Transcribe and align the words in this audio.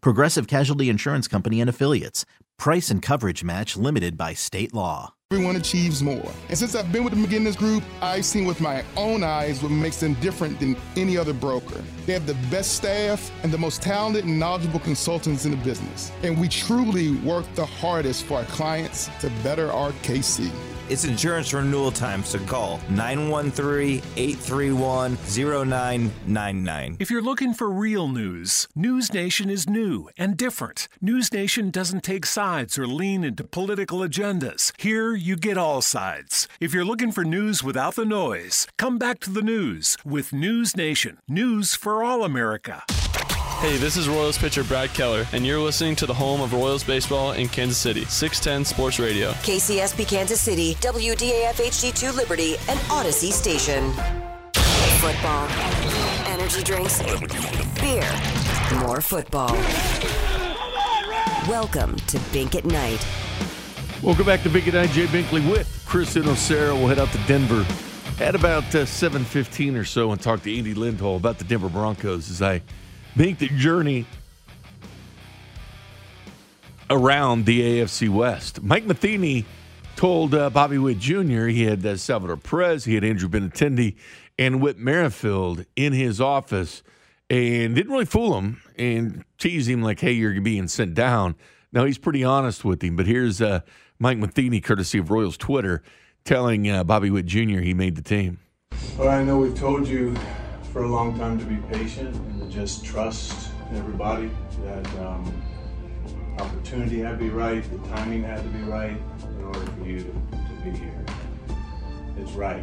Progressive 0.00 0.46
Casualty 0.46 0.88
Insurance 0.88 1.28
Company 1.28 1.60
and 1.60 1.70
Affiliates. 1.70 2.24
Price 2.58 2.90
and 2.90 3.02
coverage 3.02 3.44
match 3.44 3.76
limited 3.76 4.16
by 4.16 4.34
state 4.34 4.72
law. 4.72 5.12
Everyone 5.32 5.56
achieves 5.56 6.04
more. 6.04 6.32
And 6.48 6.56
since 6.56 6.76
I've 6.76 6.92
been 6.92 7.02
with 7.02 7.12
the 7.12 7.18
McGinnis 7.18 7.56
Group, 7.56 7.82
I've 8.00 8.24
seen 8.24 8.44
with 8.44 8.60
my 8.60 8.84
own 8.96 9.24
eyes 9.24 9.60
what 9.60 9.72
makes 9.72 9.98
them 9.98 10.14
different 10.14 10.60
than 10.60 10.76
any 10.96 11.18
other 11.18 11.32
broker. 11.32 11.82
They 12.06 12.12
have 12.12 12.26
the 12.26 12.36
best 12.48 12.76
staff 12.76 13.28
and 13.42 13.52
the 13.52 13.58
most 13.58 13.82
talented 13.82 14.24
and 14.24 14.38
knowledgeable 14.38 14.78
consultants 14.78 15.44
in 15.44 15.50
the 15.50 15.56
business. 15.56 16.12
And 16.22 16.40
we 16.40 16.46
truly 16.46 17.16
work 17.16 17.44
the 17.56 17.66
hardest 17.66 18.24
for 18.26 18.38
our 18.38 18.44
clients 18.44 19.10
to 19.20 19.28
better 19.42 19.72
our 19.72 19.90
KC. 20.04 20.48
It's 20.88 21.04
insurance 21.04 21.52
renewal 21.52 21.90
time, 21.90 22.22
so 22.22 22.38
call 22.38 22.78
913 22.90 24.00
831 24.16 25.16
0999. 25.16 26.96
If 27.00 27.10
you're 27.10 27.20
looking 27.20 27.54
for 27.54 27.68
real 27.68 28.06
news, 28.06 28.68
News 28.76 29.12
Nation 29.12 29.50
is 29.50 29.68
new 29.68 30.08
and 30.16 30.36
different. 30.36 30.86
News 31.00 31.32
Nation 31.32 31.70
doesn't 31.70 32.04
take 32.04 32.24
sides 32.24 32.78
or 32.78 32.86
lean 32.86 33.24
into 33.24 33.42
political 33.42 33.98
agendas. 33.98 34.70
Here, 34.80 35.12
you 35.12 35.34
get 35.34 35.58
all 35.58 35.82
sides. 35.82 36.46
If 36.60 36.72
you're 36.72 36.84
looking 36.84 37.10
for 37.10 37.24
news 37.24 37.64
without 37.64 37.96
the 37.96 38.04
noise, 38.04 38.68
come 38.78 38.96
back 38.96 39.18
to 39.20 39.30
the 39.30 39.42
news 39.42 39.96
with 40.04 40.32
News 40.32 40.76
Nation. 40.76 41.18
News 41.26 41.74
for 41.74 42.04
all 42.04 42.22
America. 42.22 42.84
Hey, 43.60 43.78
this 43.78 43.96
is 43.96 44.06
Royals 44.06 44.36
pitcher 44.36 44.62
Brad 44.62 44.92
Keller, 44.92 45.26
and 45.32 45.44
you're 45.44 45.58
listening 45.58 45.96
to 45.96 46.04
the 46.04 46.12
home 46.12 46.42
of 46.42 46.52
Royals 46.52 46.84
baseball 46.84 47.32
in 47.32 47.48
Kansas 47.48 47.78
City, 47.78 48.04
610 48.04 48.66
Sports 48.66 48.98
Radio. 48.98 49.32
KCSP 49.32 50.06
Kansas 50.06 50.38
City, 50.42 50.74
WDAF 50.74 51.54
HD2 51.54 52.14
Liberty, 52.14 52.56
and 52.68 52.78
Audacy 52.90 53.32
Station. 53.32 53.92
Football, 55.00 55.48
energy 56.26 56.62
drinks, 56.62 57.00
beer, 57.80 58.06
more 58.80 59.00
football. 59.00 59.54
Welcome 61.48 61.96
to 61.96 62.20
Bink 62.34 62.56
at 62.56 62.66
Night. 62.66 63.04
Welcome 64.02 64.26
back 64.26 64.42
to 64.42 64.50
Bink 64.50 64.68
at 64.68 64.74
Night. 64.74 64.90
Jay 64.90 65.06
Binkley 65.06 65.50
with 65.50 65.82
Chris 65.86 66.14
Inocera. 66.14 66.74
We'll 66.74 66.88
head 66.88 66.98
out 66.98 67.08
to 67.08 67.18
Denver 67.26 67.66
at 68.20 68.34
about 68.34 68.64
uh, 68.74 68.84
7.15 68.84 69.80
or 69.80 69.84
so 69.84 70.12
and 70.12 70.20
talk 70.20 70.42
to 70.42 70.54
Andy 70.54 70.74
Lindholm 70.74 71.16
about 71.16 71.38
the 71.38 71.44
Denver 71.44 71.70
Broncos 71.70 72.30
as 72.30 72.42
I 72.42 72.60
make 73.16 73.38
the 73.38 73.48
journey 73.48 74.04
around 76.90 77.46
the 77.46 77.80
AFC 77.80 78.08
West. 78.08 78.62
Mike 78.62 78.84
Matheny 78.84 79.44
told 79.96 80.34
uh, 80.34 80.50
Bobby 80.50 80.78
Witt 80.78 80.98
Jr. 80.98 81.46
he 81.46 81.64
had 81.64 81.84
uh, 81.84 81.96
Salvador 81.96 82.36
Perez, 82.36 82.84
he 82.84 82.94
had 82.94 83.02
Andrew 83.02 83.28
Benintendi, 83.28 83.96
and 84.38 84.60
Whit 84.60 84.78
Merrifield 84.78 85.64
in 85.74 85.92
his 85.92 86.20
office 86.20 86.82
and 87.28 87.74
didn't 87.74 87.90
really 87.90 88.04
fool 88.04 88.38
him 88.38 88.60
and 88.78 89.24
tease 89.38 89.66
him 89.66 89.82
like, 89.82 89.98
hey, 89.98 90.12
you're 90.12 90.40
being 90.40 90.68
sent 90.68 90.94
down. 90.94 91.34
Now, 91.72 91.84
he's 91.84 91.98
pretty 91.98 92.22
honest 92.22 92.64
with 92.64 92.82
him, 92.82 92.94
but 92.94 93.06
here's 93.06 93.40
uh, 93.42 93.60
Mike 93.98 94.18
Matheny, 94.18 94.60
courtesy 94.60 94.98
of 94.98 95.10
Royals 95.10 95.36
Twitter, 95.36 95.82
telling 96.24 96.70
uh, 96.70 96.84
Bobby 96.84 97.10
Witt 97.10 97.26
Jr. 97.26 97.60
he 97.60 97.74
made 97.74 97.96
the 97.96 98.02
team. 98.02 98.38
Well, 98.96 99.08
I 99.08 99.24
know 99.24 99.38
we've 99.38 99.58
told 99.58 99.88
you 99.88 100.14
for 100.76 100.82
a 100.82 100.88
long 100.88 101.18
time 101.18 101.38
to 101.38 101.44
be 101.46 101.56
patient 101.74 102.14
and 102.14 102.38
to 102.38 102.48
just 102.54 102.84
trust 102.84 103.48
everybody 103.72 104.30
that 104.62 104.86
um, 104.98 105.42
opportunity 106.38 106.98
had 106.98 107.12
to 107.12 107.16
be 107.16 107.30
right, 107.30 107.64
the 107.72 107.88
timing 107.88 108.22
had 108.22 108.42
to 108.42 108.48
be 108.50 108.62
right 108.64 108.98
in 109.22 109.42
order 109.42 109.60
for 109.60 109.84
you 109.84 110.00
to, 110.00 110.12
to 110.36 110.52
be 110.62 110.70
here. 110.72 111.02
It's 112.18 112.32
right. 112.32 112.62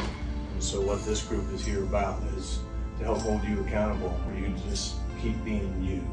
And 0.52 0.62
so 0.64 0.80
what 0.80 1.04
this 1.06 1.24
group 1.24 1.52
is 1.54 1.66
here 1.66 1.82
about 1.82 2.22
is 2.38 2.60
to 3.00 3.04
help 3.04 3.18
hold 3.22 3.44
you 3.46 3.60
accountable, 3.62 4.16
for 4.28 4.36
you 4.36 4.46
to 4.46 4.70
just 4.70 4.94
keep 5.20 5.44
being 5.44 5.84
you. 5.84 6.08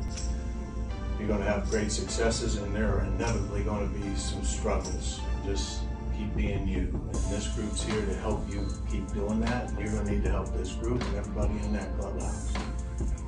You're 1.19 1.29
going 1.29 1.41
to 1.41 1.51
have 1.53 1.69
great 1.69 1.93
successes, 1.93 2.57
and 2.57 2.75
there 2.75 2.97
are 2.97 3.05
inevitably 3.05 3.63
going 3.63 3.93
to 3.93 3.99
be 3.99 4.17
some 4.17 4.43
struggles. 4.43 5.21
Just 5.45 5.83
keep 6.21 6.37
being 6.37 6.69
you. 6.69 6.89
And 6.93 7.15
this 7.33 7.49
group's 7.49 7.83
here 7.83 8.05
to 8.05 8.15
help 8.17 8.49
you 8.51 8.67
keep 8.91 9.11
doing 9.13 9.41
that. 9.41 9.69
And 9.71 9.79
You're 9.79 9.93
going 9.93 10.07
to 10.07 10.13
need 10.13 10.25
to 10.25 10.31
help 10.31 10.53
this 10.53 10.73
group 10.73 11.03
and 11.03 11.17
everybody 11.17 11.55
in 11.65 11.73
that 11.73 11.97
clubhouse. 11.99 12.53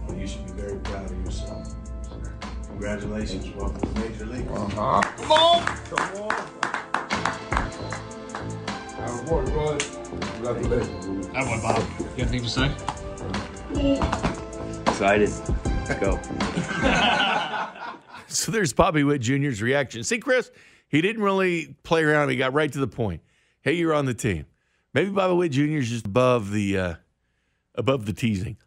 Well, 0.06 0.16
you 0.16 0.26
should 0.26 0.44
be 0.46 0.52
very 0.52 0.78
proud 0.80 1.10
of 1.10 1.24
yourself. 1.24 1.74
Congratulations. 2.66 3.48
Welcome 3.56 3.80
to 3.80 4.00
Major 4.00 4.26
League. 4.26 4.48
Uh-huh. 4.48 5.00
Come 5.02 5.32
on! 5.32 5.64
Come 5.64 6.22
on! 6.22 6.32
Our 8.98 9.22
boy, 9.24 9.44
boy. 9.46 9.78
Congratulations. 10.34 11.26
That 11.28 11.46
one, 11.46 11.60
Bob. 11.62 11.82
You 11.98 12.24
have 12.24 12.32
anything 12.32 12.42
to 12.42 12.48
say? 12.50 12.68
Excited. 14.86 15.30
Let's 15.88 16.00
go. 16.00 16.20
So 18.32 18.50
there's 18.50 18.72
Bobby 18.72 19.04
Witt 19.04 19.20
Jr.'s 19.20 19.60
reaction. 19.60 20.02
See, 20.02 20.18
Chris, 20.18 20.50
he 20.92 21.00
didn't 21.00 21.22
really 21.22 21.74
play 21.82 22.04
around. 22.04 22.28
He 22.28 22.36
got 22.36 22.52
right 22.52 22.70
to 22.70 22.78
the 22.78 22.86
point. 22.86 23.22
Hey, 23.62 23.72
you're 23.72 23.94
on 23.94 24.04
the 24.04 24.14
team. 24.14 24.44
Maybe 24.92 25.10
Bobby 25.10 25.34
Witt 25.34 25.52
Jr. 25.52 25.78
is 25.78 25.88
just 25.88 26.06
above 26.06 26.52
the 26.52 26.78
uh, 26.78 26.94
above 27.74 28.04
the 28.04 28.12
teasing. 28.12 28.58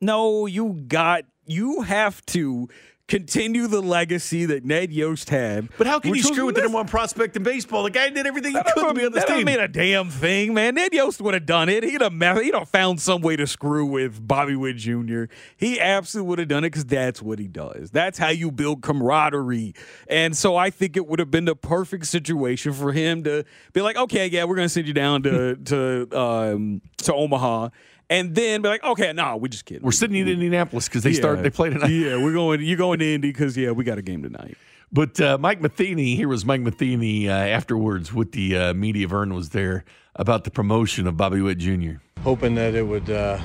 No, 0.00 0.44
you 0.44 0.74
got 0.86 1.24
you 1.46 1.80
have 1.80 2.24
to 2.26 2.68
continue 3.06 3.66
the 3.66 3.82
legacy 3.82 4.46
that 4.46 4.64
Ned 4.64 4.90
Yost 4.92 5.28
had. 5.28 5.68
But 5.76 5.86
how 5.86 6.00
can 6.00 6.14
you 6.14 6.22
screw 6.22 6.46
with 6.46 6.54
the 6.54 6.62
number 6.62 6.76
one 6.78 6.88
prospect 6.88 7.36
in 7.36 7.42
baseball? 7.42 7.82
The 7.82 7.90
guy 7.90 8.08
did 8.08 8.26
everything 8.26 8.52
he 8.52 8.54
That 8.54 8.72
could 8.74 8.88
to 8.88 8.94
be 8.94 9.04
on 9.04 9.12
this 9.12 9.24
that 9.24 9.36
team. 9.36 9.44
mean 9.46 9.60
a 9.60 9.68
damn 9.68 10.08
thing, 10.08 10.54
man. 10.54 10.74
Ned 10.74 10.92
Yost 10.94 11.20
would 11.20 11.34
have 11.34 11.44
done 11.44 11.68
it. 11.68 11.84
He'd 11.84 12.00
have, 12.00 12.12
he'd 12.40 12.54
have 12.54 12.68
found 12.68 13.00
some 13.00 13.20
way 13.20 13.36
to 13.36 13.46
screw 13.46 13.84
with 13.84 14.26
Bobby 14.26 14.56
Witt 14.56 14.76
Jr. 14.76 15.24
He 15.56 15.78
absolutely 15.78 16.28
would 16.30 16.38
have 16.38 16.48
done 16.48 16.64
it 16.64 16.70
because 16.70 16.86
that's 16.86 17.20
what 17.20 17.38
he 17.38 17.46
does. 17.46 17.90
That's 17.90 18.18
how 18.18 18.30
you 18.30 18.50
build 18.50 18.82
camaraderie. 18.82 19.74
And 20.08 20.34
so 20.36 20.56
I 20.56 20.70
think 20.70 20.96
it 20.96 21.06
would 21.06 21.18
have 21.18 21.30
been 21.30 21.44
the 21.44 21.56
perfect 21.56 22.06
situation 22.06 22.72
for 22.72 22.92
him 22.92 23.22
to 23.24 23.44
be 23.74 23.82
like, 23.82 23.96
okay, 23.96 24.28
yeah, 24.28 24.44
we're 24.44 24.56
gonna 24.56 24.68
send 24.68 24.86
you 24.86 24.94
down 24.94 25.22
to 25.24 25.56
to 25.56 26.18
um, 26.18 26.80
to 26.98 27.12
Omaha. 27.14 27.68
And 28.14 28.32
then 28.32 28.62
be 28.62 28.68
like, 28.68 28.84
okay, 28.84 29.12
no, 29.12 29.36
we 29.36 29.48
just 29.48 29.64
kidding. 29.64 29.82
We're 29.82 29.90
sitting 29.90 30.16
in 30.16 30.28
Indianapolis 30.28 30.88
because 30.88 31.02
they 31.02 31.12
start. 31.12 31.42
They 31.42 31.50
play 31.50 31.70
tonight. 31.70 31.90
Yeah, 31.94 32.22
we're 32.22 32.32
going. 32.32 32.60
You're 32.62 32.76
going 32.76 33.00
to 33.00 33.14
Indy 33.14 33.30
because 33.30 33.56
yeah, 33.56 33.72
we 33.72 33.82
got 33.82 33.98
a 33.98 34.02
game 34.02 34.22
tonight. 34.22 34.56
But 34.92 35.20
uh, 35.20 35.38
Mike 35.38 35.60
Matheny, 35.60 36.14
here 36.14 36.28
was 36.28 36.44
Mike 36.44 36.60
Matheny 36.60 37.28
uh, 37.28 37.32
afterwards 37.32 38.12
with 38.12 38.32
the 38.32 38.56
uh, 38.56 38.74
media. 38.74 39.08
Vern 39.08 39.34
was 39.34 39.50
there 39.50 39.84
about 40.14 40.44
the 40.44 40.50
promotion 40.50 41.08
of 41.08 41.16
Bobby 41.16 41.40
Witt 41.40 41.58
Jr. 41.58 41.94
hoping 42.22 42.54
that 42.54 42.74
it 42.74 42.82
would 42.82 43.10
uh, 43.10 43.40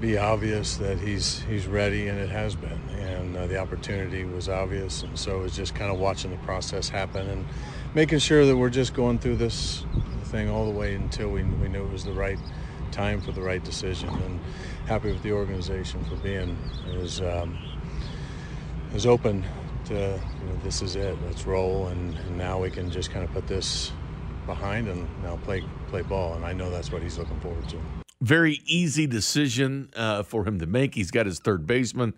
be 0.00 0.18
obvious 0.18 0.76
that 0.76 0.98
he's 0.98 1.40
he's 1.40 1.66
ready, 1.66 2.08
and 2.08 2.18
it 2.18 2.28
has 2.28 2.54
been. 2.54 2.80
And 2.98 3.36
uh, 3.36 3.46
the 3.46 3.58
opportunity 3.58 4.24
was 4.24 4.48
obvious, 4.48 5.02
and 5.02 5.18
so 5.18 5.44
it's 5.44 5.56
just 5.56 5.74
kind 5.74 5.90
of 5.90 5.98
watching 5.98 6.30
the 6.30 6.38
process 6.38 6.88
happen 6.88 7.28
and 7.28 7.46
making 7.94 8.18
sure 8.18 8.44
that 8.44 8.56
we're 8.56 8.70
just 8.70 8.92
going 8.92 9.18
through 9.18 9.36
this 9.36 9.84
thing 10.24 10.50
all 10.50 10.66
the 10.66 10.78
way 10.78 10.94
until 10.94 11.30
we, 11.30 11.42
we 11.42 11.68
knew 11.68 11.84
it 11.84 11.90
was 11.90 12.04
the 12.04 12.12
right 12.12 12.38
time 12.88 13.20
for 13.20 13.32
the 13.32 13.40
right 13.40 13.62
decision. 13.64 14.08
And 14.08 14.40
happy 14.86 15.12
with 15.12 15.22
the 15.22 15.32
organization 15.32 16.04
for 16.04 16.16
being 16.16 16.56
as 17.00 17.20
um, 17.20 17.58
as 18.94 19.06
open 19.06 19.44
to 19.84 19.94
you 19.94 20.46
know, 20.46 20.60
this 20.64 20.82
is 20.82 20.96
it, 20.96 21.16
let's 21.26 21.46
roll, 21.46 21.88
and, 21.88 22.14
and 22.16 22.38
now 22.38 22.60
we 22.60 22.70
can 22.70 22.90
just 22.90 23.10
kind 23.10 23.24
of 23.24 23.32
put 23.32 23.46
this 23.46 23.92
behind 24.46 24.88
and 24.88 25.06
now 25.22 25.36
play 25.44 25.62
play 25.88 26.02
ball. 26.02 26.34
And 26.34 26.44
I 26.44 26.52
know 26.52 26.70
that's 26.70 26.90
what 26.90 27.02
he's 27.02 27.18
looking 27.18 27.38
forward 27.40 27.68
to. 27.68 27.76
Very 28.20 28.60
easy 28.66 29.06
decision 29.06 29.90
uh, 29.94 30.22
for 30.22 30.44
him 30.44 30.58
to 30.58 30.66
make. 30.66 30.94
He's 30.94 31.10
got 31.10 31.26
his 31.26 31.38
third 31.38 31.66
baseman, 31.66 32.14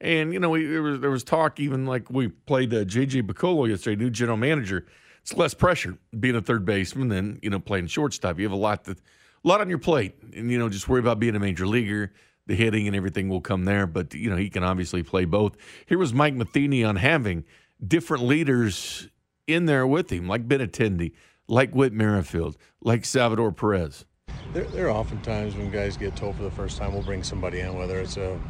And, 0.00 0.32
you 0.32 0.40
know, 0.40 0.50
we, 0.50 0.64
there, 0.66 0.82
was, 0.82 1.00
there 1.00 1.10
was 1.10 1.22
talk 1.24 1.60
even 1.60 1.84
like 1.84 2.10
we 2.10 2.28
played 2.28 2.72
uh, 2.72 2.84
J.J. 2.84 3.22
Picollo 3.22 3.68
yesterday, 3.68 4.02
new 4.02 4.10
general 4.10 4.38
manager. 4.38 4.86
It's 5.22 5.34
less 5.36 5.52
pressure 5.52 5.98
being 6.18 6.36
a 6.36 6.40
third 6.40 6.64
baseman 6.64 7.08
than, 7.08 7.38
you 7.42 7.50
know, 7.50 7.58
playing 7.58 7.88
shortstop. 7.88 8.38
You 8.38 8.46
have 8.46 8.52
a 8.52 8.56
lot, 8.56 8.84
to, 8.84 8.96
a 9.44 9.48
lot 9.48 9.60
on 9.60 9.68
your 9.68 9.78
plate. 9.78 10.14
And, 10.34 10.50
you 10.50 10.58
know, 10.58 10.68
just 10.68 10.88
worry 10.88 11.00
about 11.00 11.18
being 11.18 11.36
a 11.36 11.40
major 11.40 11.66
leaguer. 11.66 12.12
The 12.46 12.54
hitting 12.56 12.86
and 12.86 12.96
everything 12.96 13.28
will 13.28 13.40
come 13.40 13.64
there. 13.64 13.86
But, 13.86 14.14
you 14.14 14.28
know, 14.28 14.36
he 14.36 14.50
can 14.50 14.64
obviously 14.64 15.02
play 15.02 15.24
both. 15.24 15.56
Here 15.86 15.98
was 15.98 16.12
Mike 16.12 16.34
Matheny 16.34 16.82
on 16.82 16.96
having 16.96 17.44
different 17.86 18.24
leaders 18.24 19.08
in 19.46 19.66
there 19.66 19.86
with 19.86 20.10
him, 20.10 20.26
like 20.26 20.48
Ben 20.48 20.60
Benintendi, 20.60 21.12
like 21.46 21.72
Whit 21.74 21.92
Merrifield, 21.92 22.56
like 22.80 23.04
Salvador 23.04 23.52
Perez. 23.52 24.04
There, 24.52 24.64
there, 24.64 24.86
are 24.86 24.90
often 24.90 25.20
times 25.22 25.56
when 25.56 25.70
guys 25.70 25.96
get 25.96 26.16
told 26.16 26.36
for 26.36 26.42
the 26.42 26.50
first 26.50 26.78
time, 26.78 26.92
we'll 26.92 27.02
bring 27.02 27.22
somebody 27.22 27.60
in, 27.60 27.76
whether 27.76 28.00
it's 28.00 28.16
a 28.16 28.40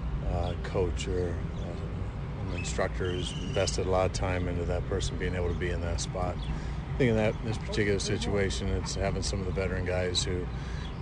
coach 0.63 1.09
or 1.09 1.35
uh, 1.59 2.51
an 2.51 2.59
instructor 2.59 3.13
who's 3.13 3.33
invested 3.43 3.87
a 3.87 3.91
lot 3.91 4.07
of 4.07 4.13
time 4.13 4.49
into 4.49 4.65
that 4.65 4.87
person 4.89 5.17
being 5.19 5.35
able 5.35 5.49
to 5.49 5.59
be 5.59 5.71
in 5.71 5.81
that 5.81 6.01
spot. 6.01 6.37
I 6.95 6.99
think 6.99 7.11
in 7.11 7.17
that 7.17 7.35
this 7.45 7.59
particular 7.59 7.99
situation, 7.99 8.69
it's 8.69 8.95
having 8.95 9.23
some 9.23 9.41
of 9.41 9.47
the 9.47 9.53
veteran 9.53 9.85
guys 9.85 10.23
who 10.23 10.47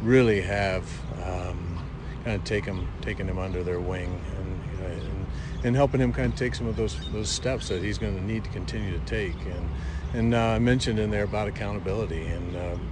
really 0.03 0.41
have 0.41 0.85
um, 1.25 1.79
kind 2.25 2.37
of 2.37 2.45
taken 2.45 2.87
taken 3.01 3.29
him 3.29 3.39
under 3.39 3.63
their 3.63 3.81
wing 3.81 4.21
and, 4.37 4.91
and, 4.91 5.27
and 5.65 5.77
helping 5.77 6.01
him 6.01 6.13
kind 6.13 6.33
of 6.33 6.39
take 6.39 6.55
some 6.55 6.67
of 6.67 6.77
those 6.77 6.97
those 7.13 7.29
steps 7.29 7.69
that 7.69 7.83
he's 7.83 7.99
going 7.99 8.17
to 8.17 8.25
need 8.25 8.45
to 8.45 8.51
continue 8.51 8.97
to 8.99 9.05
take. 9.05 9.37
And 9.47 9.69
and 10.15 10.35
uh, 10.35 10.39
I 10.39 10.59
mentioned 10.59 10.99
in 10.99 11.11
there 11.11 11.25
about 11.25 11.49
accountability 11.49 12.27
and. 12.27 12.57
Um, 12.57 12.89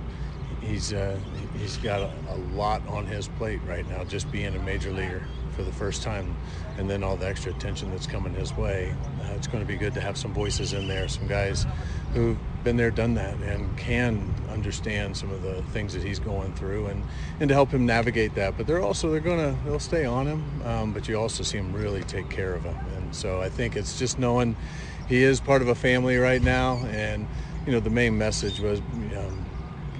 he's 0.66 0.92
uh, 0.92 1.18
he's 1.58 1.76
got 1.78 2.00
a, 2.00 2.12
a, 2.30 2.36
lot 2.54 2.86
on 2.88 3.06
his 3.06 3.28
plate 3.28 3.60
right 3.66 3.88
now, 3.88 4.04
just 4.04 4.30
being 4.32 4.54
a 4.54 4.58
major 4.60 4.90
leaguer 4.90 5.22
for 5.52 5.62
the 5.62 5.72
first 5.72 6.02
time, 6.02 6.36
and 6.76 6.88
then 6.90 7.02
all 7.02 7.16
the 7.16 7.26
extra 7.26 7.52
attention 7.52 7.90
that's 7.90 8.06
coming 8.06 8.34
his 8.34 8.54
way. 8.56 8.94
Uh, 9.22 9.32
it's 9.34 9.46
going 9.46 9.64
to 9.64 9.66
be 9.66 9.76
good 9.76 9.94
to 9.94 10.00
have 10.00 10.16
some 10.16 10.32
voices 10.32 10.72
in 10.72 10.86
there, 10.88 11.08
some 11.08 11.26
guys 11.26 11.66
who've 12.16 12.38
been 12.64 12.76
there, 12.76 12.90
done 12.90 13.14
that, 13.14 13.36
and 13.36 13.76
can 13.78 14.34
understand 14.50 15.16
some 15.16 15.30
of 15.30 15.42
the 15.42 15.62
things 15.72 15.92
that 15.94 16.02
he's 16.02 16.18
going 16.18 16.52
through, 16.54 16.86
and 16.86 17.04
and 17.40 17.48
to 17.48 17.54
help 17.54 17.70
him 17.70 17.86
navigate 17.86 18.34
that. 18.34 18.56
But 18.56 18.66
they're 18.66 18.82
also 18.82 19.10
they're 19.10 19.20
to 19.20 19.56
they'll 19.64 19.78
stay 19.78 20.04
on 20.04 20.26
him, 20.26 20.62
um, 20.64 20.92
but 20.92 21.08
you 21.08 21.18
also 21.18 21.42
see 21.42 21.58
him 21.58 21.72
really 21.72 22.02
take 22.04 22.28
care 22.28 22.54
of 22.54 22.64
him, 22.64 22.76
and 22.96 23.14
so 23.14 23.40
I 23.40 23.48
think 23.48 23.76
it's 23.76 23.98
just 23.98 24.18
knowing 24.18 24.56
he 25.08 25.22
is 25.22 25.40
part 25.40 25.62
of 25.62 25.68
a 25.68 25.74
family 25.74 26.16
right 26.16 26.42
now, 26.42 26.76
and 26.86 27.28
you 27.66 27.72
know 27.72 27.80
the 27.80 27.90
main 27.90 28.18
message 28.18 28.60
was. 28.60 28.80
Um, 28.80 29.46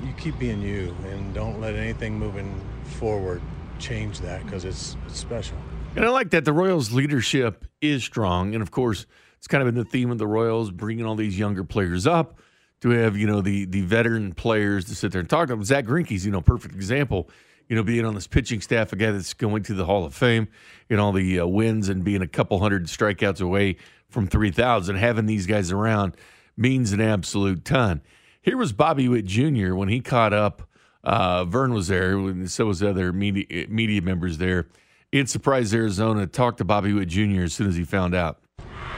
you 0.04 0.12
keep 0.18 0.38
being 0.38 0.60
you 0.60 0.94
and 1.06 1.34
don't 1.34 1.60
let 1.60 1.74
anything 1.74 2.18
moving 2.18 2.60
forward 2.84 3.40
change 3.78 4.20
that 4.20 4.44
because 4.44 4.64
it's, 4.64 4.96
it's 5.06 5.18
special. 5.18 5.56
And 5.94 6.04
I 6.04 6.08
like 6.08 6.30
that 6.30 6.44
the 6.44 6.52
Royals' 6.52 6.92
leadership 6.92 7.64
is 7.80 8.04
strong. 8.04 8.54
And 8.54 8.62
of 8.62 8.70
course, 8.70 9.06
it's 9.46 9.52
kind 9.52 9.62
of 9.62 9.72
been 9.72 9.80
the 9.80 9.88
theme 9.88 10.10
of 10.10 10.18
the 10.18 10.26
Royals 10.26 10.72
bringing 10.72 11.06
all 11.06 11.14
these 11.14 11.38
younger 11.38 11.62
players 11.62 12.04
up 12.04 12.40
to 12.80 12.90
have, 12.90 13.16
you 13.16 13.28
know, 13.28 13.40
the 13.40 13.64
the 13.64 13.82
veteran 13.82 14.32
players 14.32 14.86
to 14.86 14.96
sit 14.96 15.12
there 15.12 15.20
and 15.20 15.30
talk 15.30 15.46
to 15.46 15.52
them. 15.52 15.62
Zack 15.62 15.84
Greinke's, 15.84 16.26
you 16.26 16.32
know, 16.32 16.40
perfect 16.40 16.74
example, 16.74 17.30
you 17.68 17.76
know, 17.76 17.84
being 17.84 18.04
on 18.04 18.16
this 18.16 18.26
pitching 18.26 18.60
staff, 18.60 18.92
a 18.92 18.96
guy 18.96 19.12
that's 19.12 19.34
going 19.34 19.62
to 19.62 19.74
the 19.74 19.84
Hall 19.84 20.04
of 20.04 20.16
Fame, 20.16 20.48
and 20.90 20.98
all 20.98 21.12
the 21.12 21.38
uh, 21.38 21.46
wins 21.46 21.88
and 21.88 22.02
being 22.02 22.22
a 22.22 22.26
couple 22.26 22.58
hundred 22.58 22.86
strikeouts 22.86 23.40
away 23.40 23.76
from 24.08 24.26
3,000. 24.26 24.96
Having 24.96 25.26
these 25.26 25.46
guys 25.46 25.70
around 25.70 26.16
means 26.56 26.90
an 26.90 27.00
absolute 27.00 27.64
ton. 27.64 28.00
Here 28.42 28.56
was 28.56 28.72
Bobby 28.72 29.08
Witt 29.08 29.26
Jr. 29.26 29.76
when 29.76 29.88
he 29.88 30.00
caught 30.00 30.32
up. 30.32 30.68
Uh, 31.04 31.44
Vern 31.44 31.72
was 31.72 31.86
there, 31.86 32.18
and 32.18 32.50
so 32.50 32.66
was 32.66 32.80
the 32.80 32.90
other 32.90 33.12
media, 33.12 33.68
media 33.68 34.02
members 34.02 34.38
there 34.38 34.66
in 35.12 35.28
Surprise, 35.28 35.72
Arizona. 35.72 36.26
Talked 36.26 36.58
to 36.58 36.64
Bobby 36.64 36.92
Witt 36.92 37.10
Jr. 37.10 37.42
as 37.42 37.54
soon 37.54 37.68
as 37.68 37.76
he 37.76 37.84
found 37.84 38.12
out. 38.12 38.40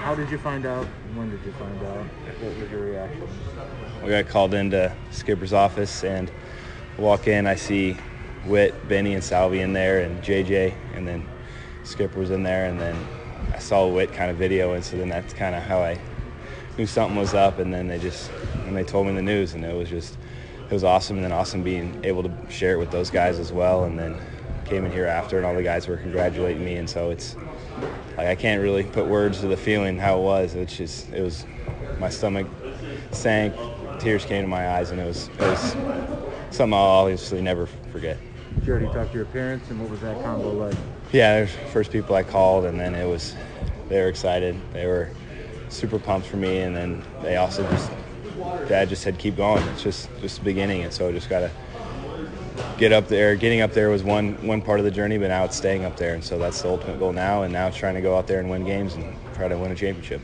How 0.08 0.14
did 0.14 0.30
you 0.30 0.38
find 0.38 0.64
out? 0.64 0.86
When 1.16 1.28
did 1.28 1.44
you 1.44 1.52
find 1.52 1.82
out? 1.84 2.06
What 2.40 2.56
was 2.56 2.70
your 2.70 2.80
reaction? 2.80 3.28
We 4.02 4.08
got 4.08 4.26
called 4.26 4.54
into 4.54 4.90
Skipper's 5.10 5.52
office, 5.52 6.02
and 6.02 6.30
walk 6.96 7.28
in. 7.28 7.46
I 7.46 7.56
see 7.56 7.92
Whit, 8.46 8.88
Benny, 8.88 9.12
and 9.12 9.22
Salvi 9.22 9.60
in 9.60 9.74
there, 9.74 10.00
and 10.00 10.22
JJ, 10.22 10.72
and 10.94 11.06
then 11.06 11.28
Skipper 11.84 12.20
was 12.20 12.30
in 12.30 12.42
there, 12.42 12.64
and 12.70 12.80
then 12.80 12.96
I 13.52 13.58
saw 13.58 13.86
Whit 13.86 14.10
kind 14.10 14.30
of 14.30 14.38
video, 14.38 14.72
and 14.72 14.82
so 14.82 14.96
then 14.96 15.10
that's 15.10 15.34
kind 15.34 15.54
of 15.54 15.62
how 15.62 15.80
I 15.80 15.98
knew 16.78 16.86
something 16.86 17.18
was 17.18 17.34
up, 17.34 17.58
and 17.58 17.74
then 17.74 17.86
they 17.86 17.98
just 17.98 18.30
and 18.66 18.74
they 18.74 18.84
told 18.84 19.08
me 19.08 19.14
the 19.14 19.20
news, 19.20 19.52
and 19.52 19.62
it 19.62 19.76
was 19.76 19.90
just 19.90 20.16
it 20.70 20.72
was 20.72 20.84
awesome, 20.84 21.16
and 21.16 21.24
then 21.24 21.32
awesome 21.32 21.62
being 21.62 22.00
able 22.02 22.22
to 22.22 22.32
share 22.48 22.72
it 22.72 22.78
with 22.78 22.90
those 22.90 23.10
guys 23.10 23.38
as 23.38 23.52
well, 23.52 23.84
and 23.84 23.98
then 23.98 24.16
came 24.64 24.86
in 24.86 24.90
here 24.90 25.04
after, 25.04 25.36
and 25.36 25.44
all 25.44 25.54
the 25.54 25.62
guys 25.62 25.86
were 25.86 25.98
congratulating 25.98 26.64
me, 26.64 26.76
and 26.76 26.88
so 26.88 27.10
it's 27.10 27.36
like 28.18 28.26
I 28.26 28.34
can't 28.34 28.60
really 28.60 28.82
put 28.82 29.06
words 29.06 29.40
to 29.40 29.46
the 29.46 29.56
feeling 29.56 29.96
how 29.96 30.18
it 30.18 30.22
was. 30.22 30.54
It's 30.54 30.76
just 30.76 31.12
it 31.12 31.22
was 31.22 31.46
my 32.00 32.10
stomach 32.10 32.48
sank, 33.12 33.54
tears 34.00 34.24
came 34.24 34.42
to 34.42 34.48
my 34.48 34.70
eyes, 34.70 34.90
and 34.90 35.00
it 35.00 35.06
was 35.06 35.28
it 35.38 35.40
was 35.40 35.76
something 36.50 36.74
I'll 36.74 36.80
obviously 36.80 37.40
never 37.40 37.66
forget. 37.92 38.18
Did 38.56 38.66
you 38.66 38.72
already 38.72 38.92
talk 38.92 39.10
to 39.12 39.16
your 39.16 39.26
parents, 39.26 39.70
and 39.70 39.80
what 39.80 39.88
was 39.88 40.00
that 40.00 40.20
combo 40.22 40.50
like? 40.50 40.74
Yeah, 41.12 41.42
the 41.42 41.46
first 41.72 41.92
people 41.92 42.16
I 42.16 42.24
called, 42.24 42.64
and 42.64 42.78
then 42.78 42.96
it 42.96 43.06
was 43.06 43.36
they 43.88 44.00
were 44.00 44.08
excited. 44.08 44.60
They 44.72 44.86
were 44.86 45.08
super 45.68 46.00
pumped 46.00 46.26
for 46.26 46.38
me, 46.38 46.58
and 46.62 46.74
then 46.74 47.04
they 47.22 47.36
also 47.36 47.62
just 47.70 47.92
dad 48.66 48.88
just 48.88 49.02
said 49.02 49.16
keep 49.16 49.36
going. 49.36 49.62
It's 49.68 49.84
just 49.84 50.08
just 50.20 50.38
the 50.38 50.44
beginning, 50.44 50.82
and 50.82 50.92
so 50.92 51.08
I 51.08 51.12
just 51.12 51.30
gotta 51.30 51.52
get 52.78 52.92
up 52.92 53.08
there. 53.08 53.36
Getting 53.36 53.60
up 53.60 53.72
there 53.72 53.90
was 53.90 54.02
one 54.02 54.34
one 54.46 54.62
part 54.62 54.78
of 54.78 54.84
the 54.84 54.90
journey, 54.90 55.18
but 55.18 55.28
now 55.28 55.44
it's 55.44 55.56
staying 55.56 55.84
up 55.84 55.96
there, 55.96 56.14
and 56.14 56.24
so 56.24 56.38
that's 56.38 56.62
the 56.62 56.68
ultimate 56.68 56.98
goal 56.98 57.12
now. 57.12 57.42
And 57.42 57.52
now 57.52 57.66
it's 57.66 57.76
trying 57.76 57.94
to 57.94 58.00
go 58.00 58.16
out 58.16 58.26
there 58.26 58.40
and 58.40 58.50
win 58.50 58.64
games 58.64 58.94
and 58.94 59.16
try 59.34 59.48
to 59.48 59.56
win 59.56 59.72
a 59.72 59.74
championship. 59.74 60.20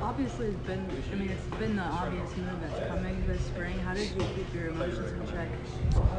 Obviously, 0.00 0.46
it's 0.46 0.66
been. 0.66 0.86
I 1.12 1.14
mean, 1.16 1.30
it's 1.30 1.56
been 1.58 1.76
the 1.76 1.82
obvious 1.82 2.36
move 2.36 2.60
that's 2.60 2.88
coming 2.88 3.22
this 3.26 3.40
spring. 3.42 3.78
How 3.80 3.94
did 3.94 4.10
you 4.10 4.26
keep 4.34 4.54
your 4.54 4.68
emotions 4.68 5.12
in 5.12 5.32
check 5.32 5.48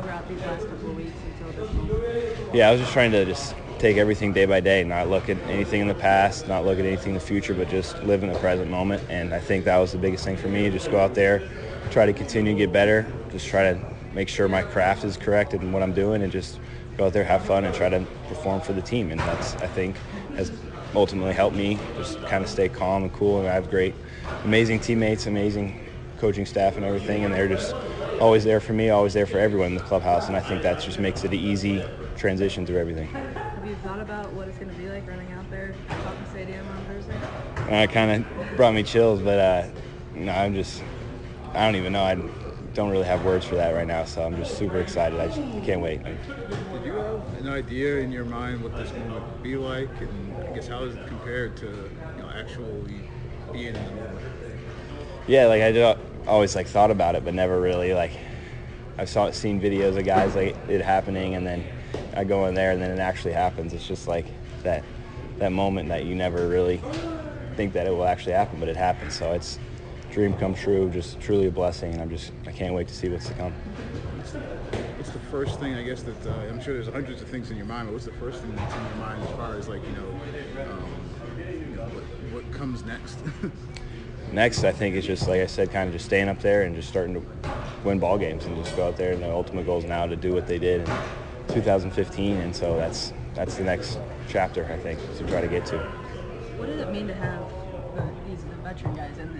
throughout 0.01 0.27
these 0.29 0.39
last 0.41 0.67
couple 0.67 0.91
of 0.91 0.95
weeks 0.95 1.15
until 1.39 1.65
this 1.65 1.73
moment? 1.73 2.53
Yeah, 2.53 2.69
I 2.69 2.71
was 2.71 2.81
just 2.81 2.93
trying 2.93 3.11
to 3.11 3.25
just 3.25 3.55
take 3.79 3.97
everything 3.97 4.33
day 4.33 4.45
by 4.45 4.59
day, 4.59 4.83
not 4.83 5.09
look 5.09 5.29
at 5.29 5.37
anything 5.47 5.81
in 5.81 5.87
the 5.87 5.95
past, 5.95 6.47
not 6.47 6.65
look 6.65 6.77
at 6.79 6.85
anything 6.85 7.09
in 7.09 7.13
the 7.15 7.19
future, 7.19 7.53
but 7.53 7.69
just 7.69 8.01
live 8.03 8.23
in 8.23 8.31
the 8.31 8.37
present 8.39 8.69
moment. 8.69 9.01
And 9.09 9.33
I 9.33 9.39
think 9.39 9.65
that 9.65 9.77
was 9.77 9.91
the 9.91 9.97
biggest 9.97 10.23
thing 10.23 10.37
for 10.37 10.49
me. 10.49 10.69
Just 10.69 10.91
go 10.91 10.99
out 10.99 11.15
there, 11.15 11.49
try 11.89 12.05
to 12.05 12.13
continue 12.13 12.53
to 12.53 12.57
get 12.57 12.71
better, 12.71 13.11
just 13.31 13.47
try 13.47 13.73
to 13.73 13.79
make 14.13 14.29
sure 14.29 14.47
my 14.47 14.61
craft 14.61 15.03
is 15.03 15.17
correct 15.17 15.53
and 15.53 15.73
what 15.73 15.83
I'm 15.83 15.93
doing, 15.93 16.21
and 16.21 16.31
just 16.31 16.59
go 16.97 17.05
out 17.07 17.13
there, 17.13 17.23
have 17.23 17.43
fun, 17.43 17.65
and 17.65 17.73
try 17.73 17.89
to 17.89 18.05
perform 18.27 18.61
for 18.61 18.73
the 18.73 18.81
team. 18.81 19.11
And 19.11 19.19
that's 19.19 19.55
I 19.55 19.67
think 19.67 19.95
has 20.35 20.51
ultimately 20.95 21.33
helped 21.33 21.55
me 21.55 21.77
just 21.97 22.19
kind 22.25 22.43
of 22.43 22.49
stay 22.49 22.69
calm 22.69 23.03
and 23.03 23.13
cool. 23.13 23.39
And 23.39 23.47
I 23.47 23.53
have 23.53 23.69
great, 23.69 23.93
amazing 24.43 24.79
teammates, 24.79 25.27
amazing 25.27 25.79
coaching 26.19 26.45
staff, 26.45 26.75
and 26.75 26.85
everything, 26.85 27.23
and 27.23 27.33
they're 27.33 27.47
just 27.47 27.73
always 28.19 28.43
there 28.43 28.59
for 28.59 28.73
me, 28.73 28.89
always 28.89 29.13
there 29.13 29.25
for 29.25 29.39
everyone 29.39 29.67
in 29.67 29.75
the 29.75 29.83
clubhouse. 29.83 30.27
And 30.27 30.35
I 30.35 30.41
think 30.41 30.61
that 30.63 30.81
just 30.81 30.99
makes 30.99 31.23
it 31.23 31.31
an 31.31 31.39
easy 31.39 31.83
transition 32.17 32.65
through 32.65 32.77
everything 32.77 33.07
Have 33.07 33.65
you 33.65 33.75
thought 33.75 34.01
about 34.01 34.33
what 34.33 34.47
it's 34.49 34.57
going 34.57 34.69
to 34.69 34.77
be 34.77 34.89
like 34.89 35.07
running 35.07 35.31
out 35.31 35.49
there 35.49 35.73
at 35.89 36.03
Kauffman 36.03 36.29
Stadium 36.31 36.67
on 36.67 36.83
Thursday? 36.85 37.73
Uh, 37.73 37.83
it 37.83 37.91
kind 37.91 38.25
of 38.25 38.57
brought 38.57 38.73
me 38.73 38.83
chills, 38.83 39.21
but 39.21 39.39
uh, 39.39 39.67
no, 40.15 40.33
I'm 40.33 40.53
just, 40.53 40.83
I 41.53 41.65
don't 41.65 41.75
even 41.75 41.93
know. 41.93 42.03
I 42.03 42.15
don't 42.73 42.89
really 42.89 43.05
have 43.05 43.23
words 43.25 43.45
for 43.45 43.55
that 43.55 43.71
right 43.71 43.87
now, 43.87 44.05
so 44.05 44.23
I'm 44.23 44.35
just 44.35 44.57
super 44.57 44.79
excited. 44.79 45.19
I 45.19 45.27
just 45.27 45.65
can't 45.65 45.81
wait. 45.81 46.01
Did 46.03 46.85
you 46.85 46.93
have 46.93 47.39
an 47.39 47.47
idea 47.47 47.97
in 47.97 48.11
your 48.11 48.25
mind 48.25 48.61
what 48.61 48.75
this 48.75 48.91
moment 48.93 49.25
would 49.25 49.43
be 49.43 49.55
like, 49.55 49.89
and 50.01 50.35
I 50.47 50.55
guess 50.55 50.67
how 50.67 50.83
is 50.83 50.95
it 50.95 51.07
compared 51.07 51.57
to 51.57 51.65
you 51.65 52.23
know 52.23 52.29
actually 52.29 53.01
being 53.51 53.75
in 53.75 53.85
the 53.85 53.91
moment? 53.91 54.25
Yeah, 55.27 55.45
like 55.47 55.61
I 55.61 55.95
always 56.27 56.55
like 56.55 56.67
thought 56.67 56.91
about 56.91 57.15
it, 57.15 57.25
but 57.25 57.33
never 57.33 57.59
really 57.59 57.93
like 57.93 58.11
I've 58.97 59.09
saw 59.09 59.31
seen 59.31 59.61
videos 59.61 59.97
of 59.97 60.05
guys 60.05 60.35
like 60.35 60.57
it 60.67 60.81
happening, 60.81 61.35
and 61.35 61.45
then 61.45 61.63
I 62.15 62.23
go 62.23 62.45
in 62.45 62.53
there 62.53 62.71
and 62.71 62.81
then 62.81 62.91
it 62.91 62.99
actually 62.99 63.33
happens. 63.33 63.73
It's 63.73 63.87
just 63.87 64.07
like 64.07 64.25
that 64.63 64.83
that 65.39 65.51
moment 65.51 65.89
that 65.89 66.05
you 66.05 66.15
never 66.15 66.47
really 66.47 66.81
think 67.55 67.73
that 67.73 67.87
it 67.87 67.91
will 67.91 68.05
actually 68.05 68.33
happen, 68.33 68.59
but 68.59 68.69
it 68.69 68.75
happens. 68.77 69.13
So 69.15 69.31
it's 69.31 69.57
dream 70.11 70.33
come 70.33 70.53
true, 70.53 70.89
just 70.89 71.19
truly 71.19 71.47
a 71.47 71.51
blessing, 71.51 71.93
and 71.93 72.01
I'm 72.01 72.09
just 72.09 72.31
I 72.45 72.51
can't 72.51 72.73
wait 72.73 72.87
to 72.87 72.95
see 72.95 73.09
what's 73.09 73.27
to 73.27 73.33
come. 73.35 73.53
What's 74.97 75.11
the 75.11 75.19
first 75.31 75.59
thing 75.59 75.75
I 75.75 75.83
guess 75.83 76.03
that 76.03 76.27
uh, 76.27 76.33
I'm 76.49 76.61
sure 76.61 76.73
there's 76.73 76.87
hundreds 76.87 77.21
of 77.21 77.27
things 77.27 77.51
in 77.51 77.57
your 77.57 77.65
mind, 77.65 77.87
but 77.87 77.93
what's 77.93 78.05
the 78.05 78.11
first 78.13 78.41
thing 78.41 78.55
that's 78.55 78.75
in 78.75 78.85
your 78.85 78.95
mind 78.95 79.23
as 79.23 79.29
far 79.31 79.55
as 79.55 79.67
like 79.67 79.81
you 79.83 79.91
know, 79.93 80.09
um, 80.63 80.85
you 81.39 81.75
know 81.75 81.83
what, 81.83 82.03
what 82.43 82.51
comes 82.51 82.83
next? 82.85 83.17
next, 84.31 84.63
I 84.63 84.71
think 84.71 84.95
is 84.95 85.05
just 85.05 85.27
like 85.27 85.41
I 85.41 85.45
said, 85.45 85.71
kind 85.71 85.87
of 85.87 85.93
just 85.93 86.05
staying 86.05 86.29
up 86.29 86.39
there 86.41 86.63
and 86.63 86.75
just 86.75 86.89
starting 86.89 87.15
to 87.15 87.23
win 87.83 87.99
ball 87.99 88.17
games 88.17 88.45
and 88.45 88.55
just 88.57 88.75
go 88.75 88.87
out 88.87 88.97
there. 88.97 89.13
And 89.13 89.23
the 89.23 89.31
ultimate 89.31 89.65
goal 89.65 89.79
is 89.79 89.85
now 89.85 90.05
to 90.05 90.15
do 90.15 90.33
what 90.33 90.47
they 90.47 90.59
did. 90.59 90.87
in 90.87 90.97
2015, 91.49 92.37
and 92.37 92.55
so 92.55 92.77
that's 92.77 93.13
that's 93.33 93.55
the 93.55 93.63
next 93.63 93.99
chapter 94.27 94.65
I 94.65 94.77
think 94.77 94.99
to 95.17 95.27
try 95.27 95.41
to 95.41 95.47
get 95.47 95.65
to. 95.67 95.77
What 96.57 96.67
does 96.67 96.81
it 96.81 96.91
mean 96.91 97.07
to 97.07 97.15
have 97.15 97.43
the, 97.95 98.11
these 98.27 98.43
the 98.43 98.55
veteran 98.55 98.95
guys 98.95 99.17
in 99.17 99.35
that 99.37 99.38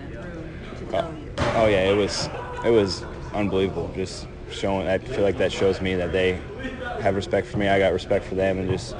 oh? 0.92 1.14
Oh 1.56 1.66
yeah, 1.66 1.90
it 1.90 1.96
was 1.96 2.28
it 2.64 2.70
was 2.70 3.02
unbelievable. 3.34 3.90
Just 3.94 4.26
showing, 4.50 4.88
I 4.88 4.98
feel 4.98 5.22
like 5.22 5.38
that 5.38 5.52
shows 5.52 5.80
me 5.80 5.94
that 5.94 6.12
they 6.12 6.40
have 7.00 7.16
respect 7.16 7.46
for 7.46 7.58
me. 7.58 7.68
I 7.68 7.78
got 7.78 7.92
respect 7.92 8.24
for 8.24 8.34
them, 8.34 8.58
and 8.58 8.68
just 8.68 8.94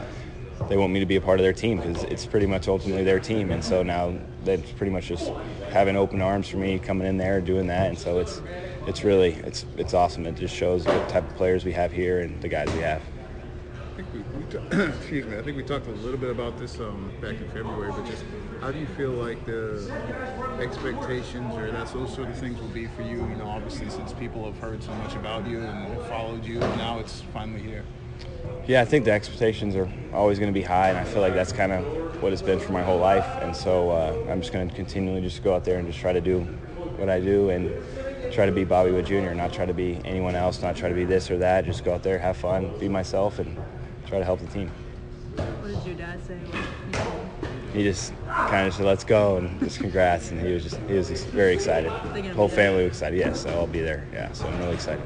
they 0.68 0.76
want 0.76 0.92
me 0.92 1.00
to 1.00 1.06
be 1.06 1.16
a 1.16 1.20
part 1.20 1.40
of 1.40 1.44
their 1.44 1.52
team 1.52 1.78
because 1.78 2.04
it's 2.04 2.26
pretty 2.26 2.46
much 2.46 2.68
ultimately 2.68 3.04
their 3.04 3.20
team. 3.20 3.50
And 3.50 3.64
so 3.64 3.82
now 3.82 4.14
that's 4.44 4.70
pretty 4.72 4.92
much 4.92 5.08
just 5.08 5.32
having 5.70 5.96
open 5.96 6.22
arms 6.22 6.48
for 6.48 6.58
me 6.58 6.78
coming 6.78 7.06
in 7.06 7.16
there 7.16 7.40
doing 7.40 7.66
that. 7.68 7.88
And 7.88 7.98
so 7.98 8.18
it's 8.18 8.40
it's 8.86 9.04
really 9.04 9.32
it's 9.44 9.66
it's 9.76 9.94
awesome. 9.94 10.26
It 10.26 10.36
just 10.36 10.54
shows 10.54 10.86
what 10.86 11.08
type 11.08 11.28
of 11.28 11.36
players 11.36 11.64
we 11.64 11.72
have 11.72 11.92
here 11.92 12.20
and 12.20 12.40
the 12.40 12.48
guys 12.48 12.72
we 12.72 12.80
have. 12.80 13.02
I 13.92 14.02
think 14.02 14.08
we, 14.14 14.20
we 14.38 14.44
t- 14.44 14.82
excuse 14.98 15.26
me. 15.26 15.36
I 15.36 15.42
think 15.42 15.56
we 15.56 15.62
talked 15.62 15.86
a 15.86 15.90
little 15.90 16.18
bit 16.18 16.30
about 16.30 16.58
this 16.58 16.78
um, 16.78 17.10
back 17.20 17.36
in 17.36 17.48
February, 17.48 17.92
but 17.92 18.06
just 18.06 18.24
how 18.60 18.70
do 18.70 18.78
you 18.78 18.86
feel 18.88 19.10
like 19.10 19.44
the 19.46 19.90
expectations 20.60 21.56
or 21.56 21.70
that 21.70 21.90
those 21.92 22.14
sort 22.14 22.28
of 22.28 22.36
things 22.36 22.60
will 22.60 22.68
be 22.68 22.86
for 22.88 23.02
you? 23.02 23.16
You 23.16 23.36
know, 23.36 23.46
obviously 23.46 23.88
since 23.88 24.12
people 24.12 24.44
have 24.44 24.58
heard 24.58 24.82
so 24.82 24.92
much 24.96 25.14
about 25.14 25.46
you 25.46 25.60
and 25.60 25.94
have 25.94 26.06
followed 26.06 26.44
you, 26.44 26.60
and 26.60 26.76
now 26.76 26.98
it's 26.98 27.22
finally 27.32 27.62
here. 27.62 27.84
Yeah, 28.66 28.82
I 28.82 28.84
think 28.84 29.06
the 29.06 29.12
expectations 29.12 29.74
are 29.76 29.90
always 30.12 30.38
going 30.38 30.52
to 30.52 30.58
be 30.58 30.64
high, 30.64 30.90
and 30.90 30.98
I 30.98 31.04
feel 31.04 31.22
like 31.22 31.32
that's 31.32 31.52
kind 31.52 31.72
of 31.72 32.22
what 32.22 32.32
it's 32.32 32.42
been 32.42 32.60
for 32.60 32.72
my 32.72 32.82
whole 32.82 32.98
life. 32.98 33.26
And 33.40 33.56
so 33.56 33.90
uh, 33.90 34.30
I'm 34.30 34.42
just 34.42 34.52
going 34.52 34.68
to 34.68 34.74
continually 34.74 35.22
just 35.22 35.42
go 35.42 35.54
out 35.54 35.64
there 35.64 35.78
and 35.78 35.86
just 35.86 35.98
try 35.98 36.12
to 36.12 36.20
do 36.20 36.40
what 36.98 37.08
I 37.08 37.18
do 37.18 37.48
and 37.48 37.72
try 38.30 38.44
to 38.44 38.52
be 38.52 38.64
Bobby 38.64 38.90
Witt 38.90 39.06
Jr., 39.06 39.32
not 39.32 39.54
try 39.54 39.64
to 39.64 39.74
be 39.74 39.98
anyone 40.04 40.34
else, 40.34 40.60
not 40.60 40.76
try 40.76 40.90
to 40.90 40.94
be 40.94 41.06
this 41.06 41.30
or 41.30 41.38
that. 41.38 41.64
Just 41.64 41.82
go 41.82 41.94
out 41.94 42.02
there, 42.02 42.18
have 42.18 42.36
fun, 42.36 42.78
be 42.78 42.88
myself, 42.88 43.38
and 43.38 43.56
try 44.06 44.18
to 44.18 44.24
help 44.24 44.40
the 44.40 44.46
team. 44.48 44.70
What 45.36 45.68
did 45.68 45.86
your 45.86 45.94
dad 45.94 46.20
say? 46.26 47.18
He 47.72 47.82
just 47.84 48.12
kind 48.48 48.66
of 48.66 48.74
said, 48.74 48.86
"Let's 48.86 49.04
go," 49.04 49.36
and 49.36 49.60
just 49.60 49.78
congrats, 49.78 50.30
and 50.30 50.40
he 50.40 50.52
was 50.52 50.64
just 50.64 50.78
he 50.88 50.94
was 50.94 51.10
very 51.26 51.54
excited. 51.54 51.92
Gonna 52.02 52.34
Whole 52.34 52.48
family 52.48 52.84
was 52.84 52.92
excited. 52.92 53.18
Yes, 53.18 53.40
so 53.40 53.50
I'll 53.50 53.66
be 53.66 53.80
there. 53.80 54.06
Yeah, 54.12 54.32
so 54.32 54.48
I'm 54.48 54.58
really 54.58 54.74
excited. 54.74 55.04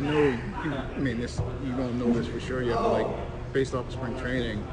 I 0.00 0.02
know, 0.02 0.38
you, 0.64 0.72
I 0.72 0.98
mean, 0.98 1.20
this 1.20 1.38
you 1.62 1.72
don't 1.72 1.98
know 1.98 2.10
this 2.12 2.26
for 2.26 2.40
sure 2.40 2.62
yet, 2.62 2.78
but 2.78 2.92
like 2.92 3.06
based 3.52 3.74
off 3.74 3.86
of 3.86 3.92
spring 3.92 4.18
training, 4.18 4.64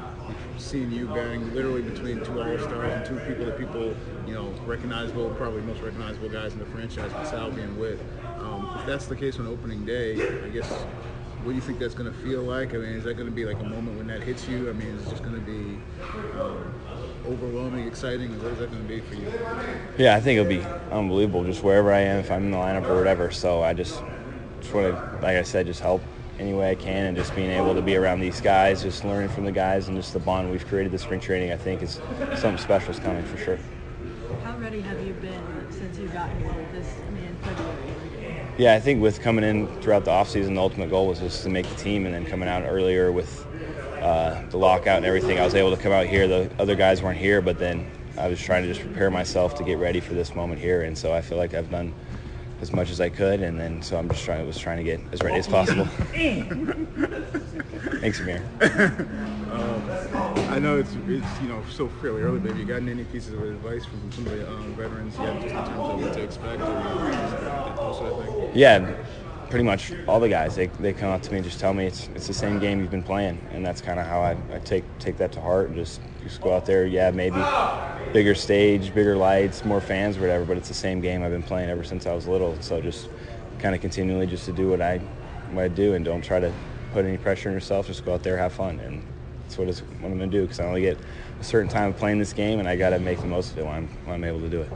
seen 0.56 0.90
you 0.90 1.06
batting 1.06 1.54
literally 1.54 1.82
between 1.82 2.24
two 2.24 2.40
all 2.40 2.58
stars 2.58 2.92
and 2.94 3.04
two 3.04 3.18
people 3.26 3.44
that 3.44 3.58
people, 3.58 3.94
you 4.26 4.34
know, 4.34 4.48
recognizable, 4.64 5.28
probably 5.30 5.60
most 5.62 5.82
recognizable 5.82 6.28
guys 6.28 6.52
in 6.52 6.60
the 6.60 6.66
franchise 6.66 7.12
with 7.12 7.26
Salvi 7.26 7.62
and 7.62 7.78
Whit. 7.78 7.98
Um, 8.40 8.70
if 8.78 8.86
that's 8.86 9.06
the 9.06 9.16
case 9.16 9.38
on 9.38 9.46
opening 9.46 9.84
day, 9.84 10.14
I 10.14 10.48
guess. 10.48 10.86
What 11.48 11.52
do 11.52 11.56
you 11.56 11.62
think 11.62 11.78
that's 11.78 11.94
going 11.94 12.12
to 12.12 12.18
feel 12.18 12.42
like? 12.42 12.74
I 12.74 12.76
mean, 12.76 12.90
is 12.90 13.04
that 13.04 13.14
going 13.14 13.26
to 13.26 13.34
be 13.34 13.46
like 13.46 13.58
a 13.58 13.64
moment 13.64 13.96
when 13.96 14.06
that 14.08 14.22
hits 14.22 14.46
you? 14.46 14.68
I 14.68 14.74
mean, 14.74 14.88
is 14.88 15.06
it 15.06 15.08
just 15.08 15.22
going 15.22 15.34
to 15.34 15.40
be 15.40 15.78
um, 16.38 16.74
overwhelming, 17.24 17.86
exciting? 17.86 18.36
What 18.42 18.52
is 18.52 18.58
that 18.58 18.70
going 18.70 18.82
to 18.82 18.86
be 18.86 19.00
for 19.00 19.14
you? 19.14 19.32
Yeah, 19.96 20.14
I 20.14 20.20
think 20.20 20.38
it'll 20.38 20.50
be 20.50 20.60
unbelievable 20.92 21.44
just 21.44 21.62
wherever 21.62 21.90
I 21.90 22.00
am, 22.00 22.18
if 22.18 22.30
I'm 22.30 22.44
in 22.44 22.50
the 22.50 22.58
lineup 22.58 22.86
or 22.86 22.96
whatever. 22.96 23.30
So 23.30 23.62
I 23.62 23.72
just, 23.72 24.02
just 24.60 24.74
want 24.74 24.94
to, 24.94 25.18
like 25.22 25.38
I 25.38 25.42
said, 25.42 25.64
just 25.64 25.80
help 25.80 26.02
any 26.38 26.52
way 26.52 26.70
I 26.70 26.74
can 26.74 27.06
and 27.06 27.16
just 27.16 27.34
being 27.34 27.50
able 27.50 27.74
to 27.74 27.80
be 27.80 27.96
around 27.96 28.20
these 28.20 28.42
guys, 28.42 28.82
just 28.82 29.02
learning 29.06 29.30
from 29.30 29.46
the 29.46 29.52
guys 29.52 29.88
and 29.88 29.96
just 29.96 30.12
the 30.12 30.18
bond 30.18 30.50
we've 30.50 30.66
created 30.66 30.92
this 30.92 31.00
spring 31.00 31.18
training, 31.18 31.50
I 31.50 31.56
think 31.56 31.80
is 31.80 31.94
something 32.34 32.58
special 32.58 32.90
is 32.90 33.00
coming 33.00 33.24
for 33.24 33.38
sure. 33.38 33.58
How 34.44 34.58
ready 34.58 34.82
have 34.82 35.00
you 35.02 35.14
been 35.14 35.66
since 35.70 35.98
you 35.98 36.08
got 36.08 36.28
here 36.36 36.68
this, 36.74 36.92
I 37.06 37.10
mean, 37.12 37.24
in 37.24 37.36
February? 37.36 37.98
Yeah, 38.58 38.74
I 38.74 38.80
think 38.80 39.00
with 39.00 39.20
coming 39.20 39.44
in 39.44 39.68
throughout 39.80 40.04
the 40.04 40.10
offseason, 40.10 40.54
the 40.56 40.60
ultimate 40.60 40.90
goal 40.90 41.06
was 41.06 41.20
just 41.20 41.44
to 41.44 41.48
make 41.48 41.68
the 41.68 41.76
team, 41.76 42.06
and 42.06 42.14
then 42.14 42.26
coming 42.26 42.48
out 42.48 42.64
earlier 42.64 43.12
with 43.12 43.46
uh, 44.02 44.42
the 44.50 44.58
lockout 44.58 44.96
and 44.96 45.06
everything, 45.06 45.38
I 45.38 45.44
was 45.44 45.54
able 45.54 45.70
to 45.76 45.80
come 45.80 45.92
out 45.92 46.06
here. 46.06 46.26
The 46.26 46.50
other 46.58 46.74
guys 46.74 47.00
weren't 47.00 47.20
here, 47.20 47.40
but 47.40 47.60
then 47.60 47.88
I 48.18 48.26
was 48.26 48.40
trying 48.40 48.64
to 48.64 48.68
just 48.68 48.80
prepare 48.80 49.12
myself 49.12 49.54
to 49.58 49.64
get 49.64 49.78
ready 49.78 50.00
for 50.00 50.14
this 50.14 50.34
moment 50.34 50.60
here, 50.60 50.82
and 50.82 50.98
so 50.98 51.12
I 51.12 51.20
feel 51.20 51.38
like 51.38 51.54
I've 51.54 51.70
done 51.70 51.94
as 52.60 52.72
much 52.72 52.90
as 52.90 53.00
I 53.00 53.10
could, 53.10 53.42
and 53.42 53.60
then 53.60 53.80
so 53.80 53.96
I'm 53.96 54.08
just 54.08 54.24
trying 54.24 54.44
was 54.44 54.58
trying 54.58 54.78
to 54.78 54.84
get 54.84 55.00
as 55.12 55.22
ready 55.22 55.38
as 55.38 55.46
possible. 55.46 55.84
Thanks, 58.00 58.18
Amir. 58.18 58.42
Um, 59.52 60.34
I 60.48 60.58
know 60.58 60.78
it's, 60.78 60.96
it's 61.06 61.40
you 61.42 61.48
know 61.48 61.62
so 61.70 61.88
fairly 62.00 62.22
early, 62.22 62.38
but 62.38 62.50
have 62.50 62.58
you 62.58 62.64
gotten 62.64 62.88
any 62.88 63.04
pieces 63.04 63.34
of 63.34 63.42
advice 63.42 63.84
from 63.84 64.10
some 64.12 64.26
of 64.26 64.32
the 64.32 64.50
um, 64.50 64.74
veterans 64.74 65.16
yet, 65.18 65.34
just 65.42 65.46
in 65.46 65.50
terms 65.50 65.68
of 65.68 66.00
what 66.00 66.14
to 66.14 66.22
expect 66.22 66.62
or? 66.62 68.50
Yeah, 68.54 68.96
pretty 69.50 69.64
much 69.64 69.92
all 70.06 70.20
the 70.20 70.28
guys. 70.28 70.56
They, 70.56 70.66
they 70.66 70.92
come 70.94 71.10
up 71.10 71.22
to 71.22 71.30
me 71.30 71.38
and 71.38 71.44
just 71.44 71.60
tell 71.60 71.74
me 71.74 71.86
it's 71.86 72.08
it's 72.14 72.26
the 72.26 72.34
same 72.34 72.58
game 72.58 72.80
you've 72.80 72.90
been 72.90 73.02
playing, 73.02 73.38
and 73.52 73.64
that's 73.64 73.82
kind 73.82 74.00
of 74.00 74.06
how 74.06 74.20
I, 74.20 74.36
I 74.52 74.58
take 74.60 74.84
take 74.98 75.18
that 75.18 75.32
to 75.32 75.40
heart 75.40 75.68
and 75.68 75.76
just 75.76 76.00
just 76.22 76.40
go 76.40 76.54
out 76.54 76.64
there. 76.64 76.86
Yeah, 76.86 77.10
maybe 77.10 77.42
bigger 78.14 78.34
stage, 78.34 78.94
bigger 78.94 79.16
lights, 79.16 79.66
more 79.66 79.82
fans, 79.82 80.18
whatever, 80.18 80.46
but 80.46 80.56
it's 80.56 80.68
the 80.68 80.74
same 80.74 81.00
game 81.00 81.22
I've 81.22 81.30
been 81.30 81.42
playing 81.42 81.68
ever 81.68 81.84
since 81.84 82.06
I 82.06 82.14
was 82.14 82.26
little. 82.26 82.56
So 82.60 82.80
just 82.80 83.10
kind 83.58 83.74
of 83.74 83.82
continually 83.82 84.26
just 84.26 84.46
to 84.46 84.52
do 84.52 84.70
what 84.70 84.80
I 84.80 84.98
what 85.50 85.64
I 85.64 85.68
do 85.68 85.92
and 85.94 86.04
don't 86.04 86.22
try 86.22 86.40
to 86.40 86.52
put 86.92 87.04
any 87.04 87.18
pressure 87.18 87.50
on 87.50 87.54
yourself. 87.54 87.86
Just 87.86 88.04
go 88.04 88.14
out 88.14 88.22
there, 88.22 88.38
have 88.38 88.54
fun, 88.54 88.80
and 88.80 89.02
that's 89.48 89.56
what, 89.56 89.66
it's, 89.66 89.80
what 89.80 90.10
I'm 90.10 90.18
going 90.18 90.30
to 90.30 90.38
do 90.38 90.42
because 90.42 90.60
I 90.60 90.66
only 90.66 90.82
get 90.82 90.98
a 91.40 91.44
certain 91.44 91.70
time 91.70 91.88
of 91.88 91.96
playing 91.96 92.18
this 92.18 92.34
game, 92.34 92.58
and 92.58 92.68
I 92.68 92.76
got 92.76 92.90
to 92.90 92.98
make 92.98 93.18
the 93.18 93.26
most 93.26 93.52
of 93.52 93.58
it 93.58 93.64
when 93.64 93.74
I'm, 93.74 93.88
when 94.04 94.14
I'm 94.16 94.24
able 94.24 94.40
to 94.40 94.50
do 94.50 94.60
it. 94.60 94.70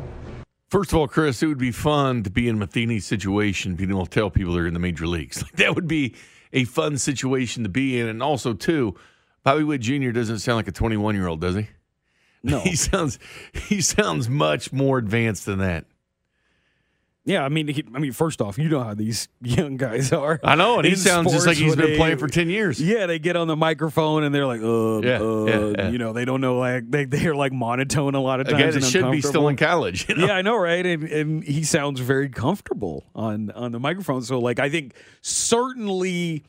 First 0.70 0.92
of 0.92 0.98
all, 0.98 1.06
Chris, 1.06 1.42
it 1.42 1.46
would 1.46 1.58
be 1.58 1.72
fun 1.72 2.22
to 2.22 2.30
be 2.30 2.48
in 2.48 2.58
Matheny's 2.58 3.04
situation, 3.04 3.74
being 3.74 3.90
able 3.90 4.06
to 4.06 4.10
tell 4.10 4.30
people 4.30 4.54
they're 4.54 4.66
in 4.66 4.72
the 4.72 4.80
major 4.80 5.06
leagues. 5.06 5.42
Like, 5.42 5.56
that 5.56 5.74
would 5.74 5.86
be 5.86 6.14
a 6.54 6.64
fun 6.64 6.96
situation 6.96 7.64
to 7.64 7.68
be 7.68 8.00
in. 8.00 8.08
And 8.08 8.22
also, 8.22 8.54
too, 8.54 8.94
Bobby 9.44 9.62
Witt 9.62 9.82
Jr. 9.82 10.10
doesn't 10.10 10.38
sound 10.38 10.56
like 10.56 10.68
a 10.68 10.72
21 10.72 11.14
year 11.14 11.28
old, 11.28 11.42
does 11.42 11.56
he? 11.56 11.68
No. 12.42 12.60
he 12.64 12.74
sounds 12.74 13.18
he 13.52 13.82
sounds 13.82 14.30
much 14.30 14.72
more 14.72 14.96
advanced 14.96 15.44
than 15.44 15.58
that. 15.58 15.84
Yeah, 17.24 17.44
I 17.44 17.48
mean, 17.50 17.68
he, 17.68 17.84
I 17.94 18.00
mean, 18.00 18.10
first 18.10 18.40
off, 18.42 18.58
you 18.58 18.68
know 18.68 18.82
how 18.82 18.94
these 18.94 19.28
young 19.42 19.76
guys 19.76 20.12
are. 20.12 20.40
I 20.42 20.56
know, 20.56 20.78
and 20.78 20.86
he 20.88 20.96
sounds 20.96 21.30
just 21.30 21.46
like 21.46 21.56
he's 21.56 21.76
been 21.76 21.92
they- 21.92 21.96
playing 21.96 22.18
for 22.18 22.26
10 22.26 22.48
years. 22.48 22.82
Yeah, 22.82 23.06
they 23.06 23.20
get 23.20 23.36
on 23.36 23.46
the 23.46 23.54
microphone 23.54 24.24
and 24.24 24.34
they're 24.34 24.44
like, 24.46 24.60
uh, 24.60 25.00
Yeah, 25.02 25.20
uh, 25.20 25.44
yeah, 25.44 25.72
yeah. 25.84 25.88
you 25.90 25.98
know, 25.98 26.12
they 26.12 26.24
don't 26.24 26.40
know 26.40 26.58
like 26.58 26.90
they 26.90 27.04
they're 27.04 27.36
like 27.36 27.52
monotone 27.52 28.16
a 28.16 28.20
lot 28.20 28.40
of 28.40 28.48
times. 28.48 28.74
that 28.74 28.82
should 28.84 29.08
be 29.12 29.20
still 29.20 29.46
in 29.46 29.54
college. 29.56 30.08
you 30.08 30.16
know? 30.16 30.26
Yeah, 30.26 30.32
I 30.34 30.42
know, 30.42 30.56
right? 30.56 30.84
And 30.84 31.04
and 31.04 31.44
he 31.44 31.62
sounds 31.62 32.00
very 32.00 32.28
comfortable 32.28 33.04
on 33.14 33.52
on 33.52 33.70
the 33.70 33.78
microphone. 33.78 34.22
So 34.22 34.40
like, 34.40 34.58
I 34.58 34.68
think 34.68 34.94
certainly, 35.20 36.44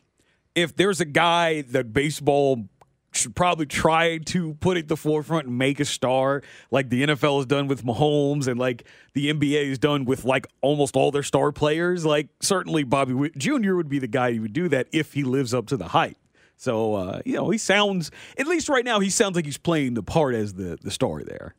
if 0.56 0.76
there's 0.76 1.02
a 1.02 1.06
guy 1.06 1.62
that 1.62 1.94
baseball 1.94 2.68
should 3.16 3.36
probably 3.36 3.66
try 3.66 4.18
to 4.18 4.54
put 4.56 4.78
it 4.78 4.82
at 4.82 4.88
the 4.88 4.98
forefront 4.98 5.48
and 5.48 5.58
make 5.58 5.80
a 5.80 5.86
star, 5.86 6.42
like 6.72 6.90
the 6.90 7.06
NFL 7.06 7.38
has 7.38 7.46
done 7.46 7.68
with 7.68 7.84
Mahomes 7.84 8.48
and 8.48 8.60
like 8.60 8.86
the 9.14 9.32
NBA 9.32 9.70
has 9.70 9.80
done 9.80 10.06
with 10.06 10.26
like 10.26 10.48
almost 10.62 10.96
all 10.96 11.12
their 11.12 11.24
star 11.24 11.52
players. 11.52 12.06
Like 12.06 12.30
certainly 12.42 12.84
Bobby 12.84 13.14
Witt 13.14 13.38
Jr. 13.38 13.76
would 13.76 13.90
be 13.90 14.00
the 14.00 14.08
guy 14.08 14.34
who 14.34 14.42
would 14.42 14.54
do 14.54 14.68
that 14.70 14.88
if 14.92 15.14
he 15.14 15.24
lives 15.24 15.54
up 15.54 15.68
to 15.68 15.78
the 15.78 15.90
hype. 15.90 16.18
So 16.58 16.96
uh, 16.96 17.22
you 17.26 17.36
know, 17.36 17.50
he 17.50 17.58
sounds 17.58 18.12
at 18.38 18.48
least 18.48 18.70
right 18.70 18.86
now 18.86 19.00
he 19.00 19.10
sounds 19.10 19.36
like 19.36 19.46
he's 19.46 19.58
playing 19.58 19.96
the 19.96 20.04
part 20.04 20.36
as 20.36 20.54
the 20.54 20.78
the 20.82 20.92
star 20.92 21.24
there. 21.24 21.56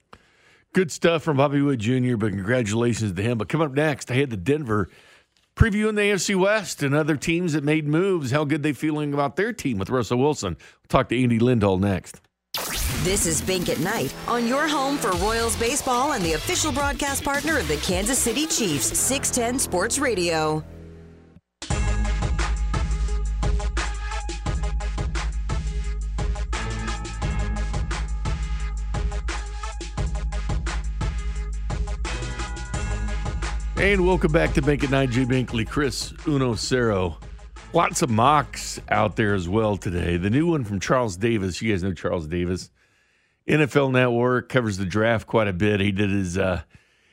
Good 0.72 0.90
stuff 0.90 1.22
from 1.22 1.36
Bobby 1.36 1.62
Witt 1.62 1.78
Jr., 1.78 2.16
but 2.16 2.30
congratulations 2.30 3.12
to 3.12 3.22
him. 3.22 3.38
But 3.38 3.48
coming 3.48 3.68
up 3.68 3.74
next, 3.74 4.10
I 4.10 4.14
head 4.14 4.30
to 4.30 4.36
Denver, 4.36 4.88
previewing 5.56 5.96
the 5.96 6.02
AFC 6.02 6.36
West 6.36 6.82
and 6.82 6.94
other 6.94 7.16
teams 7.16 7.52
that 7.52 7.64
made 7.64 7.86
moves. 7.86 8.30
How 8.30 8.44
good 8.44 8.62
they 8.62 8.72
feeling 8.72 9.14
about 9.14 9.36
their 9.36 9.52
team 9.52 9.78
with 9.78 9.90
Russell 9.90 10.18
Wilson. 10.18 10.56
We'll 10.58 10.88
talk 10.88 11.08
to 11.10 11.22
Andy 11.22 11.38
Lindahl 11.38 11.80
next. 11.80 12.20
This 13.02 13.26
is 13.26 13.42
Bink 13.42 13.68
at 13.68 13.80
Night 13.80 14.14
on 14.28 14.46
your 14.48 14.66
home 14.66 14.96
for 14.96 15.10
Royals 15.12 15.56
baseball 15.56 16.12
and 16.12 16.24
the 16.24 16.32
official 16.32 16.72
broadcast 16.72 17.22
partner 17.22 17.58
of 17.58 17.68
the 17.68 17.76
Kansas 17.78 18.18
City 18.18 18.46
Chiefs, 18.46 18.98
610 18.98 19.58
Sports 19.58 19.98
Radio. 19.98 20.64
And 33.84 34.06
welcome 34.06 34.32
back 34.32 34.54
to 34.54 34.62
Bink 34.62 34.82
at 34.82 34.88
Night. 34.88 35.10
Jay 35.10 35.26
Binkley, 35.26 35.68
Chris 35.68 36.14
Uno 36.26 36.54
Cero. 36.54 37.18
Lots 37.74 38.00
of 38.00 38.08
mocks 38.08 38.80
out 38.88 39.16
there 39.16 39.34
as 39.34 39.46
well 39.46 39.76
today. 39.76 40.16
The 40.16 40.30
new 40.30 40.46
one 40.46 40.64
from 40.64 40.80
Charles 40.80 41.18
Davis. 41.18 41.60
You 41.60 41.70
guys 41.70 41.82
know 41.82 41.92
Charles 41.92 42.26
Davis. 42.26 42.70
NFL 43.46 43.92
Network 43.92 44.48
covers 44.48 44.78
the 44.78 44.86
draft 44.86 45.26
quite 45.26 45.48
a 45.48 45.52
bit. 45.52 45.80
He 45.80 45.92
did 45.92 46.08
his 46.08 46.38
uh, 46.38 46.62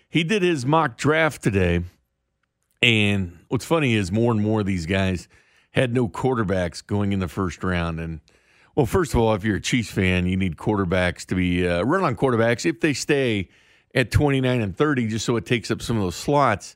he 0.07 0.23
did 0.23 0.43
his 0.43 0.65
mock 0.65 0.95
draft 0.95 1.43
today. 1.43 1.81
And 2.81 3.37
what's 3.49 3.65
funny 3.65 3.93
is 3.93 4.09
more 4.09 4.31
and 4.31 4.41
more 4.41 4.61
of 4.61 4.65
these 4.65 4.85
guys 4.85 5.27
had 5.71 5.93
no 5.93 6.07
quarterbacks 6.07 6.87
going 6.87 7.11
in 7.11 7.19
the 7.19 7.27
first 7.27 7.65
round. 7.65 7.99
And 7.99 8.21
well, 8.77 8.85
first 8.85 9.13
of 9.13 9.19
all, 9.19 9.33
if 9.33 9.43
you're 9.43 9.57
a 9.57 9.61
Chiefs 9.61 9.91
fan, 9.91 10.25
you 10.25 10.37
need 10.37 10.55
quarterbacks 10.55 11.25
to 11.25 11.35
be 11.35 11.67
uh, 11.67 11.83
run 11.83 12.05
on 12.05 12.15
quarterbacks 12.15 12.65
if 12.65 12.79
they 12.79 12.93
stay 12.93 13.49
at 13.93 14.11
29 14.11 14.61
and 14.61 14.75
30, 14.75 15.07
just 15.07 15.25
so 15.25 15.35
it 15.35 15.45
takes 15.45 15.71
up 15.71 15.81
some 15.81 15.97
of 15.97 16.03
those 16.03 16.15
slots 16.15 16.75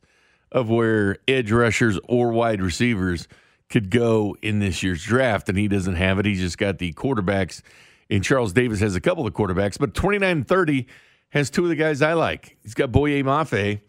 of 0.51 0.69
where 0.69 1.17
edge 1.27 1.51
rushers 1.51 2.00
or 2.07 2.31
wide 2.31 2.62
receivers 2.62 3.27
could 3.69 3.89
go 3.89 4.36
in 4.41 4.60
this 4.60 4.84
year's 4.84 5.03
draft. 5.03 5.50
And 5.50 5.57
he 5.57 5.67
doesn't 5.67 5.95
have 5.95 6.19
it. 6.19 6.25
He's 6.25 6.39
just 6.39 6.57
got 6.57 6.77
the 6.77 6.93
quarterbacks. 6.93 7.62
And 8.10 8.24
Charles 8.24 8.53
Davis 8.53 8.79
has 8.81 8.95
a 8.95 9.01
couple 9.01 9.25
of 9.25 9.34
quarterbacks, 9.34 9.79
but 9.79 9.93
29 9.93 10.29
and 10.29 10.48
30 10.48 10.88
has 11.29 11.50
two 11.50 11.63
of 11.63 11.69
the 11.69 11.75
guys 11.75 12.01
I 12.01 12.13
like. 12.13 12.57
He's 12.63 12.74
got 12.74 12.91
Boye 12.91 13.24
Mafe 13.24 13.81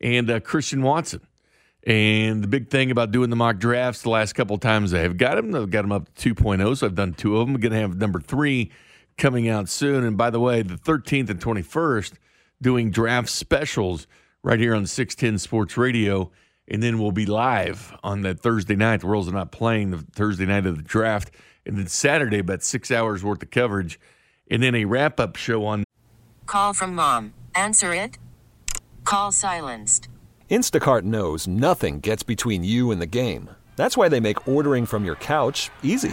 and 0.00 0.30
uh, 0.30 0.40
Christian 0.40 0.82
Watson. 0.82 1.20
And 1.86 2.42
the 2.42 2.48
big 2.48 2.68
thing 2.68 2.90
about 2.90 3.10
doing 3.10 3.30
the 3.30 3.36
mock 3.36 3.58
drafts 3.58 4.02
the 4.02 4.10
last 4.10 4.34
couple 4.34 4.58
times 4.58 4.92
I 4.92 4.98
have 4.98 5.16
got 5.16 5.36
them, 5.36 5.54
I've 5.54 5.70
got 5.70 5.82
them 5.82 5.92
up 5.92 6.14
to 6.16 6.34
2.0, 6.34 6.76
so 6.76 6.86
I've 6.86 6.94
done 6.94 7.14
two 7.14 7.38
of 7.38 7.46
them. 7.46 7.54
I'm 7.54 7.60
going 7.60 7.72
to 7.72 7.78
have 7.78 7.96
number 7.96 8.20
three 8.20 8.70
coming 9.16 9.48
out 9.48 9.68
soon. 9.68 10.04
And 10.04 10.16
by 10.16 10.28
the 10.30 10.40
way, 10.40 10.62
the 10.62 10.74
13th 10.74 11.30
and 11.30 11.40
21st, 11.40 12.12
doing 12.62 12.90
draft 12.90 13.28
specials 13.28 14.06
right 14.42 14.58
here 14.58 14.74
on 14.74 14.86
610 14.86 15.38
Sports 15.38 15.76
Radio. 15.76 16.30
And 16.68 16.82
then 16.82 16.98
we'll 16.98 17.12
be 17.12 17.26
live 17.26 17.96
on 18.02 18.22
that 18.22 18.40
Thursday 18.40 18.76
night. 18.76 19.00
The 19.00 19.08
Royals 19.08 19.28
are 19.28 19.32
not 19.32 19.50
playing 19.50 19.90
the 19.90 19.98
Thursday 19.98 20.46
night 20.46 20.66
of 20.66 20.76
the 20.76 20.82
draft. 20.82 21.30
And 21.66 21.76
then 21.76 21.88
Saturday, 21.88 22.38
about 22.38 22.62
six 22.62 22.90
hours 22.90 23.24
worth 23.24 23.42
of 23.42 23.50
coverage. 23.50 23.98
And 24.50 24.62
then 24.62 24.74
a 24.74 24.84
wrap 24.84 25.18
up 25.18 25.36
show 25.36 25.64
on. 25.66 25.84
Call 26.46 26.72
from 26.72 26.94
mom. 26.94 27.34
Answer 27.54 27.92
it. 27.94 28.18
Call 29.04 29.32
silenced. 29.32 30.08
Instacart 30.48 31.02
knows 31.02 31.46
nothing 31.46 32.00
gets 32.00 32.22
between 32.22 32.64
you 32.64 32.90
and 32.90 33.00
the 33.00 33.06
game. 33.06 33.50
That's 33.76 33.96
why 33.96 34.08
they 34.08 34.20
make 34.20 34.46
ordering 34.46 34.86
from 34.86 35.04
your 35.04 35.14
couch 35.16 35.70
easy. 35.82 36.12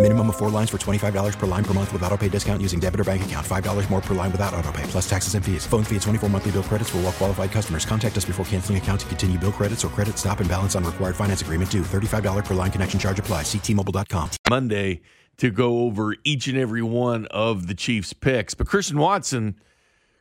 Minimum 0.00 0.28
of 0.28 0.36
four 0.36 0.50
lines 0.50 0.68
for 0.68 0.76
$25 0.76 1.38
per 1.38 1.46
line 1.46 1.64
per 1.64 1.72
month 1.72 1.90
with 1.90 2.02
auto 2.02 2.18
pay 2.18 2.28
discount 2.28 2.60
using 2.60 2.78
debit 2.78 3.00
or 3.00 3.04
bank 3.04 3.24
account. 3.24 3.46
$5 3.46 3.88
more 3.88 4.02
per 4.02 4.14
line 4.14 4.30
without 4.30 4.52
auto 4.52 4.70
pay, 4.70 4.82
plus 4.82 5.08
taxes 5.08 5.34
and 5.34 5.42
fees. 5.42 5.66
Phone 5.66 5.82
fee 5.82 5.96
at 5.96 6.02
24 6.02 6.28
monthly 6.28 6.52
bill 6.52 6.62
credits 6.62 6.90
for 6.90 6.98
well 6.98 7.12
qualified 7.12 7.50
customers. 7.50 7.86
Contact 7.86 8.14
us 8.18 8.26
before 8.26 8.44
canceling 8.44 8.76
account 8.76 9.00
to 9.00 9.06
continue 9.06 9.38
bill 9.38 9.52
credits 9.52 9.82
or 9.82 9.88
credit 9.88 10.18
stop 10.18 10.40
and 10.40 10.48
balance 10.50 10.76
on 10.76 10.84
required 10.84 11.16
finance 11.16 11.40
agreement 11.40 11.70
due. 11.70 11.80
$35 11.80 12.44
per 12.44 12.52
line 12.52 12.70
connection 12.70 13.00
charge 13.00 13.18
applies. 13.18 13.46
Ctmobile.com. 13.46 14.28
Monday 14.50 15.00
to 15.38 15.50
go 15.50 15.78
over 15.84 16.14
each 16.22 16.48
and 16.48 16.58
every 16.58 16.82
one 16.82 17.24
of 17.30 17.66
the 17.66 17.74
Chiefs' 17.74 18.12
picks. 18.12 18.52
But 18.52 18.66
Christian 18.66 18.98
Watson, 18.98 19.58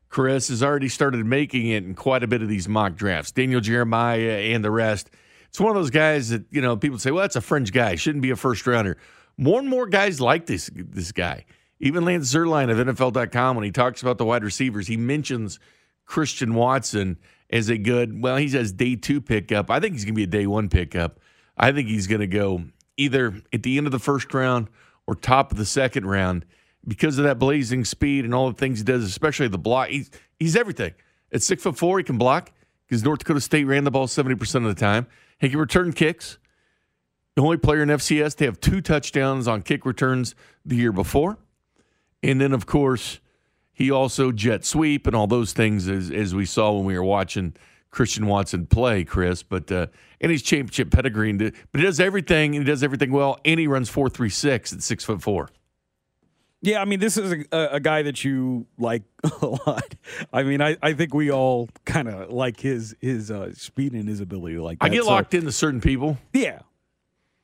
Chris, 0.07 0.47
has 0.47 0.63
already 0.63 0.87
started 0.87 1.25
making 1.25 1.67
it 1.67 1.83
in 1.83 1.93
quite 1.93 2.23
a 2.23 2.27
bit 2.27 2.41
of 2.41 2.47
these 2.47 2.69
mock 2.69 2.95
drafts. 2.95 3.33
Daniel 3.33 3.59
Jeremiah 3.59 4.53
and 4.53 4.63
the 4.63 4.71
rest. 4.71 5.09
It's 5.49 5.59
one 5.59 5.69
of 5.69 5.75
those 5.75 5.89
guys 5.89 6.29
that, 6.29 6.45
you 6.51 6.61
know, 6.61 6.77
people 6.77 6.99
say, 6.99 7.11
well, 7.11 7.21
that's 7.21 7.35
a 7.35 7.41
fringe 7.41 7.73
guy. 7.73 7.95
Shouldn't 7.95 8.21
be 8.21 8.31
a 8.31 8.35
first 8.37 8.65
rounder. 8.65 8.97
More 9.37 9.59
and 9.59 9.69
more 9.69 9.87
guys 9.87 10.21
like 10.21 10.45
this 10.45 10.69
this 10.73 11.11
guy. 11.11 11.45
Even 11.79 12.05
Lance 12.05 12.33
Zierlein 12.33 12.71
of 12.71 12.95
NFL.com, 12.95 13.55
when 13.55 13.65
he 13.65 13.71
talks 13.71 14.01
about 14.01 14.17
the 14.17 14.25
wide 14.25 14.43
receivers, 14.43 14.87
he 14.87 14.95
mentions 14.95 15.59
Christian 16.05 16.53
Watson 16.53 17.17
as 17.49 17.69
a 17.69 17.77
good, 17.77 18.21
well, 18.21 18.37
he 18.37 18.47
says 18.47 18.71
day 18.71 18.95
two 18.95 19.19
pickup. 19.19 19.69
I 19.69 19.79
think 19.79 19.93
he's 19.93 20.05
going 20.05 20.13
to 20.13 20.17
be 20.17 20.23
a 20.23 20.27
day 20.27 20.47
one 20.47 20.69
pickup. 20.69 21.19
I 21.57 21.71
think 21.71 21.87
he's 21.87 22.07
going 22.07 22.21
to 22.21 22.27
go 22.27 22.63
either 22.97 23.33
at 23.51 23.63
the 23.63 23.77
end 23.77 23.85
of 23.85 23.91
the 23.91 23.99
first 23.99 24.33
round 24.33 24.69
or 25.07 25.15
top 25.15 25.51
of 25.51 25.57
the 25.57 25.65
second 25.65 26.05
round 26.05 26.45
because 26.87 27.17
of 27.17 27.25
that 27.25 27.39
blazing 27.39 27.85
speed 27.85 28.25
and 28.25 28.33
all 28.33 28.49
the 28.49 28.57
things 28.57 28.79
he 28.79 28.83
does, 28.83 29.03
especially 29.03 29.47
the 29.47 29.57
block. 29.57 29.89
He's, 29.89 30.09
he's 30.39 30.55
everything. 30.55 30.93
At 31.31 31.43
six 31.43 31.63
foot 31.63 31.77
four, 31.77 31.97
he 31.97 32.03
can 32.03 32.17
block 32.17 32.51
because 32.87 33.03
North 33.03 33.19
Dakota 33.19 33.41
State 33.41 33.65
ran 33.65 33.83
the 33.83 33.91
ball 33.91 34.07
70% 34.07 34.55
of 34.55 34.63
the 34.63 34.73
time. 34.75 35.07
He 35.39 35.49
can 35.49 35.59
return 35.59 35.93
kicks. 35.93 36.37
The 37.35 37.41
only 37.41 37.57
player 37.57 37.81
in 37.81 37.89
FCS 37.89 38.35
to 38.37 38.45
have 38.45 38.59
two 38.59 38.79
touchdowns 38.81 39.47
on 39.47 39.61
kick 39.63 39.85
returns 39.85 40.35
the 40.65 40.75
year 40.75 40.91
before. 40.91 41.37
And 42.21 42.39
then, 42.39 42.53
of 42.53 42.65
course, 42.65 43.19
he 43.73 43.89
also 43.89 44.31
jet 44.31 44.63
sweep 44.63 45.07
and 45.07 45.15
all 45.15 45.25
those 45.27 45.51
things 45.51 45.87
as, 45.89 46.11
as 46.11 46.35
we 46.35 46.45
saw 46.45 46.71
when 46.73 46.85
we 46.85 46.93
were 46.95 47.03
watching 47.03 47.55
Christian 47.89 48.27
Watson 48.27 48.67
play, 48.67 49.03
Chris. 49.03 49.41
But 49.43 49.71
uh, 49.71 49.87
and 50.21 50.31
he's 50.31 50.43
championship 50.43 50.91
pedigree, 50.91 51.31
and, 51.31 51.39
but 51.39 51.79
he 51.79 51.81
does 51.81 51.99
everything 51.99 52.55
and 52.55 52.65
he 52.65 52.71
does 52.71 52.83
everything 52.83 53.11
well, 53.11 53.39
and 53.43 53.59
he 53.59 53.65
runs 53.67 53.89
four 53.89 54.09
three 54.09 54.29
six 54.29 54.71
at 54.71 54.83
six 54.83 55.03
foot 55.03 55.21
four. 55.21 55.49
Yeah, 56.61 56.81
I 56.81 56.85
mean, 56.85 57.01
this 57.01 57.17
is 57.17 57.45
a, 57.51 57.67
a 57.73 57.79
guy 57.81 58.03
that 58.03 58.23
you 58.23 58.67
like 58.77 59.03
a 59.41 59.45
lot. 59.47 59.95
I 60.31 60.43
mean, 60.43 60.61
I, 60.61 60.77
I 60.81 60.93
think 60.93 61.13
we 61.13 61.29
all 61.29 61.67
kind 61.83 62.07
of 62.07 62.29
like 62.31 62.59
his 62.59 62.95
his 63.01 63.29
uh, 63.31 63.53
speed 63.53 63.93
and 63.93 64.07
his 64.07 64.21
ability. 64.21 64.57
Like 64.59 64.79
that. 64.79 64.85
I 64.85 64.89
get 64.89 65.03
So- 65.03 65.09
locked 65.09 65.33
into 65.33 65.51
certain 65.51 65.81
people. 65.81 66.17
Yeah, 66.31 66.59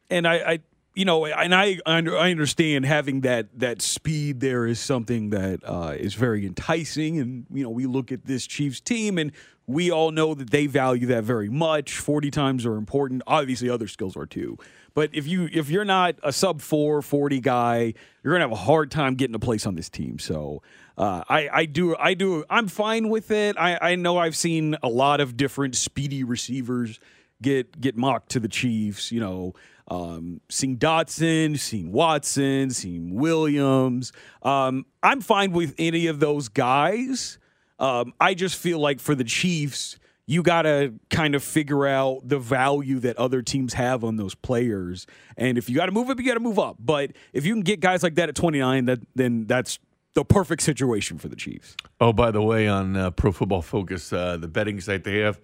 and 0.09 0.27
I, 0.27 0.35
I 0.35 0.59
you 0.95 1.05
know, 1.05 1.25
and 1.25 1.55
I 1.55 1.79
I 1.85 1.97
understand 1.99 2.85
having 2.85 3.21
that 3.21 3.47
that 3.59 3.81
speed 3.81 4.39
there 4.39 4.65
is 4.65 4.79
something 4.79 5.29
that 5.29 5.61
uh, 5.63 5.95
is 5.97 6.13
very 6.13 6.45
enticing, 6.45 7.19
and 7.19 7.45
you 7.51 7.63
know, 7.63 7.69
we 7.69 7.85
look 7.85 8.11
at 8.11 8.25
this 8.25 8.45
Chiefs 8.45 8.81
team, 8.81 9.17
and 9.17 9.31
we 9.67 9.91
all 9.91 10.11
know 10.11 10.33
that 10.33 10.49
they 10.49 10.65
value 10.65 11.07
that 11.07 11.23
very 11.23 11.49
much. 11.49 11.97
Forty 11.97 12.31
times 12.31 12.65
are 12.65 12.75
important. 12.75 13.21
Obviously, 13.27 13.69
other 13.69 13.87
skills 13.87 14.17
are 14.17 14.25
too. 14.25 14.57
But 14.93 15.11
if 15.13 15.27
you 15.27 15.47
if 15.53 15.69
you're 15.69 15.85
not 15.85 16.15
a 16.23 16.33
sub 16.33 16.59
four 16.59 17.01
forty 17.01 17.39
guy, 17.39 17.93
you're 18.23 18.33
gonna 18.33 18.43
have 18.43 18.51
a 18.51 18.55
hard 18.55 18.91
time 18.91 19.15
getting 19.15 19.35
a 19.35 19.39
place 19.39 19.65
on 19.65 19.75
this 19.75 19.89
team. 19.89 20.19
So 20.19 20.63
uh, 20.97 21.23
I 21.29 21.49
I 21.49 21.65
do 21.65 21.95
I 21.97 22.13
do 22.13 22.43
I'm 22.49 22.67
fine 22.67 23.09
with 23.09 23.31
it. 23.31 23.55
I 23.57 23.77
I 23.81 23.95
know 23.95 24.17
I've 24.17 24.35
seen 24.35 24.75
a 24.83 24.89
lot 24.89 25.21
of 25.21 25.37
different 25.37 25.75
speedy 25.75 26.23
receivers 26.23 26.99
get 27.41 27.79
get 27.79 27.95
mocked 27.95 28.31
to 28.31 28.39
the 28.39 28.49
Chiefs. 28.49 29.11
You 29.11 29.19
know, 29.21 29.53
um, 29.89 30.41
seeing 30.49 30.77
Dotson, 30.77 31.57
seen 31.57 31.91
Watson, 31.91 32.69
seen 32.69 33.15
Williams. 33.15 34.11
Um, 34.43 34.85
I'm 35.01 35.21
fine 35.21 35.51
with 35.51 35.75
any 35.77 36.07
of 36.07 36.19
those 36.19 36.49
guys. 36.49 37.37
Um, 37.79 38.13
I 38.19 38.33
just 38.33 38.55
feel 38.55 38.79
like 38.79 38.99
for 38.99 39.15
the 39.15 39.23
Chiefs, 39.23 39.97
you 40.29 40.43
got 40.43 40.61
to 40.61 40.93
kind 41.09 41.33
of 41.33 41.43
figure 41.43 41.87
out 41.87 42.19
the 42.23 42.37
value 42.37 42.99
that 42.99 43.17
other 43.17 43.41
teams 43.41 43.73
have 43.73 44.03
on 44.03 44.17
those 44.17 44.35
players. 44.35 45.07
And 45.37 45.57
if 45.57 45.69
you 45.69 45.75
got 45.75 45.87
to 45.87 45.91
move 45.91 46.07
up, 46.07 46.19
you 46.19 46.25
got 46.25 46.35
to 46.35 46.39
move 46.39 46.59
up. 46.59 46.75
But 46.79 47.13
if 47.33 47.47
you 47.47 47.53
can 47.55 47.63
get 47.63 47.79
guys 47.79 48.03
like 48.03 48.13
that 48.15 48.29
at 48.29 48.35
29, 48.35 48.85
that 48.85 48.99
then 49.15 49.47
that's 49.47 49.79
the 50.13 50.23
perfect 50.23 50.61
situation 50.61 51.17
for 51.17 51.29
the 51.29 51.35
Chiefs. 51.35 51.75
Oh, 51.99 52.13
by 52.13 52.29
the 52.29 52.43
way, 52.43 52.67
on 52.67 52.95
uh, 52.95 53.09
Pro 53.09 53.31
Football 53.31 53.63
Focus, 53.63 54.13
uh, 54.13 54.37
the 54.37 54.47
betting 54.47 54.79
site 54.81 55.03
they 55.03 55.17
have, 55.19 55.41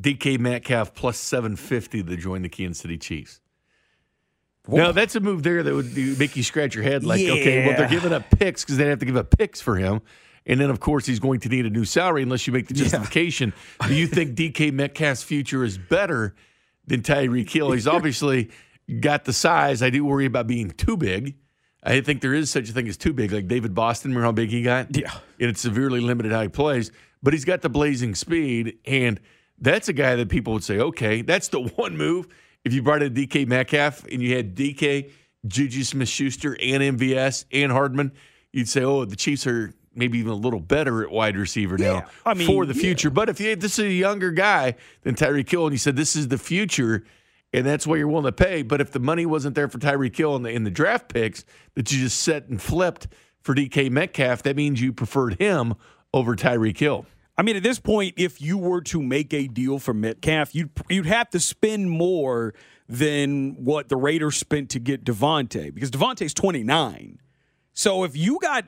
DK 0.00 0.38
Metcalf 0.38 0.94
plus 0.94 1.18
750 1.18 2.02
to 2.04 2.16
join 2.16 2.40
the 2.40 2.48
Kansas 2.48 2.80
City 2.80 2.96
Chiefs. 2.96 3.41
Now, 4.68 4.92
that's 4.92 5.16
a 5.16 5.20
move 5.20 5.42
there 5.42 5.62
that 5.62 5.74
would 5.74 5.96
make 6.18 6.36
you 6.36 6.42
scratch 6.42 6.74
your 6.74 6.84
head 6.84 7.04
like, 7.04 7.20
okay, 7.20 7.66
well, 7.66 7.76
they're 7.76 7.88
giving 7.88 8.12
up 8.12 8.30
picks 8.30 8.64
because 8.64 8.76
they 8.76 8.86
have 8.86 9.00
to 9.00 9.04
give 9.04 9.16
up 9.16 9.36
picks 9.36 9.60
for 9.60 9.76
him. 9.76 10.02
And 10.46 10.60
then, 10.60 10.70
of 10.70 10.80
course, 10.80 11.06
he's 11.06 11.20
going 11.20 11.40
to 11.40 11.48
need 11.48 11.66
a 11.66 11.70
new 11.70 11.84
salary 11.84 12.22
unless 12.22 12.46
you 12.46 12.52
make 12.52 12.68
the 12.68 12.74
justification. 12.74 13.52
Do 13.86 13.94
you 13.94 14.06
think 14.06 14.34
DK 14.36 14.72
Metcalf's 14.72 15.22
future 15.22 15.64
is 15.64 15.78
better 15.78 16.34
than 16.86 17.02
Tyreek 17.02 17.50
Hill? 17.50 17.72
He's 17.72 17.86
obviously 17.86 18.50
got 19.00 19.24
the 19.24 19.32
size. 19.32 19.82
I 19.82 19.90
do 19.90 20.04
worry 20.04 20.26
about 20.26 20.46
being 20.46 20.70
too 20.70 20.96
big. 20.96 21.36
I 21.84 22.00
think 22.00 22.20
there 22.20 22.34
is 22.34 22.50
such 22.50 22.68
a 22.68 22.72
thing 22.72 22.86
as 22.88 22.96
too 22.96 23.12
big. 23.12 23.32
Like 23.32 23.48
David 23.48 23.74
Boston, 23.74 24.12
remember 24.12 24.26
how 24.26 24.32
big 24.32 24.50
he 24.50 24.62
got? 24.62 24.96
Yeah. 24.96 25.12
And 25.40 25.50
it's 25.50 25.60
severely 25.60 26.00
limited 26.00 26.32
how 26.32 26.42
he 26.42 26.48
plays. 26.48 26.92
But 27.22 27.32
he's 27.32 27.44
got 27.44 27.62
the 27.62 27.68
blazing 27.68 28.14
speed. 28.14 28.78
And 28.84 29.20
that's 29.58 29.88
a 29.88 29.92
guy 29.92 30.16
that 30.16 30.28
people 30.28 30.52
would 30.52 30.64
say, 30.64 30.78
okay, 30.78 31.22
that's 31.22 31.48
the 31.48 31.60
one 31.76 31.96
move. 31.96 32.28
If 32.64 32.72
you 32.72 32.82
brought 32.82 33.02
in 33.02 33.14
DK 33.14 33.46
Metcalf 33.46 34.04
and 34.04 34.22
you 34.22 34.36
had 34.36 34.54
DK, 34.54 35.10
Juju 35.46 35.82
Smith 35.82 36.08
Schuster, 36.08 36.56
and 36.60 36.98
MVS 36.98 37.44
and 37.52 37.72
Hardman, 37.72 38.12
you'd 38.52 38.68
say, 38.68 38.82
oh, 38.82 39.04
the 39.04 39.16
Chiefs 39.16 39.46
are 39.46 39.74
maybe 39.94 40.18
even 40.18 40.32
a 40.32 40.36
little 40.36 40.60
better 40.60 41.02
at 41.02 41.10
wide 41.10 41.36
receiver 41.36 41.76
now 41.76 42.06
I 42.24 42.34
mean, 42.34 42.46
for 42.46 42.64
the 42.64 42.74
yeah. 42.74 42.80
future. 42.80 43.10
But 43.10 43.28
if 43.28 43.40
you, 43.40 43.56
this 43.56 43.78
is 43.78 43.86
a 43.86 43.92
younger 43.92 44.30
guy 44.30 44.76
than 45.02 45.14
Tyreek 45.14 45.50
Hill, 45.50 45.66
and 45.66 45.72
you 45.72 45.78
said 45.78 45.96
this 45.96 46.16
is 46.16 46.28
the 46.28 46.38
future, 46.38 47.04
and 47.52 47.66
that's 47.66 47.86
what 47.86 47.98
you're 47.98 48.08
willing 48.08 48.24
to 48.24 48.32
pay. 48.32 48.62
But 48.62 48.80
if 48.80 48.92
the 48.92 49.00
money 49.00 49.26
wasn't 49.26 49.54
there 49.54 49.68
for 49.68 49.78
Tyreek 49.78 50.16
Hill 50.16 50.36
in 50.36 50.42
the 50.42 50.50
in 50.50 50.64
the 50.64 50.70
draft 50.70 51.12
picks 51.12 51.44
that 51.74 51.90
you 51.92 51.98
just 51.98 52.20
set 52.20 52.48
and 52.48 52.60
flipped 52.60 53.08
for 53.40 53.54
DK 53.54 53.90
Metcalf, 53.90 54.42
that 54.44 54.56
means 54.56 54.80
you 54.80 54.92
preferred 54.92 55.34
him 55.34 55.74
over 56.14 56.36
Tyreek 56.36 56.78
Hill. 56.78 57.06
I 57.36 57.42
mean, 57.42 57.56
at 57.56 57.62
this 57.62 57.78
point, 57.78 58.14
if 58.16 58.40
you 58.40 58.58
were 58.58 58.82
to 58.82 59.02
make 59.02 59.32
a 59.32 59.46
deal 59.46 59.78
for 59.78 59.94
Metcalf, 59.94 60.54
you'd 60.54 60.70
you'd 60.88 61.06
have 61.06 61.30
to 61.30 61.40
spend 61.40 61.90
more 61.90 62.54
than 62.88 63.64
what 63.64 63.88
the 63.88 63.96
Raiders 63.96 64.36
spent 64.36 64.68
to 64.70 64.78
get 64.78 65.04
Davante 65.04 65.72
because 65.72 65.90
Davante's 65.90 66.34
29. 66.34 67.18
So 67.72 68.04
if 68.04 68.16
you 68.16 68.38
got 68.40 68.66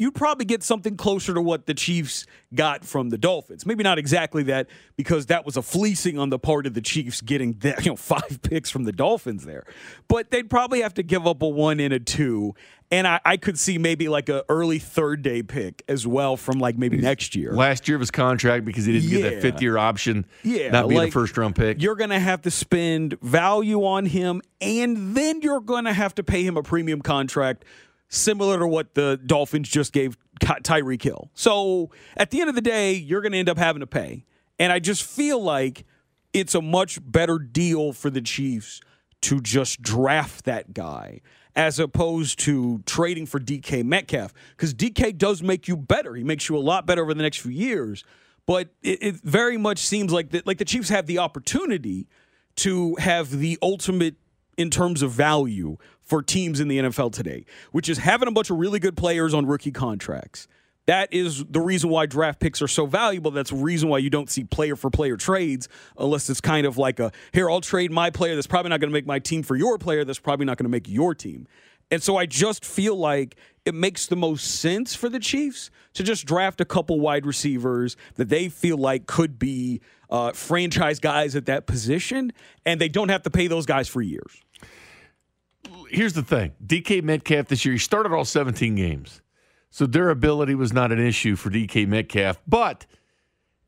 you'd 0.00 0.14
probably 0.14 0.46
get 0.46 0.62
something 0.62 0.96
closer 0.96 1.34
to 1.34 1.42
what 1.42 1.66
the 1.66 1.74
Chiefs 1.74 2.24
got 2.54 2.86
from 2.86 3.10
the 3.10 3.18
Dolphins. 3.18 3.66
Maybe 3.66 3.84
not 3.84 3.98
exactly 3.98 4.42
that 4.44 4.66
because 4.96 5.26
that 5.26 5.44
was 5.44 5.58
a 5.58 5.62
fleecing 5.62 6.18
on 6.18 6.30
the 6.30 6.38
part 6.38 6.66
of 6.66 6.72
the 6.72 6.80
Chiefs 6.80 7.20
getting 7.20 7.52
that, 7.58 7.84
you 7.84 7.92
know 7.92 7.96
five 8.10 8.40
picks 8.42 8.70
from 8.70 8.84
the 8.84 8.92
Dolphins 8.92 9.44
there. 9.44 9.66
But 10.08 10.30
they'd 10.30 10.48
probably 10.48 10.80
have 10.80 10.94
to 10.94 11.02
give 11.02 11.26
up 11.26 11.42
a 11.42 11.48
one 11.48 11.80
and 11.80 11.92
a 11.92 12.00
two. 12.00 12.54
And 12.90 13.06
I, 13.06 13.20
I 13.24 13.36
could 13.36 13.58
see 13.58 13.76
maybe 13.76 14.08
like 14.08 14.30
a 14.30 14.42
early 14.48 14.78
third 14.78 15.22
day 15.22 15.42
pick 15.42 15.84
as 15.86 16.06
well 16.06 16.36
from 16.38 16.58
like 16.58 16.78
maybe 16.78 16.96
next 16.96 17.36
year. 17.36 17.52
Last 17.52 17.86
year 17.86 17.96
of 17.96 18.00
his 18.00 18.10
contract 18.10 18.64
because 18.64 18.86
he 18.86 18.94
didn't 18.94 19.10
get 19.10 19.22
that 19.22 19.42
fifth 19.42 19.62
year 19.62 19.76
option, 19.76 20.24
Yeah, 20.42 20.70
not 20.70 20.88
being 20.88 20.98
like, 20.98 21.08
a 21.10 21.12
first 21.12 21.36
round 21.36 21.54
pick. 21.54 21.82
You're 21.82 21.94
going 21.94 22.10
to 22.10 22.18
have 22.18 22.40
to 22.42 22.50
spend 22.50 23.20
value 23.20 23.84
on 23.84 24.06
him, 24.06 24.40
and 24.62 25.14
then 25.14 25.42
you're 25.42 25.60
going 25.60 25.84
to 25.84 25.92
have 25.92 26.14
to 26.16 26.24
pay 26.24 26.42
him 26.42 26.56
a 26.56 26.62
premium 26.62 27.02
contract, 27.02 27.64
similar 28.10 28.58
to 28.58 28.66
what 28.66 28.94
the 28.94 29.18
Dolphins 29.24 29.68
just 29.68 29.92
gave 29.92 30.18
Ty- 30.40 30.60
Tyreek 30.60 31.02
Hill. 31.02 31.30
So 31.32 31.90
at 32.16 32.30
the 32.30 32.40
end 32.40 32.50
of 32.50 32.56
the 32.56 32.60
day, 32.60 32.92
you're 32.92 33.22
going 33.22 33.32
to 33.32 33.38
end 33.38 33.48
up 33.48 33.56
having 33.56 33.80
to 33.80 33.86
pay. 33.86 34.26
And 34.58 34.72
I 34.72 34.78
just 34.78 35.02
feel 35.02 35.42
like 35.42 35.86
it's 36.34 36.54
a 36.54 36.60
much 36.60 36.98
better 37.02 37.38
deal 37.38 37.92
for 37.92 38.10
the 38.10 38.20
Chiefs 38.20 38.80
to 39.22 39.40
just 39.40 39.80
draft 39.80 40.44
that 40.44 40.74
guy 40.74 41.20
as 41.56 41.78
opposed 41.78 42.38
to 42.40 42.82
trading 42.86 43.26
for 43.26 43.40
DK 43.40 43.84
Metcalf 43.84 44.32
because 44.50 44.74
DK 44.74 45.16
does 45.16 45.42
make 45.42 45.66
you 45.68 45.76
better. 45.76 46.14
He 46.14 46.24
makes 46.24 46.48
you 46.48 46.56
a 46.56 46.60
lot 46.60 46.86
better 46.86 47.02
over 47.02 47.14
the 47.14 47.22
next 47.22 47.38
few 47.38 47.50
years. 47.50 48.04
But 48.46 48.68
it, 48.82 49.02
it 49.02 49.14
very 49.16 49.56
much 49.56 49.78
seems 49.78 50.12
like 50.12 50.30
that, 50.30 50.46
like 50.46 50.58
the 50.58 50.64
Chiefs 50.64 50.88
have 50.88 51.06
the 51.06 51.18
opportunity 51.18 52.08
to 52.56 52.96
have 52.96 53.30
the 53.30 53.58
ultimate 53.62 54.16
in 54.56 54.70
terms 54.70 55.02
of 55.02 55.10
value 55.10 55.76
for 56.00 56.22
teams 56.22 56.60
in 56.60 56.68
the 56.68 56.78
NFL 56.78 57.12
today, 57.12 57.44
which 57.72 57.88
is 57.88 57.98
having 57.98 58.28
a 58.28 58.32
bunch 58.32 58.50
of 58.50 58.58
really 58.58 58.78
good 58.78 58.96
players 58.96 59.32
on 59.32 59.46
rookie 59.46 59.70
contracts. 59.70 60.48
That 60.86 61.12
is 61.12 61.44
the 61.44 61.60
reason 61.60 61.88
why 61.88 62.06
draft 62.06 62.40
picks 62.40 62.60
are 62.60 62.68
so 62.68 62.84
valuable. 62.86 63.30
That's 63.30 63.50
the 63.50 63.56
reason 63.56 63.88
why 63.88 63.98
you 63.98 64.10
don't 64.10 64.28
see 64.28 64.42
player 64.42 64.74
for 64.74 64.90
player 64.90 65.16
trades 65.16 65.68
unless 65.96 66.28
it's 66.28 66.40
kind 66.40 66.66
of 66.66 66.78
like 66.78 66.98
a 66.98 67.12
here, 67.32 67.48
I'll 67.48 67.60
trade 67.60 67.92
my 67.92 68.10
player 68.10 68.34
that's 68.34 68.48
probably 68.48 68.70
not 68.70 68.80
going 68.80 68.90
to 68.90 68.92
make 68.92 69.06
my 69.06 69.20
team 69.20 69.44
for 69.44 69.54
your 69.54 69.78
player 69.78 70.04
that's 70.04 70.18
probably 70.18 70.46
not 70.46 70.56
going 70.56 70.64
to 70.64 70.70
make 70.70 70.88
your 70.88 71.14
team. 71.14 71.46
And 71.92 72.02
so 72.02 72.16
I 72.16 72.26
just 72.26 72.64
feel 72.64 72.96
like 72.96 73.36
it 73.64 73.74
makes 73.74 74.06
the 74.06 74.16
most 74.16 74.60
sense 74.60 74.94
for 74.94 75.08
the 75.08 75.18
Chiefs 75.18 75.70
to 75.94 76.02
just 76.02 76.26
draft 76.26 76.60
a 76.60 76.64
couple 76.64 77.00
wide 77.00 77.26
receivers 77.26 77.96
that 78.14 78.28
they 78.28 78.48
feel 78.48 78.78
like 78.78 79.06
could 79.06 79.38
be 79.38 79.80
uh, 80.08 80.32
franchise 80.32 80.98
guys 80.98 81.36
at 81.36 81.46
that 81.46 81.66
position, 81.66 82.32
and 82.64 82.80
they 82.80 82.88
don't 82.88 83.10
have 83.10 83.22
to 83.22 83.30
pay 83.30 83.46
those 83.46 83.66
guys 83.66 83.88
for 83.88 84.00
years. 84.00 84.42
Here's 85.88 86.12
the 86.12 86.22
thing 86.22 86.52
DK 86.64 87.02
Metcalf 87.02 87.48
this 87.48 87.64
year, 87.64 87.72
he 87.72 87.78
started 87.78 88.12
all 88.12 88.24
17 88.24 88.74
games. 88.74 89.20
So 89.70 89.86
durability 89.86 90.54
was 90.54 90.72
not 90.72 90.90
an 90.90 90.98
issue 90.98 91.36
for 91.36 91.48
DK 91.50 91.86
Metcalf. 91.86 92.40
But 92.46 92.86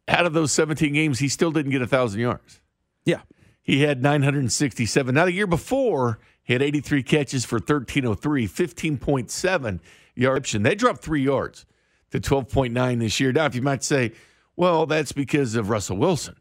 out 0.08 0.26
of 0.26 0.32
those 0.32 0.50
17 0.52 0.92
games, 0.92 1.20
he 1.20 1.28
still 1.28 1.52
didn't 1.52 1.70
get 1.70 1.80
1,000 1.80 2.20
yards. 2.20 2.60
Yeah. 3.04 3.20
He 3.62 3.82
had 3.82 4.02
967. 4.02 5.14
Now, 5.14 5.24
the 5.26 5.32
year 5.32 5.46
before, 5.46 6.18
he 6.44 6.52
had 6.52 6.62
83 6.62 7.02
catches 7.02 7.44
for 7.44 7.56
1303, 7.56 8.48
15.7 8.48 9.80
yards. 10.14 10.52
They 10.52 10.74
dropped 10.74 11.02
three 11.02 11.22
yards 11.22 11.66
to 12.10 12.20
12.9 12.20 12.98
this 12.98 13.20
year. 13.20 13.32
Now, 13.32 13.46
if 13.46 13.54
you 13.54 13.62
might 13.62 13.84
say, 13.84 14.12
well, 14.56 14.86
that's 14.86 15.12
because 15.12 15.54
of 15.54 15.70
Russell 15.70 15.96
Wilson. 15.96 16.36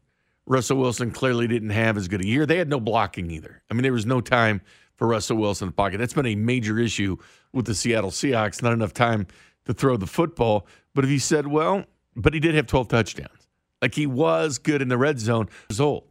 Russell 0.46 0.78
Wilson 0.78 1.12
clearly 1.12 1.48
didn't 1.48 1.70
have 1.70 1.98
as 1.98 2.08
good 2.08 2.22
a 2.22 2.28
year. 2.28 2.46
They 2.46 2.58
had 2.58 2.68
no 2.68 2.80
blocking 2.80 3.30
either. 3.32 3.62
I 3.70 3.74
mean, 3.74 3.84
there 3.84 3.94
was 3.94 4.06
no 4.06 4.22
time 4.22 4.62
for 4.96 5.08
Russell 5.08 5.38
Wilson 5.38 5.68
in 5.68 5.70
the 5.70 5.76
pocket. 5.76 5.98
That's 5.98 6.14
been 6.14 6.26
a 6.26 6.36
major 6.36 6.78
issue 6.78 7.18
with 7.54 7.66
the 7.66 7.76
Seattle 7.76 8.12
Seahawks. 8.12 8.62
Not 8.62 8.74
enough 8.74 8.94
time 8.94 9.28
to 9.66 9.74
throw 9.74 9.98
the 9.98 10.08
football. 10.08 10.68
But 10.94 11.06
if 11.06 11.12
you 11.12 11.20
said, 11.20 11.48
well, 11.48 11.86
but 12.16 12.34
he 12.34 12.40
did 12.40 12.56
have 12.56 12.68
12 12.68 12.88
touchdowns. 12.88 13.48
Like 13.82 13.96
he 13.96 14.06
was 14.06 14.58
good 14.58 14.82
in 14.82 14.90
the 14.90 14.98
red 14.98 15.20
zone. 15.20 15.48
Old. 15.80 16.11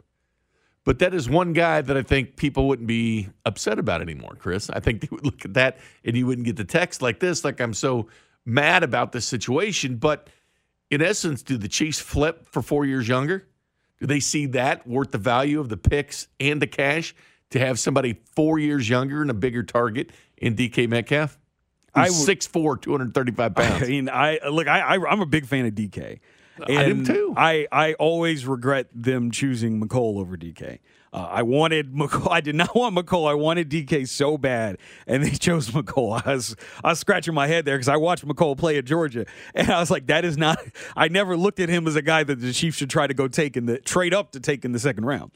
But 0.91 0.99
that 0.99 1.15
is 1.15 1.31
one 1.31 1.53
guy 1.53 1.83
that 1.83 1.97
I 1.97 2.03
think 2.03 2.35
people 2.35 2.67
wouldn't 2.67 2.89
be 2.89 3.29
upset 3.47 3.79
about 3.79 4.03
anymore, 4.03 4.35
Chris. 4.37 4.69
I 4.71 4.81
think 4.81 5.01
they 5.03 5.09
would 5.13 5.25
look 5.25 5.45
at 5.45 5.55
that 5.55 5.79
and 6.05 6.17
you 6.17 6.27
wouldn't 6.27 6.45
get 6.45 6.57
the 6.57 6.65
text 6.65 7.01
like 7.01 7.21
this, 7.21 7.45
like 7.45 7.61
I'm 7.61 7.75
so 7.75 8.09
mad 8.45 8.83
about 8.83 9.13
this 9.13 9.25
situation. 9.25 9.99
But 9.99 10.27
in 10.91 11.01
essence, 11.01 11.45
do 11.45 11.57
the 11.57 11.69
Chiefs 11.69 12.01
flip 12.01 12.45
for 12.51 12.61
four 12.61 12.87
years 12.87 13.07
younger? 13.07 13.47
Do 14.01 14.09
they 14.09 14.19
see 14.19 14.47
that 14.47 14.85
worth 14.85 15.13
the 15.13 15.19
value 15.19 15.61
of 15.61 15.69
the 15.69 15.77
picks 15.77 16.27
and 16.41 16.61
the 16.61 16.67
cash 16.67 17.15
to 17.51 17.61
have 17.61 17.79
somebody 17.79 18.19
four 18.35 18.59
years 18.59 18.89
younger 18.89 19.23
and 19.23 19.31
a 19.31 19.35
bigger 19.35 19.63
target 19.63 20.11
in 20.39 20.57
DK 20.57 20.89
Metcalf? 20.89 21.39
I 21.95 22.11
would- 22.11 22.15
6'4, 22.29 22.83
235 22.83 23.55
pounds. 23.55 23.85
I 23.85 23.87
mean, 23.87 24.09
I 24.09 24.41
look, 24.51 24.67
I, 24.67 24.81
I 24.81 25.09
I'm 25.09 25.21
a 25.21 25.27
big 25.27 25.47
fan 25.47 25.67
of 25.67 25.73
DK. 25.73 26.19
I 26.69 26.93
do 26.93 27.05
too. 27.05 27.35
I, 27.37 27.67
I 27.71 27.95
always 27.95 28.47
regret 28.47 28.89
them 28.95 29.31
choosing 29.31 29.81
Mecole 29.81 30.19
over 30.19 30.37
DK. 30.37 30.79
Uh, 31.13 31.27
I 31.29 31.43
wanted 31.43 31.93
Mecole. 31.95 32.31
I 32.31 32.41
did 32.41 32.55
not 32.55 32.75
want 32.75 32.97
Mecole. 32.97 33.29
I 33.29 33.35
wanted 33.35 33.69
DK 33.69 34.09
so 34.09 34.39
bad, 34.39 34.79
and 35.07 35.25
they 35.25 35.31
chose 35.39 35.71
Mecole. 35.71 36.25
I 36.25 36.35
was 36.35 36.57
I 36.85 36.91
was 36.91 36.99
scratching 36.99 37.35
my 37.35 37.47
head 37.47 37.65
there 37.65 37.77
because 37.77 37.89
I 37.89 37.97
watched 37.97 38.27
Mecole 38.27 38.57
play 38.57 38.79
at 38.79 38.85
Georgia, 38.85 39.27
and 39.55 39.71
I 39.71 39.81
was 39.81 39.91
like, 39.91 40.07
that 40.07 40.25
is 40.25 40.37
not. 40.37 40.59
I 40.97 41.09
never 41.09 41.37
looked 41.37 41.61
at 41.61 41.69
him 41.69 41.87
as 41.87 41.97
a 41.97 42.03
guy 42.03 42.25
that 42.25 42.37
the 42.37 42.53
Chiefs 42.53 42.77
should 42.77 42.91
try 42.91 43.07
to 43.07 43.15
go 43.15 43.29
take 43.29 43.57
in 43.57 43.67
the 43.67 43.79
trade 43.79 44.15
up 44.15 44.33
to 44.33 44.41
take 44.41 44.65
in 44.65 44.73
the 44.73 44.79
second 44.79 45.05
round. 45.05 45.33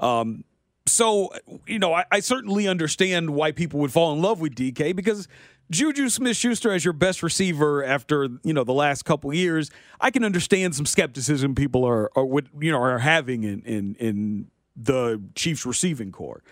Um, 0.00 0.44
so 0.86 1.32
you 1.66 1.78
know, 1.78 1.92
I, 1.92 2.04
I 2.10 2.20
certainly 2.20 2.66
understand 2.66 3.30
why 3.30 3.52
people 3.52 3.80
would 3.80 3.92
fall 3.92 4.12
in 4.12 4.20
love 4.20 4.40
with 4.40 4.54
DK 4.54 4.96
because 4.96 5.28
Juju 5.70 6.08
Smith 6.08 6.36
Schuster 6.36 6.70
as 6.72 6.84
your 6.84 6.92
best 6.92 7.22
receiver 7.22 7.82
after 7.84 8.28
you 8.42 8.52
know 8.52 8.64
the 8.64 8.72
last 8.72 9.04
couple 9.04 9.32
years, 9.32 9.70
I 10.00 10.10
can 10.10 10.24
understand 10.24 10.74
some 10.74 10.86
skepticism 10.86 11.54
people 11.54 11.84
are 11.84 12.10
are 12.16 12.24
would 12.24 12.48
you 12.60 12.70
know 12.70 12.78
are 12.78 12.98
having 12.98 13.44
in 13.44 13.62
in 13.62 13.94
in 13.96 14.50
the 14.76 15.22
Chiefs 15.34 15.64
receiving 15.64 16.12
core. 16.12 16.42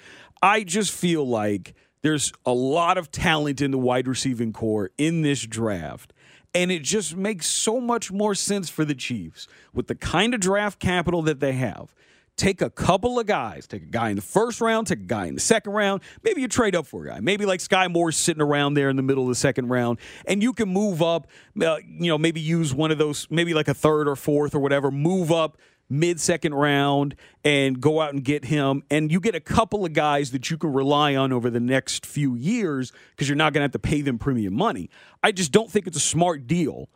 I 0.42 0.64
just 0.64 0.92
feel 0.92 1.26
like 1.26 1.74
there's 2.02 2.32
a 2.46 2.52
lot 2.52 2.96
of 2.96 3.10
talent 3.10 3.60
in 3.60 3.70
the 3.70 3.78
wide 3.78 4.08
receiving 4.08 4.52
core 4.52 4.90
in 4.96 5.22
this 5.22 5.42
draft. 5.42 6.12
And 6.52 6.72
it 6.72 6.82
just 6.82 7.14
makes 7.14 7.46
so 7.46 7.80
much 7.80 8.10
more 8.10 8.34
sense 8.34 8.68
for 8.68 8.84
the 8.84 8.94
Chiefs 8.94 9.46
with 9.72 9.86
the 9.86 9.94
kind 9.94 10.34
of 10.34 10.40
draft 10.40 10.80
capital 10.80 11.22
that 11.22 11.38
they 11.38 11.52
have 11.52 11.94
take 12.36 12.62
a 12.62 12.70
couple 12.70 13.18
of 13.18 13.26
guys, 13.26 13.66
take 13.66 13.82
a 13.82 13.86
guy 13.86 14.10
in 14.10 14.16
the 14.16 14.22
first 14.22 14.60
round, 14.60 14.86
take 14.86 15.00
a 15.00 15.02
guy 15.02 15.26
in 15.26 15.34
the 15.34 15.40
second 15.40 15.72
round. 15.72 16.02
Maybe 16.22 16.40
you 16.40 16.48
trade 16.48 16.74
up 16.74 16.86
for 16.86 17.04
a 17.04 17.08
guy. 17.08 17.20
Maybe 17.20 17.44
like 17.44 17.60
Sky 17.60 17.88
Moore's 17.88 18.16
sitting 18.16 18.42
around 18.42 18.74
there 18.74 18.88
in 18.88 18.96
the 18.96 19.02
middle 19.02 19.24
of 19.24 19.28
the 19.28 19.34
second 19.34 19.68
round, 19.68 19.98
and 20.26 20.42
you 20.42 20.52
can 20.52 20.68
move 20.68 21.02
up. 21.02 21.26
Uh, 21.60 21.76
you 21.86 22.08
know, 22.08 22.18
maybe 22.18 22.40
use 22.40 22.74
one 22.74 22.90
of 22.90 22.98
those, 22.98 23.26
maybe 23.30 23.54
like 23.54 23.68
a 23.68 23.74
third 23.74 24.08
or 24.08 24.16
fourth 24.16 24.54
or 24.54 24.60
whatever. 24.60 24.90
Move 24.90 25.30
up 25.30 25.58
mid 25.90 26.20
second 26.20 26.54
round 26.54 27.16
and 27.42 27.80
go 27.80 28.00
out 28.00 28.14
and 28.14 28.24
get 28.24 28.44
him, 28.44 28.82
and 28.90 29.10
you 29.10 29.20
get 29.20 29.34
a 29.34 29.40
couple 29.40 29.84
of 29.84 29.92
guys 29.92 30.30
that 30.30 30.48
you 30.48 30.56
can 30.56 30.72
rely 30.72 31.16
on 31.16 31.32
over 31.32 31.50
the 31.50 31.60
next 31.60 32.06
few 32.06 32.36
years 32.36 32.92
because 33.10 33.28
you're 33.28 33.36
not 33.36 33.52
going 33.52 33.60
to 33.60 33.64
have 33.64 33.72
to 33.72 33.78
pay 33.78 34.00
them 34.00 34.18
premium 34.18 34.54
money. 34.54 34.88
I 35.22 35.32
just 35.32 35.52
don't 35.52 35.70
think 35.70 35.86
it's 35.86 35.96
a 35.96 36.00
smart 36.00 36.46
deal 36.46 36.88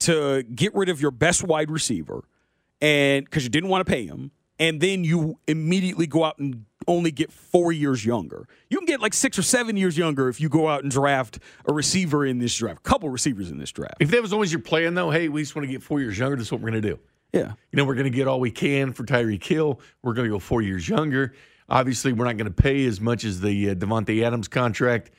to 0.00 0.42
get 0.42 0.74
rid 0.74 0.88
of 0.88 1.00
your 1.00 1.12
best 1.12 1.44
wide 1.44 1.70
receiver 1.70 2.24
and 2.80 3.24
because 3.24 3.44
you 3.44 3.50
didn't 3.50 3.70
want 3.70 3.86
to 3.86 3.90
pay 3.90 4.04
him 4.04 4.32
and 4.58 4.80
then 4.80 5.04
you 5.04 5.38
immediately 5.46 6.06
go 6.06 6.24
out 6.24 6.38
and 6.38 6.66
only 6.86 7.10
get 7.10 7.32
four 7.32 7.72
years 7.72 8.04
younger. 8.04 8.46
You 8.68 8.78
can 8.78 8.86
get 8.86 9.00
like 9.00 9.14
six 9.14 9.38
or 9.38 9.42
seven 9.42 9.76
years 9.76 9.96
younger 9.96 10.28
if 10.28 10.40
you 10.40 10.48
go 10.48 10.68
out 10.68 10.82
and 10.82 10.90
draft 10.90 11.38
a 11.66 11.72
receiver 11.72 12.26
in 12.26 12.38
this 12.38 12.56
draft, 12.56 12.78
a 12.78 12.88
couple 12.88 13.08
receivers 13.08 13.50
in 13.50 13.58
this 13.58 13.70
draft. 13.70 13.96
If 14.00 14.10
that 14.10 14.22
was 14.22 14.32
always 14.32 14.52
your 14.52 14.60
plan, 14.60 14.94
though, 14.94 15.10
hey, 15.10 15.28
we 15.28 15.42
just 15.42 15.54
want 15.54 15.66
to 15.66 15.72
get 15.72 15.82
four 15.82 16.00
years 16.00 16.18
younger. 16.18 16.36
This 16.36 16.46
is 16.46 16.52
what 16.52 16.60
we're 16.60 16.70
going 16.70 16.82
to 16.82 16.88
do. 16.90 16.98
Yeah. 17.32 17.52
You 17.70 17.76
know, 17.76 17.84
we're 17.84 17.94
going 17.94 18.10
to 18.10 18.16
get 18.16 18.28
all 18.28 18.40
we 18.40 18.50
can 18.50 18.92
for 18.92 19.04
Tyreek 19.04 19.44
Hill. 19.44 19.80
We're 20.02 20.12
going 20.12 20.26
to 20.26 20.34
go 20.34 20.38
four 20.38 20.60
years 20.60 20.88
younger. 20.88 21.34
Obviously, 21.68 22.12
we're 22.12 22.26
not 22.26 22.36
going 22.36 22.52
to 22.52 22.62
pay 22.62 22.84
as 22.84 23.00
much 23.00 23.24
as 23.24 23.40
the 23.40 23.70
uh, 23.70 23.74
Davante 23.74 24.22
Adams 24.22 24.48
contract, 24.48 25.10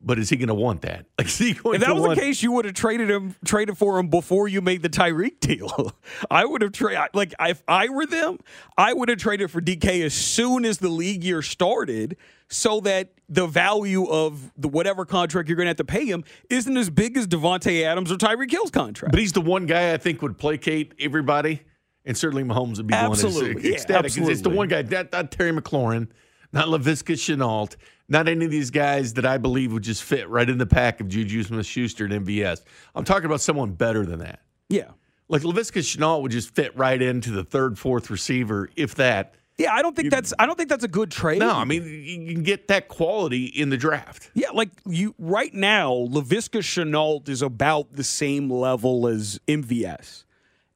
but 0.00 0.18
is 0.18 0.30
he 0.30 0.36
going 0.36 0.48
to 0.48 0.54
want 0.54 0.82
that? 0.82 1.06
Like, 1.18 1.26
is 1.28 1.38
he 1.38 1.52
going 1.54 1.76
If 1.76 1.80
that 1.82 1.88
to 1.88 1.94
was 1.94 2.02
want 2.02 2.14
the 2.16 2.20
case, 2.22 2.42
you 2.42 2.52
would 2.52 2.64
have 2.64 2.74
traded 2.74 3.10
him, 3.10 3.34
traded 3.44 3.76
for 3.78 3.98
him 3.98 4.08
before 4.08 4.48
you 4.48 4.60
made 4.60 4.82
the 4.82 4.88
Tyreek 4.88 5.40
deal. 5.40 5.92
I 6.30 6.44
would 6.44 6.62
have 6.62 6.72
traded, 6.72 7.00
like, 7.14 7.34
if 7.40 7.62
I 7.68 7.88
were 7.88 8.06
them, 8.06 8.38
I 8.76 8.92
would 8.92 9.08
have 9.08 9.18
traded 9.18 9.50
for 9.50 9.60
DK 9.60 10.02
as 10.04 10.14
soon 10.14 10.64
as 10.64 10.78
the 10.78 10.88
league 10.88 11.22
year 11.24 11.42
started, 11.42 12.16
so 12.48 12.80
that 12.80 13.12
the 13.28 13.46
value 13.46 14.06
of 14.08 14.50
the 14.56 14.68
whatever 14.68 15.04
contract 15.04 15.48
you're 15.48 15.56
going 15.56 15.66
to 15.66 15.70
have 15.70 15.76
to 15.76 15.84
pay 15.84 16.04
him 16.06 16.24
isn't 16.48 16.76
as 16.76 16.90
big 16.90 17.16
as 17.16 17.26
Davante 17.28 17.84
Adams 17.84 18.10
or 18.10 18.16
Tyreek 18.16 18.50
Hill's 18.50 18.70
contract. 18.72 19.12
But 19.12 19.20
he's 19.20 19.32
the 19.32 19.40
one 19.40 19.66
guy 19.66 19.92
I 19.92 19.98
think 19.98 20.20
would 20.22 20.36
placate 20.36 20.94
everybody 20.98 21.62
and 22.04 22.16
certainly 22.16 22.42
Mahomes 22.42 22.78
would 22.78 22.86
be 22.86 22.94
Absolutely. 22.94 23.52
going 23.54 23.66
Yeah, 23.66 23.72
ecstatic. 23.74 24.12
It's- 24.16 24.28
It's 24.28 24.40
the 24.40 24.50
one 24.50 24.68
guy, 24.68 24.82
not, 24.82 25.12
not 25.12 25.30
Terry 25.30 25.52
McLaurin, 25.52 26.08
not 26.52 26.66
Laviska 26.68 27.14
Shenault, 27.14 27.76
not 28.10 28.28
any 28.28 28.44
of 28.44 28.50
these 28.50 28.70
guys 28.70 29.14
that 29.14 29.24
I 29.24 29.38
believe 29.38 29.72
would 29.72 29.84
just 29.84 30.02
fit 30.02 30.28
right 30.28 30.48
in 30.48 30.58
the 30.58 30.66
pack 30.66 31.00
of 31.00 31.08
Juju 31.08 31.44
Smith-Schuster 31.44 32.04
and 32.04 32.26
MVS. 32.26 32.62
I'm 32.94 33.04
talking 33.04 33.24
about 33.24 33.40
someone 33.40 33.72
better 33.72 34.04
than 34.04 34.18
that. 34.18 34.40
Yeah. 34.68 34.90
Like 35.28 35.42
Laviska 35.42 35.80
Shenault 35.80 36.22
would 36.22 36.32
just 36.32 36.52
fit 36.54 36.76
right 36.76 37.00
into 37.00 37.30
the 37.30 37.44
third, 37.44 37.78
fourth 37.78 38.10
receiver, 38.10 38.68
if 38.74 38.96
that. 38.96 39.36
Yeah, 39.58 39.72
I 39.72 39.82
don't 39.82 39.94
think 39.94 40.10
that's 40.10 40.32
I 40.38 40.46
don't 40.46 40.56
think 40.56 40.70
that's 40.70 40.84
a 40.84 40.88
good 40.88 41.10
trade. 41.10 41.38
No, 41.38 41.50
I 41.50 41.64
mean 41.64 41.84
you 41.84 42.32
can 42.32 42.42
get 42.42 42.68
that 42.68 42.88
quality 42.88 43.44
in 43.44 43.68
the 43.68 43.76
draft. 43.76 44.30
Yeah, 44.32 44.50
like 44.54 44.70
you 44.86 45.14
right 45.18 45.52
now, 45.52 45.92
Laviska 45.92 46.60
Shenault 46.60 47.28
is 47.28 47.42
about 47.42 47.92
the 47.92 48.02
same 48.02 48.50
level 48.50 49.06
as 49.06 49.38
MVS. 49.46 50.24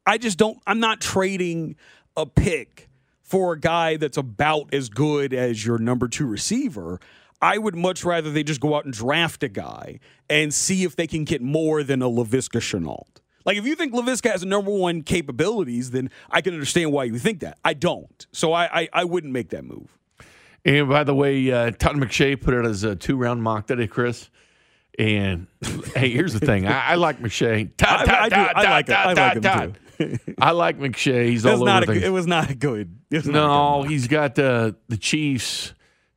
I 0.07 0.19
just 0.19 0.37
don't 0.39 0.59
I'm 0.67 0.81
not 0.81 1.01
trading 1.01 1.77
a 2.15 2.27
pick 2.27 2.91
for 3.23 3.55
a 3.55 3.59
guy 3.59 3.97
that's 3.97 4.19
about 4.19 4.73
as 4.75 4.91
good 4.91 5.33
as 5.33 5.65
your 5.65 5.79
number 5.79 6.07
two 6.07 6.27
receiver. 6.27 7.01
I 7.45 7.59
would 7.59 7.77
much 7.77 8.05
rather 8.05 8.31
they 8.31 8.43
just 8.43 8.61
go 8.61 8.75
out 8.75 8.87
and 8.87 8.95
draft 8.95 9.43
a 9.43 9.49
guy 9.49 10.01
and 10.31 10.53
see 10.55 10.83
if 10.85 10.97
they 10.97 11.07
can 11.07 11.25
get 11.25 11.43
more 11.43 11.83
than 11.83 12.01
a 12.01 12.09
Laviska 12.09 12.59
Shenault. 12.59 13.05
Like 13.45 13.59
if 13.59 13.67
you 13.67 13.75
think 13.75 13.93
Laviska 13.93 14.31
has 14.33 14.47
number 14.47 14.71
one 14.71 15.03
capabilities, 15.03 15.91
then 15.91 16.09
I 16.31 16.41
can 16.41 16.55
understand 16.55 16.91
why 16.91 17.05
you 17.05 17.19
think 17.19 17.41
that. 17.41 17.59
I 17.63 17.75
don't. 17.75 18.27
So 18.33 18.55
I 18.55 18.81
I, 18.81 18.89
I 18.95 19.05
wouldn't 19.05 19.35
make 19.35 19.51
that 19.51 19.63
move. 19.63 19.95
And 20.65 20.89
by 20.89 21.05
the 21.05 21.15
way, 21.15 21.53
uh, 21.53 21.73
Todd 21.73 21.97
McShay 21.97 22.41
put 22.41 22.55
it 22.55 22.65
as 22.65 22.83
a 22.83 22.97
two 22.97 23.19
round 23.19 23.43
mock 23.43 23.67
today, 23.67 23.89
Chris. 23.89 24.31
And 24.99 25.47
hey, 25.95 26.09
here's 26.09 26.33
the 26.33 26.41
thing 26.41 26.67
I, 26.67 26.93
I 26.93 26.95
like 26.95 27.21
McShay. 27.21 27.71
Todd, 27.77 28.09
I- 28.09 28.25
I 28.25 28.29
Todd, 28.31 28.31
Todd, 28.31 28.57
I 28.57 28.71
like 28.71 28.87
Todd. 28.87 28.97
I 28.97 29.15
Todd, 29.15 29.17
like 29.17 29.37
him 29.37 29.43
Todd. 29.43 29.79
I 30.39 30.51
like 30.53 30.79
McShay. 30.79 31.27
He's 31.27 31.45
all 31.45 31.69
over 31.69 31.83
a, 31.83 31.87
things. 31.87 32.03
it 32.05 32.09
was 32.09 32.27
not 32.27 32.59
good. 32.59 32.97
Was 33.11 33.27
not 33.27 33.35
No, 33.35 33.83
he's 33.83 34.09
got 34.09 34.39
uh, 34.39 34.73
the 34.89 34.97
Chiefs 34.97 35.75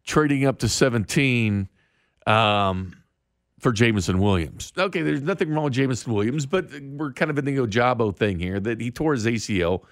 trading 0.08 0.46
up 0.46 0.58
to 0.60 0.68
17 0.70 1.68
um, 2.26 2.94
for 3.60 3.72
Jameson 3.72 4.20
Williams. 4.20 4.74
Okay, 4.78 5.02
there's 5.04 5.22
nothing 5.22 5.54
wrong 5.54 5.66
with 5.66 5.74
Jameson 5.74 6.14
Williams, 6.14 6.46
but 6.48 6.70
we're 6.82 7.14
kind 7.14 7.30
of 7.30 7.38
in 7.38 7.46
the 7.46 7.58
Ojabo 7.58 8.16
thing 8.16 8.40
here 8.40 8.60
that 8.60 8.82
he 8.82 8.90
tore 8.90 9.14
his 9.14 9.26
ACL 9.26 9.84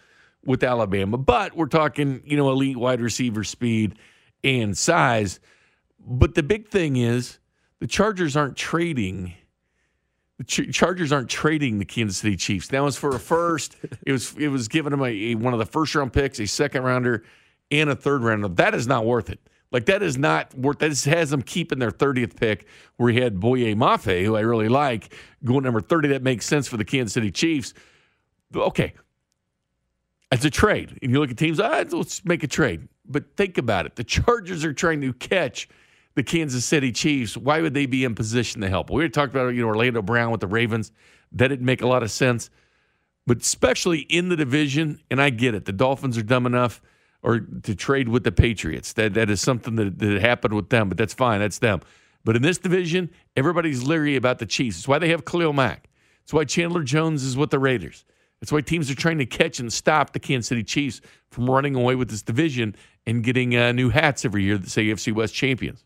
with 0.45 0.63
Alabama. 0.63 1.17
But 1.17 1.55
we're 1.55 1.67
talking, 1.67 2.21
you 2.25 2.37
know, 2.37 2.49
elite 2.49 2.77
wide 2.77 3.01
receiver 3.01 3.43
speed 3.43 3.99
and 4.43 4.75
size. 4.77 5.39
But 5.99 6.35
the 6.35 6.43
big 6.43 6.69
thing 6.69 6.95
is 6.95 7.37
the 7.79 7.87
Chargers 7.87 8.35
aren't 8.37 8.55
trading. 8.55 9.33
The 10.37 10.43
Ch- 10.43 10.71
Chargers 10.73 11.11
aren't 11.11 11.29
trading 11.29 11.79
the 11.79 11.85
Kansas 11.85 12.17
City 12.17 12.35
Chiefs. 12.35 12.67
That 12.69 12.83
was 12.83 12.97
for 12.97 13.09
a 13.15 13.19
first. 13.19 13.75
it 14.05 14.11
was 14.11 14.35
it 14.37 14.49
was 14.49 14.67
giving 14.67 14.91
them 14.91 15.01
a, 15.01 15.05
a- 15.07 15.35
one 15.35 15.53
of 15.53 15.59
the 15.59 15.65
first 15.65 15.95
round 15.95 16.13
picks, 16.13 16.39
a 16.39 16.45
second 16.45 16.83
rounder, 16.83 17.23
and 17.71 17.89
a 17.89 17.95
third 17.95 18.21
rounder. 18.21 18.47
That 18.49 18.75
is 18.75 18.85
not 18.87 19.05
worth 19.05 19.29
it. 19.29 19.39
Like 19.71 19.85
that 19.87 20.01
is 20.03 20.17
not 20.17 20.53
worth. 20.57 20.79
That 20.79 20.97
has 21.05 21.29
them 21.29 21.41
keeping 21.41 21.79
their 21.79 21.91
thirtieth 21.91 22.39
pick, 22.39 22.67
where 22.97 23.11
he 23.11 23.19
had 23.19 23.39
Boye 23.39 23.73
Mafe, 23.75 24.23
who 24.23 24.35
I 24.35 24.41
really 24.41 24.69
like, 24.69 25.13
going 25.43 25.63
number 25.63 25.81
thirty. 25.81 26.09
That 26.09 26.23
makes 26.23 26.45
sense 26.45 26.67
for 26.67 26.77
the 26.77 26.85
Kansas 26.85 27.13
City 27.13 27.31
Chiefs. 27.31 27.73
Okay, 28.55 28.93
it's 30.31 30.45
a 30.45 30.49
trade, 30.49 30.97
and 31.01 31.11
you 31.11 31.19
look 31.19 31.31
at 31.31 31.37
teams. 31.37 31.59
Ah, 31.59 31.83
let's 31.91 32.23
make 32.25 32.43
a 32.43 32.47
trade. 32.47 32.87
But 33.05 33.35
think 33.35 33.57
about 33.57 33.85
it. 33.85 33.95
The 33.95 34.03
Chargers 34.03 34.63
are 34.63 34.73
trying 34.73 35.01
to 35.01 35.13
catch 35.13 35.67
the 36.15 36.23
Kansas 36.23 36.63
City 36.63 36.91
Chiefs. 36.91 37.35
Why 37.35 37.61
would 37.61 37.73
they 37.73 37.85
be 37.85 38.03
in 38.03 38.15
position 38.15 38.61
to 38.61 38.69
help? 38.69 38.89
We 38.89 39.07
talked 39.09 39.33
about 39.33 39.49
you 39.55 39.61
know 39.61 39.67
Orlando 39.67 40.01
Brown 40.01 40.31
with 40.31 40.41
the 40.41 40.47
Ravens. 40.47 40.91
That 41.31 41.49
didn't 41.49 41.65
make 41.65 41.81
a 41.81 41.87
lot 41.87 42.03
of 42.03 42.11
sense. 42.11 42.49
But 43.27 43.41
especially 43.41 43.99
in 43.99 44.29
the 44.29 44.35
division, 44.35 45.01
and 45.09 45.21
I 45.21 45.31
get 45.31 45.55
it. 45.55 45.65
The 45.65 45.73
Dolphins 45.73 46.17
are 46.17 46.23
dumb 46.23 46.45
enough 46.45 46.81
or 47.25 47.39
to 47.39 47.75
trade 47.75 48.07
with 48.07 48.23
the 48.23 48.31
Patriots. 48.31 48.93
That 48.93 49.15
that 49.15 49.29
is 49.29 49.41
something 49.41 49.75
that, 49.75 49.97
that 49.99 50.21
happened 50.21 50.53
with 50.53 50.69
them, 50.69 50.87
but 50.87 50.97
that's 50.97 51.13
fine. 51.13 51.39
That's 51.39 51.57
them. 51.59 51.81
But 52.23 52.35
in 52.35 52.41
this 52.43 52.57
division, 52.57 53.09
everybody's 53.35 53.83
leery 53.83 54.15
about 54.15 54.39
the 54.39 54.45
Chiefs. 54.45 54.77
That's 54.77 54.87
why 54.87 54.99
they 54.99 55.09
have 55.09 55.25
Khalil 55.25 55.51
Mack. 55.51 55.89
That's 56.21 56.33
why 56.33 56.45
Chandler 56.45 56.83
Jones 56.83 57.23
is 57.23 57.35
with 57.35 57.49
the 57.49 57.59
Raiders. 57.59 58.05
That's 58.39 58.51
why 58.51 58.61
teams 58.61 58.91
are 58.91 58.95
trying 58.95 59.17
to 59.17 59.25
catch 59.25 59.59
and 59.59 59.71
stop 59.73 60.13
the 60.13 60.19
Kansas 60.19 60.47
City 60.47 60.63
Chiefs 60.63 61.01
from 61.31 61.49
running 61.49 61.75
away 61.75 61.95
with 61.95 62.09
this 62.09 62.21
division 62.21 62.75
and 63.07 63.23
getting 63.23 63.55
uh, 63.55 63.71
new 63.71 63.89
hats 63.89 64.23
every 64.23 64.43
year 64.43 64.57
that 64.57 64.69
say 64.69 64.85
AFC 64.85 65.13
West 65.13 65.33
champions. 65.33 65.83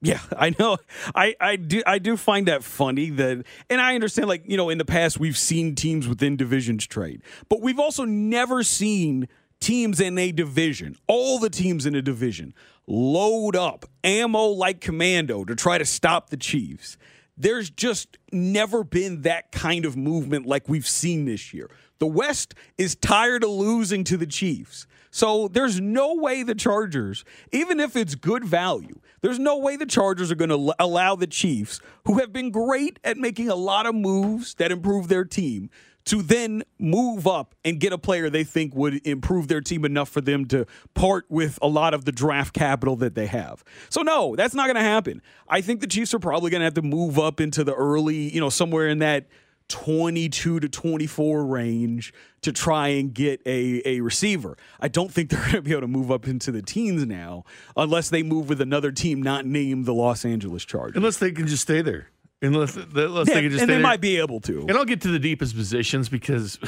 Yeah, 0.00 0.20
I 0.36 0.54
know. 0.58 0.78
I, 1.14 1.36
I 1.40 1.56
do 1.56 1.82
I 1.86 1.98
do 1.98 2.16
find 2.16 2.48
that 2.48 2.64
funny 2.64 3.10
that 3.10 3.44
and 3.70 3.80
I 3.80 3.94
understand 3.94 4.28
like, 4.28 4.42
you 4.46 4.56
know, 4.56 4.68
in 4.68 4.78
the 4.78 4.84
past 4.84 5.20
we've 5.20 5.38
seen 5.38 5.74
teams 5.74 6.08
within 6.08 6.36
divisions 6.36 6.86
trade. 6.86 7.22
But 7.48 7.60
we've 7.60 7.78
also 7.78 8.04
never 8.04 8.62
seen 8.62 9.28
teams 9.62 10.00
in 10.00 10.18
a 10.18 10.32
division, 10.32 10.96
all 11.06 11.38
the 11.38 11.48
teams 11.48 11.86
in 11.86 11.94
a 11.94 12.02
division, 12.02 12.52
load 12.86 13.56
up 13.56 13.86
ammo 14.04 14.46
like 14.48 14.80
commando 14.80 15.44
to 15.44 15.54
try 15.54 15.78
to 15.78 15.84
stop 15.84 16.30
the 16.30 16.36
Chiefs. 16.36 16.98
There's 17.36 17.70
just 17.70 18.18
never 18.32 18.84
been 18.84 19.22
that 19.22 19.52
kind 19.52 19.86
of 19.86 19.96
movement 19.96 20.46
like 20.46 20.68
we've 20.68 20.86
seen 20.86 21.24
this 21.24 21.54
year. 21.54 21.70
The 21.98 22.06
West 22.06 22.54
is 22.76 22.94
tired 22.96 23.44
of 23.44 23.50
losing 23.50 24.04
to 24.04 24.16
the 24.16 24.26
Chiefs. 24.26 24.86
So 25.10 25.46
there's 25.48 25.80
no 25.80 26.14
way 26.14 26.42
the 26.42 26.54
Chargers, 26.54 27.24
even 27.52 27.80
if 27.80 27.96
it's 27.96 28.14
good 28.14 28.44
value, 28.44 28.98
there's 29.20 29.38
no 29.38 29.58
way 29.58 29.76
the 29.76 29.86
Chargers 29.86 30.32
are 30.32 30.34
going 30.34 30.50
to 30.50 30.74
allow 30.78 31.14
the 31.16 31.26
Chiefs, 31.26 31.80
who 32.06 32.18
have 32.18 32.32
been 32.32 32.50
great 32.50 32.98
at 33.04 33.18
making 33.18 33.48
a 33.48 33.54
lot 33.54 33.86
of 33.86 33.94
moves 33.94 34.54
that 34.54 34.72
improve 34.72 35.08
their 35.08 35.24
team, 35.24 35.70
to 36.06 36.22
then 36.22 36.62
move 36.78 37.26
up 37.26 37.54
and 37.64 37.78
get 37.78 37.92
a 37.92 37.98
player 37.98 38.28
they 38.28 38.44
think 38.44 38.74
would 38.74 39.06
improve 39.06 39.48
their 39.48 39.60
team 39.60 39.84
enough 39.84 40.08
for 40.08 40.20
them 40.20 40.46
to 40.46 40.66
part 40.94 41.24
with 41.28 41.58
a 41.62 41.68
lot 41.68 41.94
of 41.94 42.04
the 42.04 42.12
draft 42.12 42.54
capital 42.54 42.96
that 42.96 43.14
they 43.14 43.26
have. 43.26 43.64
So 43.88 44.02
no, 44.02 44.34
that's 44.36 44.54
not 44.54 44.66
going 44.66 44.76
to 44.76 44.82
happen. 44.82 45.22
I 45.48 45.60
think 45.60 45.80
the 45.80 45.86
Chiefs 45.86 46.12
are 46.14 46.18
probably 46.18 46.50
going 46.50 46.60
to 46.60 46.64
have 46.64 46.74
to 46.74 46.82
move 46.82 47.18
up 47.18 47.40
into 47.40 47.64
the 47.64 47.74
early, 47.74 48.32
you 48.32 48.40
know, 48.40 48.50
somewhere 48.50 48.88
in 48.88 48.98
that 48.98 49.26
22 49.68 50.60
to 50.60 50.68
24 50.68 51.46
range 51.46 52.12
to 52.42 52.52
try 52.52 52.88
and 52.88 53.14
get 53.14 53.40
a, 53.46 53.80
a 53.86 54.00
receiver. 54.00 54.56
I 54.80 54.88
don't 54.88 55.10
think 55.10 55.30
they're 55.30 55.40
going 55.44 55.52
to 55.52 55.62
be 55.62 55.70
able 55.70 55.82
to 55.82 55.88
move 55.88 56.10
up 56.10 56.26
into 56.26 56.50
the 56.52 56.62
teens 56.62 57.06
now 57.06 57.44
unless 57.76 58.10
they 58.10 58.22
move 58.22 58.48
with 58.48 58.60
another 58.60 58.92
team 58.92 59.22
not 59.22 59.46
named 59.46 59.86
the 59.86 59.94
Los 59.94 60.24
Angeles 60.24 60.64
Chargers. 60.64 60.96
Unless 60.96 61.18
they 61.18 61.32
can 61.32 61.46
just 61.46 61.62
stay 61.62 61.80
there. 61.80 62.08
Unless, 62.42 62.76
unless 62.76 63.28
Yeah, 63.28 63.34
they 63.34 63.42
can 63.42 63.50
just 63.50 63.62
and 63.62 63.70
they 63.70 63.74
there. 63.74 63.82
might 63.82 64.00
be 64.00 64.18
able 64.18 64.40
to. 64.40 64.60
And 64.68 64.72
I'll 64.72 64.84
get 64.84 65.00
to 65.02 65.08
the 65.08 65.18
deepest 65.18 65.54
positions 65.56 66.08
because 66.08 66.58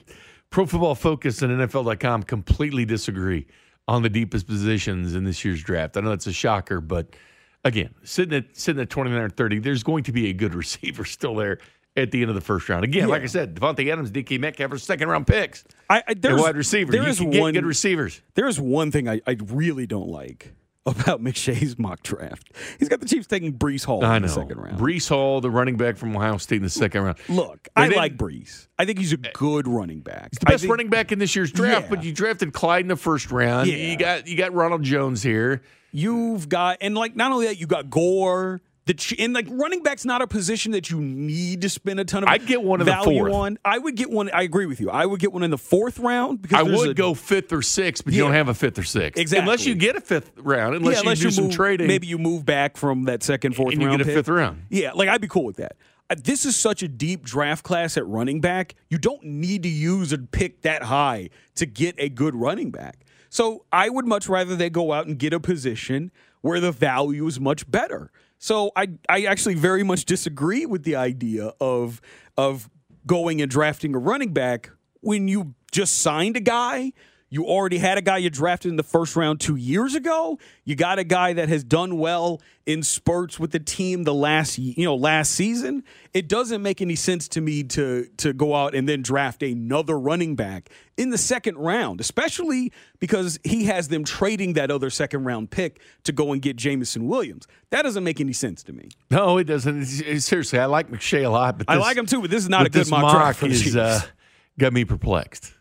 Pro 0.50 0.66
Football 0.66 0.94
Focus 0.94 1.42
and 1.42 1.52
NFL.com 1.60 2.22
completely 2.22 2.84
disagree 2.84 3.46
on 3.88 4.02
the 4.02 4.08
deepest 4.08 4.46
positions 4.46 5.14
in 5.14 5.24
this 5.24 5.44
year's 5.44 5.62
draft. 5.62 5.96
I 5.96 6.00
know 6.00 6.10
that's 6.10 6.26
a 6.26 6.32
shocker, 6.32 6.80
but 6.80 7.14
again, 7.64 7.94
sitting 8.04 8.36
at 8.38 8.56
sitting 8.56 8.80
at 8.80 8.88
29 8.90 9.20
or 9.20 9.28
30, 9.28 9.58
there's 9.58 9.82
going 9.82 10.04
to 10.04 10.12
be 10.12 10.30
a 10.30 10.32
good 10.32 10.54
receiver 10.62 11.04
still 11.04 11.34
there 11.34 11.58
at 11.96 12.10
the 12.10 12.20
end 12.22 12.28
of 12.30 12.34
the 12.34 12.40
first 12.40 12.68
round. 12.68 12.84
Again, 12.84 13.08
like 13.08 13.22
I 13.22 13.26
said, 13.26 13.54
Davante 13.54 13.90
Adams, 13.92 14.10
DK 14.10 14.40
Metcalf 14.40 14.72
are 14.72 14.78
second 14.78 15.08
round 15.08 15.26
picks. 15.26 15.64
I, 15.90 15.98
I 15.98 16.02
and 16.08 16.22
there's, 16.22 16.40
wide 16.40 16.56
receiver. 16.56 16.92
There 16.92 17.02
you 17.02 17.08
is 17.08 17.18
can 17.18 17.30
get 17.30 17.40
one 17.40 17.52
good 17.52 17.66
receivers. 17.66 18.20
There's 18.34 18.60
one 18.60 18.90
thing 18.90 19.08
I, 19.08 19.20
I 19.26 19.36
really 19.46 19.86
don't 19.86 20.08
like 20.08 20.54
about 20.86 21.22
McShay's 21.22 21.78
mock 21.78 22.02
draft. 22.02 22.52
He's 22.78 22.88
got 22.88 23.00
the 23.00 23.06
Chiefs 23.06 23.26
taking 23.26 23.54
Breece 23.56 23.84
Hall 23.84 24.04
I 24.04 24.16
in 24.16 24.22
know. 24.22 24.28
the 24.28 24.34
second 24.34 24.58
round. 24.58 24.78
Breece 24.78 25.08
Hall, 25.08 25.40
the 25.40 25.50
running 25.50 25.76
back 25.76 25.96
from 25.96 26.14
Ohio 26.14 26.36
State 26.36 26.56
in 26.56 26.62
the 26.62 26.68
second 26.68 27.02
round. 27.02 27.18
Look, 27.28 27.68
They 27.74 27.82
I 27.82 27.88
didn't- 27.88 27.96
like 27.98 28.16
Breece. 28.16 28.66
I 28.78 28.84
think 28.84 28.98
he's 28.98 29.12
a 29.12 29.18
eh, 29.24 29.30
good 29.32 29.66
running 29.66 30.00
back. 30.00 30.28
He's 30.32 30.38
the 30.40 30.46
best 30.46 30.64
running 30.64 30.88
back 30.90 31.10
in 31.12 31.18
this 31.18 31.34
year's 31.34 31.52
draft, 31.52 31.84
Yeah. 31.84 31.90
but 31.90 32.04
you 32.04 32.12
drafted 32.12 32.52
Clyde 32.52 32.82
in 32.82 32.88
the 32.88 32.96
first 32.96 33.30
round. 33.30 33.68
Yeah. 33.70 33.76
You 33.76 33.96
got 33.96 34.26
you 34.26 34.36
got 34.36 34.52
Ronald 34.52 34.82
Jones 34.82 35.22
here. 35.22 35.62
You've 35.92 36.48
got 36.48 36.78
and 36.80 36.94
like 36.94 37.14
not 37.16 37.32
only 37.32 37.46
that, 37.46 37.58
you 37.58 37.66
got 37.66 37.88
Gore. 37.88 38.60
The 38.86 38.92
ch- 38.94 39.14
and 39.18 39.32
like 39.32 39.46
running 39.48 39.82
back's 39.82 40.04
not 40.04 40.20
a 40.20 40.26
position 40.26 40.72
that 40.72 40.90
you 40.90 41.00
need 41.00 41.62
to 41.62 41.70
spend 41.70 42.00
a 42.00 42.04
ton 42.04 42.22
of 42.22 42.28
I'd 42.28 42.46
get 42.46 42.62
one 42.62 42.80
in 42.82 42.86
the 42.86 43.00
fourth. 43.02 43.32
on. 43.32 43.58
I 43.64 43.78
would 43.78 43.94
get 43.96 44.10
one. 44.10 44.28
I 44.30 44.42
agree 44.42 44.66
with 44.66 44.78
you. 44.78 44.90
I 44.90 45.06
would 45.06 45.20
get 45.20 45.32
one 45.32 45.42
in 45.42 45.50
the 45.50 45.56
fourth 45.56 45.98
round 45.98 46.42
because 46.42 46.58
I 46.58 46.62
would 46.62 46.90
a- 46.90 46.94
go 46.94 47.14
fifth 47.14 47.50
or 47.52 47.62
sixth, 47.62 48.04
but 48.04 48.12
you 48.12 48.20
don't 48.20 48.34
have 48.34 48.48
a 48.48 48.54
fifth 48.54 48.78
or 48.78 48.82
sixth. 48.82 49.18
Exactly. 49.18 49.42
Unless 49.42 49.64
you 49.64 49.74
get 49.74 49.96
a 49.96 50.02
fifth 50.02 50.32
round, 50.36 50.74
unless, 50.74 50.96
yeah, 50.96 51.00
unless 51.00 51.18
you 51.20 51.24
do 51.28 51.30
some 51.30 51.44
move, 51.46 51.54
trading. 51.54 51.86
Maybe 51.86 52.06
you 52.08 52.18
move 52.18 52.44
back 52.44 52.76
from 52.76 53.04
that 53.04 53.22
second, 53.22 53.56
fourth 53.56 53.72
And 53.72 53.80
you 53.80 53.88
round 53.88 54.00
get 54.00 54.06
a 54.06 54.08
pick. 54.10 54.16
fifth 54.16 54.28
round. 54.28 54.64
Yeah, 54.68 54.92
like 54.92 55.08
I'd 55.08 55.20
be 55.22 55.28
cool 55.28 55.44
with 55.46 55.56
that. 55.56 55.76
Uh, 56.10 56.16
This 56.22 56.44
is 56.44 56.54
such 56.54 56.82
a 56.82 56.88
deep 56.88 57.22
draft 57.24 57.64
class 57.64 57.96
at 57.96 58.06
running 58.06 58.42
back. 58.42 58.74
You 58.90 58.98
don't 58.98 59.24
need 59.24 59.62
to 59.62 59.70
use 59.70 60.12
a 60.12 60.18
pick 60.18 60.60
that 60.60 60.82
high 60.82 61.30
to 61.54 61.64
get 61.64 61.94
a 61.96 62.10
good 62.10 62.34
running 62.34 62.70
back. 62.70 62.98
So 63.30 63.64
I 63.72 63.88
would 63.88 64.04
much 64.06 64.28
rather 64.28 64.54
they 64.54 64.68
go 64.68 64.92
out 64.92 65.06
and 65.06 65.18
get 65.18 65.32
a 65.32 65.40
position 65.40 66.12
where 66.42 66.60
the 66.60 66.70
value 66.70 67.26
is 67.26 67.40
much 67.40 67.68
better. 67.70 68.10
So 68.44 68.72
I 68.76 68.88
I 69.08 69.22
actually 69.22 69.54
very 69.54 69.82
much 69.84 70.04
disagree 70.04 70.66
with 70.66 70.82
the 70.82 70.96
idea 70.96 71.54
of 71.62 72.02
of 72.36 72.68
going 73.06 73.40
and 73.40 73.50
drafting 73.50 73.94
a 73.94 73.98
running 73.98 74.34
back 74.34 74.68
when 75.00 75.28
you 75.28 75.54
just 75.72 76.02
signed 76.02 76.36
a 76.36 76.40
guy. 76.40 76.92
You 77.34 77.46
already 77.46 77.78
had 77.78 77.98
a 77.98 78.00
guy 78.00 78.18
you 78.18 78.30
drafted 78.30 78.70
in 78.70 78.76
the 78.76 78.84
first 78.84 79.16
round 79.16 79.40
two 79.40 79.56
years 79.56 79.96
ago. 79.96 80.38
You 80.62 80.76
got 80.76 81.00
a 81.00 81.04
guy 81.04 81.32
that 81.32 81.48
has 81.48 81.64
done 81.64 81.98
well 81.98 82.40
in 82.64 82.84
spurts 82.84 83.40
with 83.40 83.50
the 83.50 83.58
team 83.58 84.04
the 84.04 84.14
last 84.14 84.56
you 84.56 84.84
know 84.84 84.94
last 84.94 85.32
season. 85.32 85.82
It 86.12 86.28
doesn't 86.28 86.62
make 86.62 86.80
any 86.80 86.94
sense 86.94 87.26
to 87.30 87.40
me 87.40 87.64
to 87.64 88.06
to 88.18 88.32
go 88.32 88.54
out 88.54 88.76
and 88.76 88.88
then 88.88 89.02
draft 89.02 89.42
another 89.42 89.98
running 89.98 90.36
back 90.36 90.70
in 90.96 91.10
the 91.10 91.18
second 91.18 91.58
round, 91.58 92.00
especially 92.00 92.72
because 93.00 93.40
he 93.42 93.64
has 93.64 93.88
them 93.88 94.04
trading 94.04 94.52
that 94.52 94.70
other 94.70 94.88
second 94.88 95.24
round 95.24 95.50
pick 95.50 95.80
to 96.04 96.12
go 96.12 96.32
and 96.32 96.40
get 96.40 96.54
Jameson 96.54 97.08
Williams. 97.08 97.48
That 97.70 97.82
doesn't 97.82 98.04
make 98.04 98.20
any 98.20 98.32
sense 98.32 98.62
to 98.62 98.72
me. 98.72 98.90
No, 99.10 99.38
it 99.38 99.44
doesn't. 99.48 99.86
Seriously, 99.86 100.60
I 100.60 100.66
like 100.66 100.88
McShay 100.88 101.24
a 101.24 101.30
lot, 101.30 101.58
but 101.58 101.68
I 101.68 101.78
like 101.78 101.96
him 101.96 102.06
too, 102.06 102.20
but 102.20 102.30
this 102.30 102.44
is 102.44 102.48
not 102.48 102.64
a 102.66 102.70
good 102.70 102.82
this 102.82 102.90
mock 102.90 103.12
draft 103.12 103.42
is, 103.42 103.74
uh, 103.76 104.02
got 104.56 104.72
me 104.72 104.84
perplexed. 104.84 105.52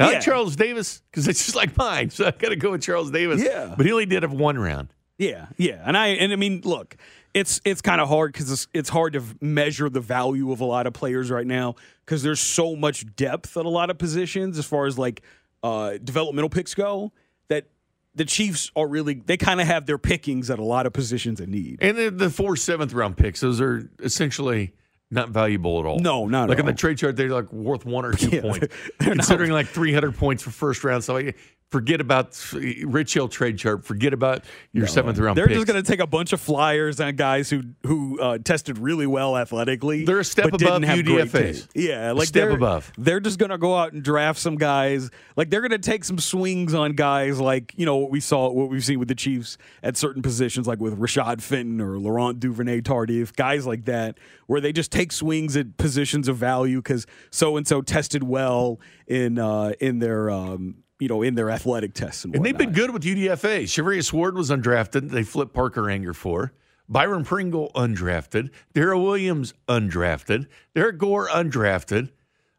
I 0.00 0.06
Yeah. 0.06 0.12
like 0.14 0.22
Charles 0.22 0.56
Davis 0.56 1.02
because 1.10 1.28
it's 1.28 1.44
just 1.44 1.54
like 1.56 1.76
mine, 1.76 2.10
so 2.10 2.26
I 2.26 2.30
got 2.32 2.48
to 2.50 2.56
go 2.56 2.70
with 2.72 2.82
Charles 2.82 3.10
Davis. 3.10 3.42
Yeah. 3.42 3.74
but 3.76 3.86
he 3.86 3.92
only 3.92 4.06
did 4.06 4.22
have 4.22 4.32
one 4.32 4.58
round. 4.58 4.88
Yeah, 5.18 5.46
yeah, 5.58 5.82
and 5.84 5.96
I 5.98 6.08
and 6.08 6.32
I 6.32 6.36
mean, 6.36 6.62
look, 6.64 6.96
it's 7.34 7.60
it's 7.64 7.82
kind 7.82 8.00
of 8.00 8.08
hard 8.08 8.32
because 8.32 8.50
it's, 8.50 8.66
it's 8.72 8.88
hard 8.88 9.12
to 9.12 9.22
measure 9.42 9.90
the 9.90 10.00
value 10.00 10.50
of 10.50 10.60
a 10.60 10.64
lot 10.64 10.86
of 10.86 10.94
players 10.94 11.30
right 11.30 11.46
now 11.46 11.74
because 12.06 12.22
there's 12.22 12.40
so 12.40 12.74
much 12.74 13.04
depth 13.16 13.54
at 13.58 13.66
a 13.66 13.68
lot 13.68 13.90
of 13.90 13.98
positions 13.98 14.58
as 14.58 14.64
far 14.64 14.86
as 14.86 14.96
like 14.98 15.20
uh, 15.62 15.98
developmental 16.02 16.48
picks 16.48 16.74
go 16.74 17.12
that 17.48 17.66
the 18.14 18.24
Chiefs 18.24 18.72
are 18.74 18.88
really 18.88 19.12
they 19.26 19.36
kind 19.36 19.60
of 19.60 19.66
have 19.66 19.84
their 19.84 19.98
pickings 19.98 20.48
at 20.48 20.58
a 20.58 20.64
lot 20.64 20.86
of 20.86 20.94
positions 20.94 21.38
in 21.38 21.50
need. 21.50 21.78
And 21.82 21.98
the, 21.98 22.10
the 22.10 22.30
four 22.30 22.56
seventh 22.56 22.94
round 22.94 23.18
picks, 23.18 23.40
those 23.40 23.60
are 23.60 23.90
essentially 24.02 24.72
not 25.10 25.30
valuable 25.30 25.80
at 25.80 25.86
all. 25.86 25.98
No, 25.98 26.26
not 26.26 26.44
at 26.44 26.48
like 26.50 26.60
on 26.60 26.66
the 26.66 26.72
trade 26.72 26.98
chart, 26.98 27.16
they're 27.16 27.28
like 27.30 27.52
worth 27.52 27.84
one 27.84 28.04
or 28.04 28.12
two 28.12 28.28
Yeah, 28.32 28.40
points. 28.42 28.68
they're 28.98 29.08
not- 29.08 29.16
Considering 29.26 29.50
like 29.50 29.66
three 29.68 29.92
hundred 29.92 30.16
points 30.16 30.42
for 30.42 30.50
first 30.50 30.84
round, 30.84 31.02
so 31.04 31.14
like, 31.14 31.36
forget 31.70 32.00
about 32.00 32.36
Rich 32.52 33.14
Hill 33.14 33.28
trade 33.28 33.58
chart. 33.58 33.84
Forget 33.84 34.12
about 34.12 34.44
your 34.72 34.86
seventh 34.86 35.18
round. 35.18 35.36
They're 35.38 35.46
picks. 35.46 35.56
just 35.58 35.66
going 35.66 35.82
to 35.82 35.88
take 35.88 36.00
a 36.00 36.06
bunch 36.06 36.32
of 36.32 36.40
flyers 36.40 37.00
on 37.00 37.16
guys 37.16 37.48
who 37.50 37.62
who 37.86 38.20
uh, 38.20 38.38
tested 38.38 38.78
really 38.78 39.06
well 39.06 39.36
athletically. 39.36 40.04
They're 40.04 40.20
a 40.20 40.24
step 40.24 40.50
but 40.50 40.60
above 40.62 40.82
didn't 40.82 40.96
have 40.96 41.04
great 41.04 41.28
UDFAs. 41.30 41.60
tape. 41.62 41.70
Yeah, 41.74 42.12
A 42.12 42.14
like 42.14 42.28
step 42.28 42.48
they're- 42.48 42.56
above. 42.56 42.92
They're 42.98 43.20
just 43.20 43.38
going 43.38 43.50
to 43.50 43.58
go 43.58 43.76
out 43.76 43.92
and 43.92 44.02
draft 44.02 44.38
some 44.40 44.56
guys. 44.56 45.10
Like 45.36 45.50
they're 45.50 45.60
going 45.60 45.70
to 45.70 45.78
take 45.78 46.04
some 46.04 46.18
swings 46.18 46.74
on 46.74 46.92
guys 46.92 47.40
like 47.40 47.72
you 47.76 47.86
know 47.86 47.96
what 47.96 48.10
we 48.10 48.20
saw, 48.20 48.50
what 48.50 48.68
we've 48.68 48.84
seen 48.84 48.98
with 48.98 49.08
the 49.08 49.14
Chiefs 49.14 49.56
at 49.82 49.96
certain 49.96 50.22
positions, 50.22 50.66
like 50.66 50.80
with 50.80 50.98
Rashad 50.98 51.40
Fenton 51.40 51.80
or 51.80 51.98
Laurent 51.98 52.40
Duvernay 52.40 52.80
Tardif, 52.82 53.34
guys 53.36 53.66
like 53.66 53.84
that, 53.84 54.18
where 54.46 54.60
they 54.60 54.72
just 54.72 54.90
take 54.90 55.12
swings 55.12 55.56
at 55.56 55.76
positions 55.76 56.28
of 56.28 56.36
value 56.36 56.78
because 56.78 57.06
so 57.30 57.56
and 57.56 57.66
so 57.66 57.80
tested 57.80 58.22
well 58.22 58.80
in 59.06 59.38
uh, 59.38 59.72
in 59.80 59.98
their 60.00 60.30
um, 60.30 60.76
you 61.00 61.08
know 61.08 61.22
in 61.22 61.34
their 61.34 61.50
athletic 61.50 61.94
tests 61.94 62.24
and 62.24 62.34
And 62.36 62.44
they've 62.44 62.56
been 62.56 62.72
good 62.72 62.90
with 62.90 63.02
UDFA. 63.02 63.64
Charvarius 63.64 64.12
Ward 64.12 64.36
was 64.36 64.50
undrafted. 64.50 65.10
They 65.10 65.22
flipped 65.22 65.52
Parker 65.52 65.82
Ehinger 65.82 66.14
for. 66.14 66.52
Byron 66.88 67.24
Pringle, 67.24 67.70
undrafted. 67.74 68.50
Darrel 68.74 69.04
Williams, 69.04 69.54
undrafted. 69.68 70.46
Derrick 70.74 70.98
Gore, 70.98 71.28
undrafted. 71.28 72.10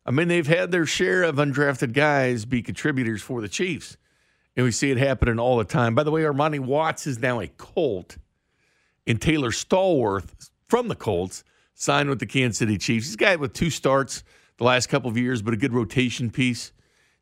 I 0.05 0.11
mean, 0.11 0.29
they've 0.29 0.47
had 0.47 0.71
their 0.71 0.85
share 0.85 1.23
of 1.23 1.35
undrafted 1.35 1.93
guys 1.93 2.45
be 2.45 2.61
contributors 2.61 3.21
for 3.21 3.41
the 3.41 3.49
Chiefs. 3.49 3.97
And 4.55 4.65
we 4.65 4.71
see 4.71 4.89
it 4.89 4.97
happening 4.97 5.37
all 5.37 5.57
the 5.57 5.63
time. 5.63 5.95
By 5.95 6.03
the 6.03 6.11
way, 6.11 6.21
Armani 6.21 6.59
Watts 6.59 7.07
is 7.07 7.19
now 7.19 7.39
a 7.39 7.47
Colt. 7.47 8.17
And 9.05 9.21
Taylor 9.21 9.51
Stallworth 9.51 10.49
from 10.67 10.87
the 10.87 10.95
Colts 10.95 11.43
signed 11.73 12.09
with 12.09 12.19
the 12.19 12.25
Kansas 12.25 12.59
City 12.59 12.77
Chiefs. 12.77 13.07
He's 13.07 13.13
a 13.15 13.17
guy 13.17 13.35
with 13.35 13.53
two 13.53 13.69
starts 13.69 14.23
the 14.57 14.63
last 14.63 14.87
couple 14.87 15.09
of 15.09 15.17
years, 15.17 15.41
but 15.41 15.53
a 15.53 15.57
good 15.57 15.73
rotation 15.73 16.29
piece. 16.29 16.71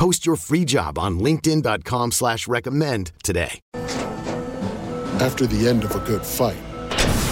Post 0.00 0.24
your 0.24 0.36
free 0.36 0.64
job 0.64 0.98
on 0.98 1.20
linkedin.com 1.20 2.12
slash 2.12 2.48
recommend 2.48 3.12
today. 3.22 3.60
After 5.20 5.46
the 5.46 5.68
end 5.68 5.84
of 5.84 5.94
a 5.94 5.98
good 6.06 6.24
fight, 6.24 6.56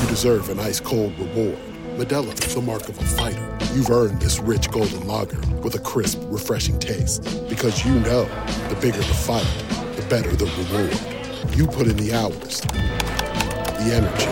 you 0.02 0.08
deserve 0.10 0.50
an 0.50 0.60
ice 0.60 0.78
cold 0.78 1.18
reward. 1.18 1.56
Modelo 1.96 2.30
is 2.44 2.54
the 2.54 2.60
mark 2.60 2.86
of 2.90 2.98
a 2.98 3.04
fighter. 3.04 3.56
You've 3.72 3.88
earned 3.88 4.20
this 4.20 4.38
rich 4.38 4.70
golden 4.70 5.06
lager 5.06 5.40
with 5.62 5.76
a 5.76 5.78
crisp, 5.78 6.20
refreshing 6.24 6.78
taste. 6.78 7.22
Because 7.48 7.86
you 7.86 7.94
know 8.00 8.24
the 8.68 8.76
bigger 8.82 8.98
the 8.98 9.14
fight, 9.14 9.48
the 9.96 10.02
better 10.10 10.36
the 10.36 10.44
reward. 10.44 11.56
You 11.56 11.66
put 11.66 11.86
in 11.86 11.96
the 11.96 12.12
hours, 12.12 12.60
the 13.80 13.94
energy, 13.94 14.26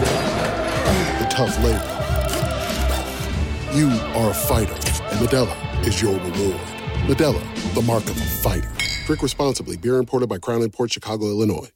the 1.24 1.28
tough 1.30 1.56
labor. 1.64 1.90
You 3.74 3.88
are 4.20 4.28
a 4.28 4.34
fighter, 4.34 4.74
and 4.74 5.26
Modelo 5.26 5.86
is 5.86 6.02
your 6.02 6.20
reward. 6.20 6.75
Modelo, 7.06 7.40
the 7.74 7.82
mark 7.82 8.02
of 8.04 8.20
a 8.20 8.24
fighter. 8.24 8.68
Drink 9.06 9.22
responsibly. 9.22 9.76
Beer 9.76 9.98
imported 9.98 10.28
by 10.28 10.38
Crown 10.38 10.68
Port 10.70 10.92
Chicago, 10.92 11.26
Illinois. 11.26 11.75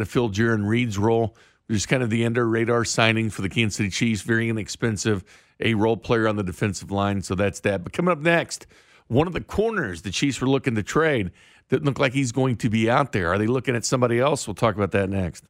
To 0.01 0.05
fill 0.05 0.29
Jarran 0.29 0.67
Reed's 0.67 0.97
role. 0.97 1.35
Just 1.69 1.87
kind 1.87 2.03
of 2.03 2.09
the 2.09 2.25
under 2.25 2.47
radar 2.47 2.83
signing 2.83 3.29
for 3.29 3.41
the 3.41 3.49
Kansas 3.49 3.77
City 3.77 3.89
Chiefs, 3.89 4.23
very 4.23 4.49
inexpensive, 4.49 5.23
a 5.61 5.73
role 5.73 5.95
player 5.95 6.27
on 6.27 6.35
the 6.35 6.43
defensive 6.43 6.91
line. 6.91 7.21
So 7.21 7.33
that's 7.35 7.61
that. 7.61 7.83
But 7.83 7.93
coming 7.93 8.11
up 8.11 8.19
next, 8.19 8.67
one 9.07 9.27
of 9.27 9.33
the 9.33 9.41
corners 9.41 10.01
the 10.01 10.11
Chiefs 10.11 10.41
were 10.41 10.49
looking 10.49 10.75
to 10.75 10.83
trade 10.83 11.31
didn't 11.69 11.85
look 11.85 11.99
like 11.99 12.11
he's 12.11 12.33
going 12.33 12.57
to 12.57 12.69
be 12.69 12.89
out 12.89 13.13
there. 13.13 13.31
Are 13.31 13.37
they 13.37 13.47
looking 13.47 13.75
at 13.75 13.85
somebody 13.85 14.19
else? 14.19 14.45
We'll 14.45 14.55
talk 14.55 14.75
about 14.75 14.91
that 14.91 15.09
next. 15.09 15.45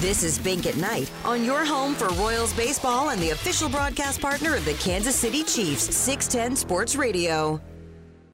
This 0.00 0.22
is 0.22 0.38
Bink 0.38 0.66
at 0.66 0.76
Night 0.76 1.10
on 1.24 1.44
your 1.44 1.64
home 1.64 1.94
for 1.94 2.08
Royals 2.10 2.52
baseball 2.52 3.10
and 3.10 3.20
the 3.20 3.30
official 3.30 3.68
broadcast 3.68 4.20
partner 4.20 4.54
of 4.54 4.64
the 4.64 4.74
Kansas 4.74 5.16
City 5.16 5.42
Chiefs, 5.42 5.94
610 5.96 6.54
Sports 6.54 6.94
Radio. 6.94 7.60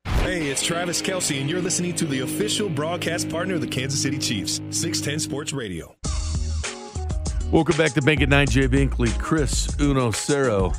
Hey, 0.07 0.49
it's 0.49 0.62
Travis 0.62 1.03
Kelce, 1.03 1.40
and 1.40 1.49
you're 1.49 1.61
listening 1.61 1.95
to 1.97 2.07
the 2.07 2.21
official 2.21 2.69
broadcast 2.69 3.29
partner 3.29 3.55
of 3.55 3.61
the 3.61 3.67
Kansas 3.67 4.01
City 4.01 4.19
Chiefs, 4.19 4.61
610 4.71 5.21
Sports 5.21 5.53
Radio. 5.53 5.95
Welcome 7.51 7.77
back 7.77 7.93
to 7.93 8.03
Bink 8.03 8.23
at 8.23 8.29
Night, 8.29 8.51
Jay 8.51 8.67
Binkley, 8.67 9.17
Chris 9.19 9.69
Uno 9.81 10.11
Cero. 10.11 10.75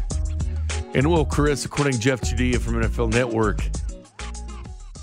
And 0.94 1.10
well, 1.12 1.26
Chris, 1.26 1.66
according 1.66 1.94
to 1.94 2.00
Jeff 2.00 2.22
Judia 2.22 2.60
from 2.60 2.74
NFL 2.76 3.14
Network 3.14 3.60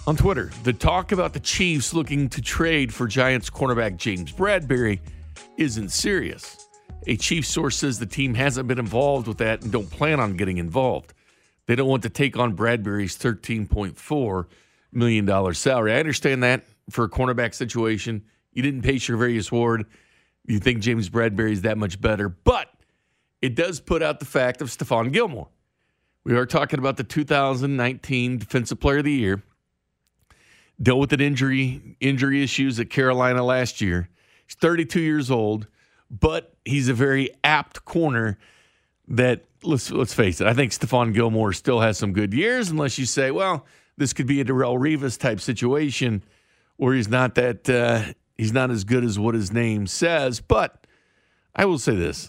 on 0.07 0.17
Twitter, 0.17 0.51
the 0.65 0.73
talk 0.73 1.13
about 1.13 1.33
the 1.33 1.41
Chiefs 1.41 1.95
looking 1.95 2.29
to 2.31 2.41
trade 2.43 2.93
for 2.93 3.07
Giants 3.07 3.49
cornerback 3.49 3.97
James 3.97 4.33
Bradberry 4.33 5.01
isn't 5.57 5.91
serious. 5.91 6.69
A 7.07 7.17
Chiefs 7.17 7.49
source 7.49 7.77
says 7.77 7.99
the 7.99 8.07
team 8.07 8.35
hasn't 8.35 8.69
been 8.69 8.79
involved 8.79 9.29
with 9.29 9.39
that 9.39 9.63
and 9.63 9.73
don't 9.73 9.91
plan 9.91 10.21
on 10.21 10.37
getting 10.37 10.59
involved. 10.59 11.15
They 11.73 11.77
don't 11.77 11.89
want 11.89 12.03
to 12.03 12.11
take 12.11 12.37
on 12.37 12.55
Bradberry's 12.55 13.17
$13.4 13.17 14.47
million 14.93 15.55
salary. 15.55 15.95
I 15.95 16.01
understand 16.01 16.43
that 16.43 16.67
for 16.91 17.05
a 17.05 17.09
cornerback 17.09 17.55
situation. 17.55 18.25
You 18.53 18.63
didn't 18.63 18.83
pay 18.83 18.97
Charvarius 18.97 19.51
Ward. 19.51 19.87
You 20.45 20.59
think 20.59 20.81
James 20.81 21.09
Bradberry 21.09 21.53
is 21.53 21.63
that 21.63 21.79
much 21.79 21.99
better. 21.99 22.29
But 22.29 22.69
it 23.41 23.55
does 23.55 23.81
put 23.81 24.03
out 24.03 24.21
the 24.21 24.27
fact 24.27 24.61
of 24.61 24.69
Stephon 24.69 25.15
Gilmore. 25.15 25.49
We 26.25 26.37
are 26.37 26.45
talking 26.45 26.79
about 26.79 26.99
the 26.99 27.05
2019 27.05 28.37
Defensive 28.37 28.79
Player 28.79 28.99
of 28.99 29.05
the 29.05 29.13
Year. 29.13 29.43
Dealt 30.83 31.01
with 31.01 31.15
an 31.15 31.23
injury 31.23 31.97
injury 32.01 32.43
issues 32.43 32.81
at 32.81 32.91
Carolina 32.91 33.43
last 33.43 33.81
year. 33.81 34.11
He's 34.45 34.57
32 34.57 35.01
years 35.01 35.31
old, 35.31 35.69
but 36.11 36.55
he's 36.67 36.90
a 36.90 36.94
very 36.94 37.31
apt 37.42 37.87
corner 37.87 38.37
that 39.09 39.44
let's 39.63 39.90
let's 39.90 40.15
face 40.15 40.40
it. 40.40 40.46
I 40.46 40.55
think 40.55 40.73
Stephon 40.73 41.13
Gilmore 41.15 41.53
still 41.53 41.81
has 41.81 41.98
some 41.98 42.13
good 42.13 42.33
years, 42.33 42.71
unless 42.71 42.98
you 42.98 43.07
say, 43.07 43.31
well, 43.31 43.67
this 43.96 44.13
could 44.13 44.27
be 44.27 44.40
a 44.40 44.44
Darrelle 44.44 44.79
Revis 44.79 45.19
type 45.19 45.40
situation 45.40 46.23
where 46.77 46.94
he's 46.94 47.09
not 47.09 47.35
that 47.35 47.69
uh, 47.69 48.13
He's 48.42 48.53
not 48.53 48.73
as 48.73 48.83
good 48.83 49.05
as 49.05 49.21
what 49.21 49.35
his 49.37 49.53
name 49.53 49.87
says, 49.87 50.40
but 50.40 50.87
I 51.55 51.65
will 51.65 51.79
say 51.79 51.94
this. 51.94 52.29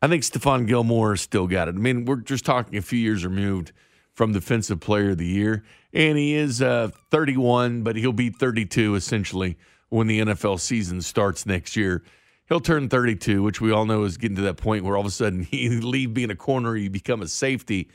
I 0.00 0.08
think 0.08 0.22
Stephon 0.22 0.66
Gilmore 0.66 1.14
still 1.16 1.46
got 1.46 1.68
it. 1.68 1.74
I 1.74 1.78
mean, 1.78 2.06
we're 2.06 2.16
just 2.16 2.46
talking 2.46 2.78
a 2.78 2.82
few 2.82 2.98
years 2.98 3.24
removed 3.24 3.72
from 4.14 4.32
Defensive 4.32 4.80
Player 4.80 5.10
of 5.10 5.18
the 5.18 5.26
Year, 5.26 5.62
and 5.92 6.16
he 6.16 6.34
is 6.34 6.62
uh, 6.62 6.88
31, 7.10 7.82
but 7.82 7.96
he'll 7.96 8.12
be 8.12 8.30
32 8.30 8.94
essentially 8.94 9.58
when 9.90 10.06
the 10.06 10.20
NFL 10.20 10.58
season 10.58 11.02
starts 11.02 11.44
next 11.44 11.76
year. 11.76 12.02
He'll 12.48 12.60
turn 12.60 12.88
32, 12.88 13.42
which 13.42 13.60
we 13.60 13.72
all 13.72 13.86
know 13.86 14.04
is 14.04 14.16
getting 14.16 14.36
to 14.36 14.42
that 14.42 14.56
point 14.56 14.84
where 14.84 14.96
all 14.96 15.02
of 15.02 15.06
a 15.06 15.10
sudden 15.10 15.46
you 15.52 15.80
leave 15.80 16.14
being 16.14 16.30
a 16.30 16.36
corner, 16.36 16.76
you 16.76 16.90
become 16.90 17.22
a 17.22 17.28
safety. 17.28 17.88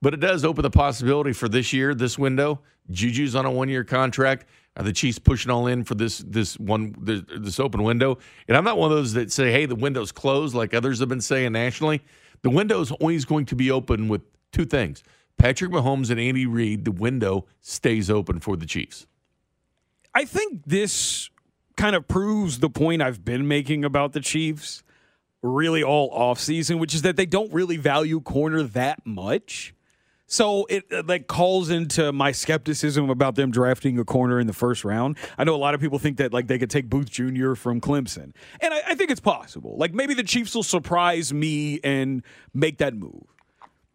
But 0.00 0.14
it 0.14 0.20
does 0.20 0.44
open 0.44 0.62
the 0.62 0.70
possibility 0.70 1.32
for 1.32 1.48
this 1.48 1.72
year, 1.72 1.94
this 1.94 2.18
window. 2.18 2.60
Juju's 2.90 3.36
on 3.36 3.46
a 3.46 3.50
one-year 3.50 3.84
contract. 3.84 4.46
Are 4.76 4.82
the 4.82 4.92
Chiefs 4.92 5.18
pushing 5.18 5.50
all 5.50 5.66
in 5.66 5.84
for 5.84 5.94
this 5.94 6.18
this 6.18 6.58
one 6.58 6.94
this, 6.98 7.22
this 7.38 7.60
open 7.60 7.82
window? 7.82 8.18
And 8.48 8.56
I'm 8.56 8.64
not 8.64 8.78
one 8.78 8.90
of 8.90 8.96
those 8.96 9.12
that 9.12 9.30
say, 9.30 9.52
"Hey, 9.52 9.66
the 9.66 9.74
window's 9.74 10.12
closed," 10.12 10.54
like 10.54 10.72
others 10.72 10.98
have 11.00 11.10
been 11.10 11.20
saying 11.20 11.52
nationally. 11.52 12.02
The 12.40 12.50
window 12.50 12.80
is 12.80 12.90
always 12.90 13.24
going 13.24 13.44
to 13.46 13.54
be 13.54 13.70
open 13.70 14.08
with 14.08 14.22
two 14.50 14.64
things: 14.64 15.02
Patrick 15.36 15.70
Mahomes 15.70 16.10
and 16.10 16.18
Andy 16.18 16.46
Reid. 16.46 16.86
The 16.86 16.90
window 16.90 17.44
stays 17.60 18.08
open 18.08 18.40
for 18.40 18.56
the 18.56 18.64
Chiefs. 18.64 19.06
I 20.14 20.24
think 20.24 20.62
this 20.64 21.28
kind 21.76 21.96
of 21.96 22.08
proves 22.08 22.58
the 22.58 22.70
point 22.70 23.02
I've 23.02 23.24
been 23.24 23.48
making 23.48 23.84
about 23.84 24.12
the 24.12 24.20
Chiefs 24.20 24.82
really 25.42 25.82
all 25.82 26.10
offseason, 26.16 26.78
which 26.78 26.94
is 26.94 27.02
that 27.02 27.16
they 27.16 27.26
don't 27.26 27.52
really 27.52 27.76
value 27.76 28.20
corner 28.20 28.62
that 28.62 29.04
much. 29.04 29.74
So 30.26 30.66
it 30.70 31.06
like 31.06 31.26
calls 31.26 31.68
into 31.68 32.10
my 32.10 32.32
skepticism 32.32 33.10
about 33.10 33.34
them 33.34 33.50
drafting 33.50 33.98
a 33.98 34.04
corner 34.04 34.40
in 34.40 34.46
the 34.46 34.54
first 34.54 34.82
round. 34.82 35.18
I 35.36 35.44
know 35.44 35.54
a 35.54 35.58
lot 35.58 35.74
of 35.74 35.80
people 35.80 35.98
think 35.98 36.16
that 36.18 36.32
like 36.32 36.46
they 36.46 36.58
could 36.58 36.70
take 36.70 36.88
Booth 36.88 37.10
Jr. 37.10 37.54
from 37.54 37.82
Clemson, 37.82 38.32
and 38.60 38.72
I, 38.72 38.82
I 38.88 38.94
think 38.94 39.10
it's 39.10 39.20
possible. 39.20 39.76
Like 39.76 39.92
maybe 39.92 40.14
the 40.14 40.22
Chiefs 40.22 40.54
will 40.54 40.62
surprise 40.62 41.34
me 41.34 41.80
and 41.84 42.22
make 42.54 42.78
that 42.78 42.94
move. 42.94 43.24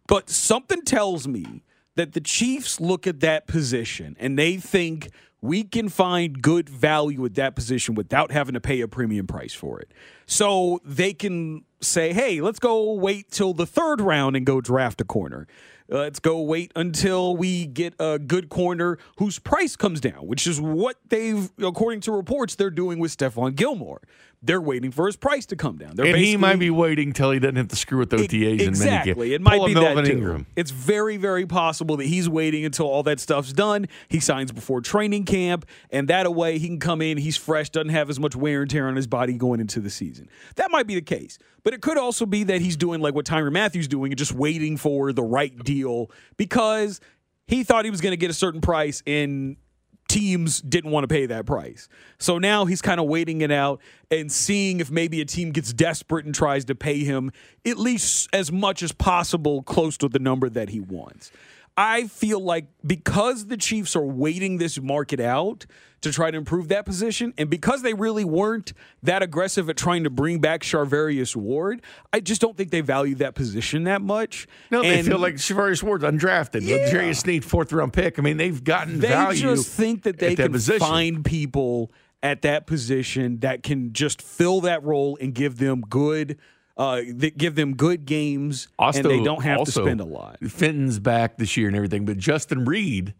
But 0.06 0.30
something 0.30 0.82
tells 0.82 1.26
me 1.26 1.64
that 1.98 2.12
the 2.12 2.20
Chiefs 2.20 2.80
look 2.80 3.08
at 3.08 3.18
that 3.20 3.48
position 3.48 4.16
and 4.20 4.38
they 4.38 4.56
think 4.56 5.10
we 5.40 5.64
can 5.64 5.88
find 5.88 6.40
good 6.40 6.68
value 6.68 7.24
at 7.24 7.34
that 7.34 7.56
position 7.56 7.96
without 7.96 8.30
having 8.30 8.54
to 8.54 8.60
pay 8.60 8.80
a 8.82 8.88
premium 8.88 9.26
price 9.26 9.52
for 9.52 9.80
it. 9.80 9.92
So 10.24 10.80
they 10.84 11.12
can 11.12 11.64
say, 11.80 12.12
hey, 12.12 12.40
let's 12.40 12.60
go 12.60 12.92
wait 12.92 13.32
till 13.32 13.52
the 13.52 13.66
third 13.66 14.00
round 14.00 14.36
and 14.36 14.46
go 14.46 14.60
draft 14.60 15.00
a 15.00 15.04
corner. 15.04 15.48
Let's 15.88 16.20
go 16.20 16.40
wait 16.42 16.70
until 16.76 17.36
we 17.36 17.66
get 17.66 17.94
a 17.98 18.20
good 18.20 18.48
corner 18.48 18.98
whose 19.16 19.40
price 19.40 19.74
comes 19.74 20.00
down, 20.00 20.26
which 20.26 20.46
is 20.46 20.60
what 20.60 20.98
they've, 21.08 21.50
according 21.58 22.02
to 22.02 22.12
reports, 22.12 22.54
they're 22.54 22.70
doing 22.70 23.00
with 23.00 23.16
Stephon 23.16 23.56
Gilmore. 23.56 24.02
They're 24.40 24.60
waiting 24.60 24.92
for 24.92 25.06
his 25.06 25.16
price 25.16 25.46
to 25.46 25.56
come 25.56 25.78
down. 25.78 25.96
They're 25.96 26.06
and 26.06 26.16
he 26.16 26.36
might 26.36 26.60
be 26.60 26.70
waiting 26.70 27.12
till 27.12 27.32
he 27.32 27.40
doesn't 27.40 27.56
have 27.56 27.68
to 27.68 27.76
screw 27.76 27.98
with 27.98 28.10
OTAs 28.10 28.60
and 28.60 28.68
Exactly. 28.68 29.34
It 29.34 29.40
might 29.40 29.58
Pull 29.58 29.66
be 29.66 29.74
that 29.74 30.04
too. 30.04 30.12
Ingram. 30.12 30.46
It's 30.54 30.70
very, 30.70 31.16
very 31.16 31.44
possible 31.44 31.96
that 31.96 32.06
he's 32.06 32.28
waiting 32.28 32.64
until 32.64 32.86
all 32.86 33.02
that 33.02 33.18
stuff's 33.18 33.52
done. 33.52 33.86
He 34.08 34.20
signs 34.20 34.52
before 34.52 34.80
training 34.80 35.24
camp, 35.24 35.66
and 35.90 36.06
that 36.08 36.32
way 36.32 36.58
he 36.58 36.68
can 36.68 36.78
come 36.78 37.02
in. 37.02 37.18
He's 37.18 37.36
fresh, 37.36 37.70
doesn't 37.70 37.88
have 37.88 38.10
as 38.10 38.20
much 38.20 38.36
wear 38.36 38.62
and 38.62 38.70
tear 38.70 38.86
on 38.86 38.94
his 38.94 39.08
body 39.08 39.32
going 39.32 39.58
into 39.60 39.80
the 39.80 39.90
season. 39.90 40.28
That 40.54 40.70
might 40.70 40.86
be 40.86 40.94
the 40.94 41.02
case, 41.02 41.38
but 41.64 41.74
it 41.74 41.82
could 41.82 41.98
also 41.98 42.24
be 42.24 42.44
that 42.44 42.60
he's 42.60 42.76
doing 42.76 43.00
like 43.00 43.14
what 43.14 43.26
Tyrann 43.26 43.52
Mathieu's 43.52 43.88
doing 43.88 44.12
and 44.12 44.18
just 44.18 44.32
waiting 44.32 44.76
for 44.76 45.12
the 45.12 45.22
right 45.22 45.56
deal 45.64 46.10
because 46.36 47.00
he 47.48 47.64
thought 47.64 47.84
he 47.84 47.90
was 47.90 48.00
going 48.00 48.12
to 48.12 48.16
get 48.16 48.30
a 48.30 48.34
certain 48.34 48.60
price 48.60 49.02
and 49.06 49.56
teams 50.08 50.60
didn't 50.62 50.90
want 50.90 51.04
to 51.04 51.08
pay 51.08 51.26
that 51.26 51.46
price. 51.46 51.88
So 52.18 52.38
now 52.38 52.64
he's 52.64 52.82
kind 52.82 52.98
of 52.98 53.06
waiting 53.06 53.42
it 53.42 53.52
out 53.52 53.80
and 54.10 54.32
seeing 54.32 54.80
if 54.80 54.90
maybe 54.90 55.20
a 55.20 55.24
team 55.24 55.52
gets 55.52 55.72
desperate 55.72 56.24
and 56.24 56.34
tries 56.34 56.64
to 56.66 56.74
pay 56.74 57.04
him 57.04 57.30
at 57.66 57.78
least 57.78 58.28
as 58.32 58.50
much 58.50 58.82
as 58.82 58.92
possible 58.92 59.62
close 59.62 59.96
to 59.98 60.08
the 60.08 60.18
number 60.18 60.48
that 60.48 60.70
he 60.70 60.80
wants. 60.80 61.30
I 61.78 62.08
feel 62.08 62.40
like 62.40 62.66
because 62.84 63.46
the 63.46 63.56
Chiefs 63.56 63.94
are 63.94 64.04
waiting 64.04 64.58
this 64.58 64.80
market 64.80 65.20
out 65.20 65.64
to 66.00 66.12
try 66.12 66.28
to 66.28 66.36
improve 66.36 66.68
that 66.68 66.84
position, 66.84 67.32
and 67.38 67.48
because 67.48 67.82
they 67.82 67.94
really 67.94 68.24
weren't 68.24 68.72
that 69.04 69.22
aggressive 69.22 69.70
at 69.70 69.76
trying 69.76 70.02
to 70.02 70.10
bring 70.10 70.40
back 70.40 70.62
Charvarius 70.62 71.36
Ward, 71.36 71.82
I 72.12 72.18
just 72.18 72.40
don't 72.40 72.56
think 72.56 72.72
they 72.72 72.80
value 72.80 73.14
that 73.16 73.36
position 73.36 73.84
that 73.84 74.02
much. 74.02 74.48
No, 74.72 74.82
they 74.82 75.02
feel 75.04 75.20
like 75.20 75.36
Charvarius 75.36 75.80
Ward's 75.84 76.02
undrafted. 76.02 76.62
Yeah. 76.62 76.76
L'Jarius 76.76 77.18
Sneed, 77.18 77.44
fourth 77.44 77.72
round 77.72 77.92
pick. 77.92 78.18
I 78.18 78.22
mean, 78.22 78.38
they've 78.38 78.62
gotten 78.62 78.98
they 78.98 79.08
value. 79.08 79.40
just 79.40 79.68
think 79.70 80.02
that 80.02 80.18
they 80.18 80.34
that 80.34 80.50
can 80.50 80.78
find 80.80 81.24
people 81.24 81.92
at 82.24 82.42
that 82.42 82.66
position 82.66 83.38
that 83.38 83.62
can 83.62 83.92
just 83.92 84.20
fill 84.20 84.62
that 84.62 84.82
role 84.82 85.16
and 85.20 85.32
give 85.32 85.58
them 85.58 85.82
good 85.82 86.38
uh 86.78 87.02
that 87.14 87.36
give 87.36 87.54
them 87.56 87.74
good 87.74 88.04
games 88.06 88.68
and 88.78 89.04
they 89.10 89.22
don't 89.24 89.42
have 89.42 89.64
to 89.64 89.72
spend 89.72 90.00
a 90.00 90.04
lot 90.04 90.38
Fenton's 90.48 90.98
back 90.98 91.36
this 91.36 91.56
year 91.56 91.66
and 91.68 91.76
everything, 91.76 92.04
but 92.04 92.16
Justin 92.16 92.64
Reid, 92.64 93.14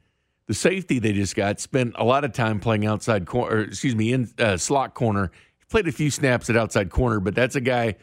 the 0.46 0.54
safety 0.54 0.98
they 0.98 1.12
just 1.12 1.34
got, 1.36 1.60
spent 1.60 1.94
a 1.96 2.04
lot 2.04 2.24
of 2.24 2.32
time 2.32 2.60
playing 2.60 2.86
outside 2.86 3.26
corner. 3.26 3.60
Excuse 3.62 3.94
me, 3.96 4.12
in 4.12 4.30
uh, 4.38 4.56
slot 4.56 4.94
corner. 4.94 5.30
He 5.58 5.64
played 5.68 5.88
a 5.88 5.92
few 5.92 6.10
snaps 6.10 6.48
at 6.48 6.56
outside 6.56 6.90
corner, 6.90 7.20
but 7.20 7.34
that's 7.34 7.56
a 7.56 7.60
guy 7.60 7.96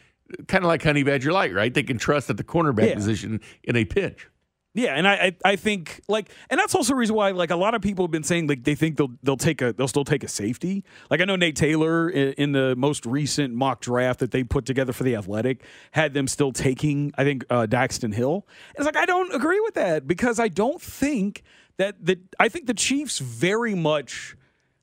kind 0.46 0.62
of 0.64 0.68
like 0.68 0.82
Honey 0.82 1.02
Badger 1.02 1.32
Light, 1.32 1.54
right? 1.54 1.72
They 1.72 1.82
can 1.82 1.98
trust 1.98 2.28
at 2.30 2.36
the 2.36 2.44
cornerback 2.44 2.88
Yeah. 2.90 2.94
position 2.94 3.40
in 3.64 3.76
a 3.76 3.84
pinch. 3.84 4.28
Yeah 4.76 4.94
and 4.94 5.08
I, 5.08 5.14
I 5.14 5.52
i 5.52 5.56
think 5.56 6.00
like 6.08 6.30
and 6.50 6.60
that's 6.60 6.74
also 6.74 6.92
the 6.92 6.96
reason 6.96 7.16
why 7.16 7.30
like 7.30 7.50
a 7.50 7.56
lot 7.56 7.74
of 7.74 7.82
people 7.82 8.04
have 8.04 8.10
been 8.10 8.22
saying 8.22 8.46
like 8.46 8.64
they 8.64 8.74
think 8.74 8.96
they'll 8.96 9.12
they'll 9.22 9.36
take 9.36 9.60
a 9.62 9.72
they'll 9.72 9.88
still 9.88 10.04
take 10.04 10.22
a 10.22 10.28
safety. 10.28 10.84
Like 11.10 11.20
i 11.20 11.24
know 11.24 11.36
nate 11.36 11.56
taylor 11.56 12.08
in, 12.08 12.32
in 12.34 12.52
the 12.52 12.76
most 12.76 13.04
recent 13.06 13.54
mock 13.54 13.80
draft 13.80 14.20
that 14.20 14.30
they 14.30 14.44
put 14.44 14.66
together 14.66 14.92
for 14.92 15.04
the 15.04 15.16
athletic 15.16 15.64
had 15.92 16.14
them 16.14 16.28
still 16.28 16.52
taking 16.52 17.12
i 17.18 17.24
think 17.24 17.44
uh, 17.50 17.66
daxton 17.66 18.14
hill. 18.14 18.46
And 18.76 18.86
it's 18.86 18.94
like 18.94 19.02
i 19.02 19.06
don't 19.06 19.34
agree 19.34 19.60
with 19.60 19.74
that 19.74 20.06
because 20.06 20.38
i 20.38 20.48
don't 20.48 20.80
think 20.80 21.42
that 21.78 21.96
the 22.00 22.20
i 22.38 22.48
think 22.48 22.66
the 22.66 22.74
chiefs 22.74 23.18
very 23.18 23.74
much 23.74 24.36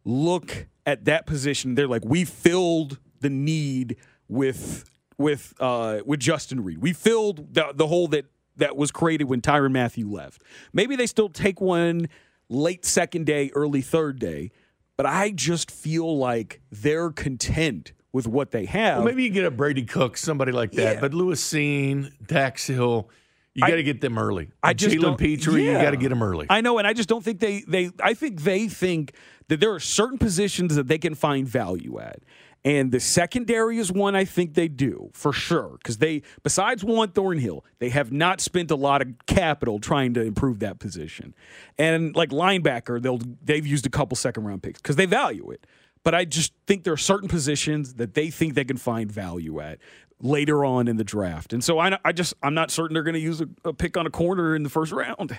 look 0.05 0.67
at 0.85 1.05
that 1.05 1.25
position. 1.25 1.75
They're 1.75 1.87
like 1.87 2.03
we 2.05 2.25
filled 2.25 2.99
the 3.21 3.29
need 3.29 3.97
with 4.27 4.89
with 5.17 5.53
uh 5.59 5.99
with 6.05 6.19
Justin 6.19 6.63
Reid. 6.63 6.79
We 6.79 6.93
filled 6.93 7.53
the 7.53 7.71
the 7.73 7.87
hole 7.87 8.07
that 8.09 8.25
that 8.57 8.75
was 8.75 8.91
created 8.91 9.25
when 9.25 9.41
Tyrann 9.41 9.71
Mathieu 9.71 10.09
left. 10.09 10.43
Maybe 10.71 10.95
they 10.95 11.07
still 11.07 11.29
take 11.29 11.59
one 11.61 12.09
late 12.49 12.85
second 12.85 13.25
day, 13.25 13.51
early 13.53 13.81
third 13.81 14.19
day, 14.19 14.51
but 14.97 15.05
I 15.05 15.31
just 15.31 15.71
feel 15.71 16.17
like 16.17 16.61
they're 16.71 17.11
content 17.11 17.93
with 18.11 18.27
what 18.27 18.51
they 18.51 18.65
have. 18.65 18.97
Well, 18.97 19.07
maybe 19.07 19.23
you 19.23 19.29
get 19.31 19.45
a 19.45 19.51
Brady 19.51 19.83
Cook, 19.83 20.17
somebody 20.17 20.51
like 20.51 20.71
that. 20.73 20.95
Yeah. 20.95 21.01
But 21.01 21.13
Lewis 21.13 21.43
Cine, 21.43 22.11
Dax 22.25 22.67
Hill, 22.67 23.09
you 23.55 23.61
got 23.61 23.75
to 23.75 23.83
get 23.83 24.01
them 24.01 24.17
early. 24.17 24.49
I 24.61 24.73
just 24.73 24.95
Jalen 24.95 25.17
Pitre, 25.17 25.57
you 25.57 25.73
got 25.73 25.91
to 25.91 25.97
get 25.97 26.09
them 26.09 26.23
early. 26.23 26.47
I 26.49 26.61
know, 26.61 26.77
and 26.77 26.87
I 26.87 26.93
just 26.93 27.09
don't 27.09 27.23
think 27.23 27.39
they 27.39 27.63
they. 27.67 27.91
I 28.01 28.13
think 28.13 28.41
they 28.41 28.67
think 28.67 29.13
that 29.47 29.59
there 29.59 29.73
are 29.73 29.79
certain 29.79 30.17
positions 30.17 30.75
that 30.75 30.87
they 30.87 30.97
can 30.97 31.15
find 31.15 31.47
value 31.47 31.99
at, 31.99 32.19
and 32.65 32.91
the 32.91 32.99
secondary 32.99 33.77
is 33.77 33.91
one 33.91 34.15
I 34.15 34.23
think 34.25 34.53
they 34.53 34.67
do 34.67 35.09
for 35.13 35.33
sure 35.33 35.75
because 35.77 35.97
they, 35.97 36.21
besides 36.43 36.83
Juan 36.83 37.09
Thornhill, 37.09 37.65
they 37.79 37.89
have 37.89 38.11
not 38.11 38.39
spent 38.39 38.71
a 38.71 38.75
lot 38.75 39.01
of 39.01 39.09
capital 39.25 39.79
trying 39.79 40.13
to 40.13 40.21
improve 40.21 40.59
that 40.59 40.79
position, 40.79 41.33
and 41.77 42.15
like 42.15 42.29
linebacker, 42.29 43.01
they'll 43.01 43.19
they've 43.43 43.65
used 43.65 43.85
a 43.85 43.89
couple 43.89 44.15
second 44.15 44.45
round 44.45 44.63
picks 44.63 44.81
because 44.81 44.95
they 44.95 45.05
value 45.05 45.51
it. 45.51 45.65
But 46.03 46.15
I 46.15 46.25
just 46.25 46.53
think 46.67 46.83
there 46.83 46.93
are 46.93 46.97
certain 46.97 47.29
positions 47.29 47.95
that 47.95 48.13
they 48.13 48.29
think 48.29 48.55
they 48.55 48.65
can 48.65 48.77
find 48.77 49.11
value 49.11 49.59
at 49.61 49.79
later 50.21 50.65
on 50.65 50.87
in 50.87 50.97
the 50.97 51.03
draft, 51.03 51.51
and 51.53 51.63
so 51.63 51.79
I, 51.79 51.97
I 52.05 52.13
just 52.13 52.33
I'm 52.41 52.53
not 52.53 52.71
certain 52.71 52.93
they're 52.93 53.03
going 53.03 53.13
to 53.13 53.19
use 53.19 53.41
a, 53.41 53.49
a 53.65 53.73
pick 53.73 53.97
on 53.97 54.07
a 54.07 54.11
corner 54.11 54.55
in 54.55 54.63
the 54.63 54.69
first 54.69 54.91
round. 54.91 55.37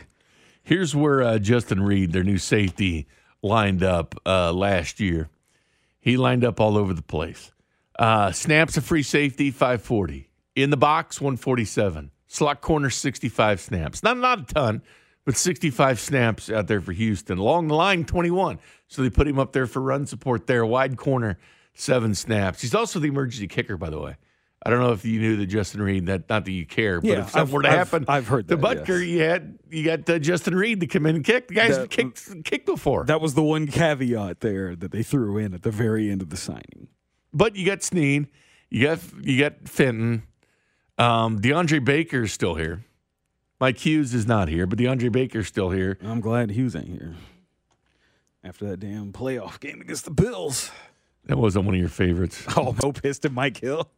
Here's 0.63 0.95
where 0.95 1.23
uh, 1.23 1.39
Justin 1.39 1.83
Reid, 1.83 2.13
their 2.13 2.25
new 2.25 2.39
safety, 2.39 3.07
lined 3.43 3.83
up 3.83 4.15
uh, 4.25 4.53
last 4.53 4.99
year. 4.99 5.29
He 6.05 6.19
lined 6.19 6.45
up 6.45 6.61
all 6.61 6.77
over 6.77 6.93
the 6.93 7.01
place. 7.01 7.51
Uh, 7.99 8.31
snaps 8.31 8.77
a 8.77 8.83
free 8.83 9.03
safety, 9.03 9.51
540. 9.51 10.29
In 10.55 10.69
the 10.69 10.77
box, 10.77 11.19
147. 11.19 12.11
Slot 12.27 12.61
corner, 12.61 12.91
65 12.91 13.59
snaps. 13.59 14.03
Not, 14.03 14.19
not 14.19 14.41
a 14.41 14.55
ton, 14.55 14.83
but 15.25 15.35
65 15.35 15.99
snaps 15.99 16.51
out 16.51 16.67
there 16.67 16.83
for 16.83 16.93
Houston. 16.93 17.39
Along 17.39 17.69
the 17.69 17.75
line, 17.75 18.05
21. 18.05 18.59
So 18.87 19.01
they 19.01 19.09
put 19.09 19.27
him 19.27 19.39
up 19.39 19.55
there 19.55 19.67
for 19.67 19.81
run 19.81 20.05
support 20.05 20.47
there. 20.47 20.67
Wide 20.67 20.99
corner, 20.99 21.39
seven 21.73 22.15
snaps. 22.15 22.61
He's 22.61 22.75
also 22.75 22.99
the 23.01 23.09
emergency 23.09 23.49
kicker, 23.49 23.79
by 23.79 23.89
the 23.89 23.99
way. 23.99 24.17
I 24.67 24.71
don't 24.71 24.81
know 24.81 24.93
if 24.93 25.05
you 25.05 25.21
knew 25.21 25.37
that 25.37 25.47
Justin 25.47 25.83
Reid. 25.83 26.07
That 26.07 26.29
not 26.31 26.45
that 26.47 26.51
you 26.53 26.65
care, 26.65 27.01
but 27.01 27.09
Yeah, 27.11 27.19
if 27.21 27.31
something 27.31 27.41
I've- 27.43 27.53
were 27.53 27.63
to 27.63 27.69
I've- 27.69 27.77
happen, 27.77 28.05
I've 28.09 28.29
heard 28.29 28.49
the 28.49 28.57
that, 28.57 28.85
Butker 28.87 29.01
yes. 29.01 29.09
you 29.09 29.21
had 29.21 29.59
you 29.71 29.85
got 29.85 30.09
uh, 30.09 30.19
Justin 30.19 30.55
Reid 30.55 30.81
to 30.81 30.87
come 30.87 31.05
in 31.07 31.17
and 31.17 31.25
kick. 31.25 31.49
The 31.49 31.55
guys 31.55 31.77
That- 31.77 31.91
kicked 31.91 32.45
kicked 32.45 32.67
before, 32.67 33.05
That 33.05 33.21
was 33.21 33.35
the 33.35 33.43
one 33.43 33.67
caveat 33.67 34.41
there 34.41 34.75
that 34.75 34.91
they 34.91 35.03
threw 35.03 35.37
in 35.39 35.53
at 35.55 35.63
the 35.63 35.71
very 35.71 36.11
end 36.11 36.23
of 36.23 36.31
the 36.31 36.37
signing. 36.37 36.89
but 37.33 37.57
you 37.57 37.67
got 37.67 37.83
Sneed, 37.83 38.29
you 38.71 38.85
got 38.87 39.01
you 39.23 39.39
got 39.39 39.69
Fenton, 39.69 40.23
um, 40.99 41.41
DeAndre 41.41 41.85
Baker's 41.85 42.33
still 42.33 42.55
here. 42.55 42.85
Mike 43.61 43.79
Hughes 43.79 44.15
is 44.15 44.27
not 44.27 44.49
here, 44.49 44.67
but 44.67 44.79
DeAndre 44.79 45.13
Baker's 45.13 45.47
still 45.47 45.71
here. 45.71 45.99
I'm 46.03 46.21
glad 46.21 46.51
Hughes 46.51 46.75
ain't 46.75 46.89
here 46.89 47.15
after 48.43 48.67
that 48.69 48.81
damn 48.81 49.13
playoff 49.13 49.61
game 49.61 49.81
against 49.81 50.05
the 50.07 50.11
Bills. 50.11 50.71
That 51.27 51.39
wasn't 51.39 51.65
one 51.67 51.75
of 51.75 51.81
your 51.81 51.89
favorites. 51.89 52.45
Oh, 52.57 52.75
no 52.83 52.93
pissed 52.93 53.25
at 53.25 53.33
Mike 53.33 53.59
Hill. 53.59 53.89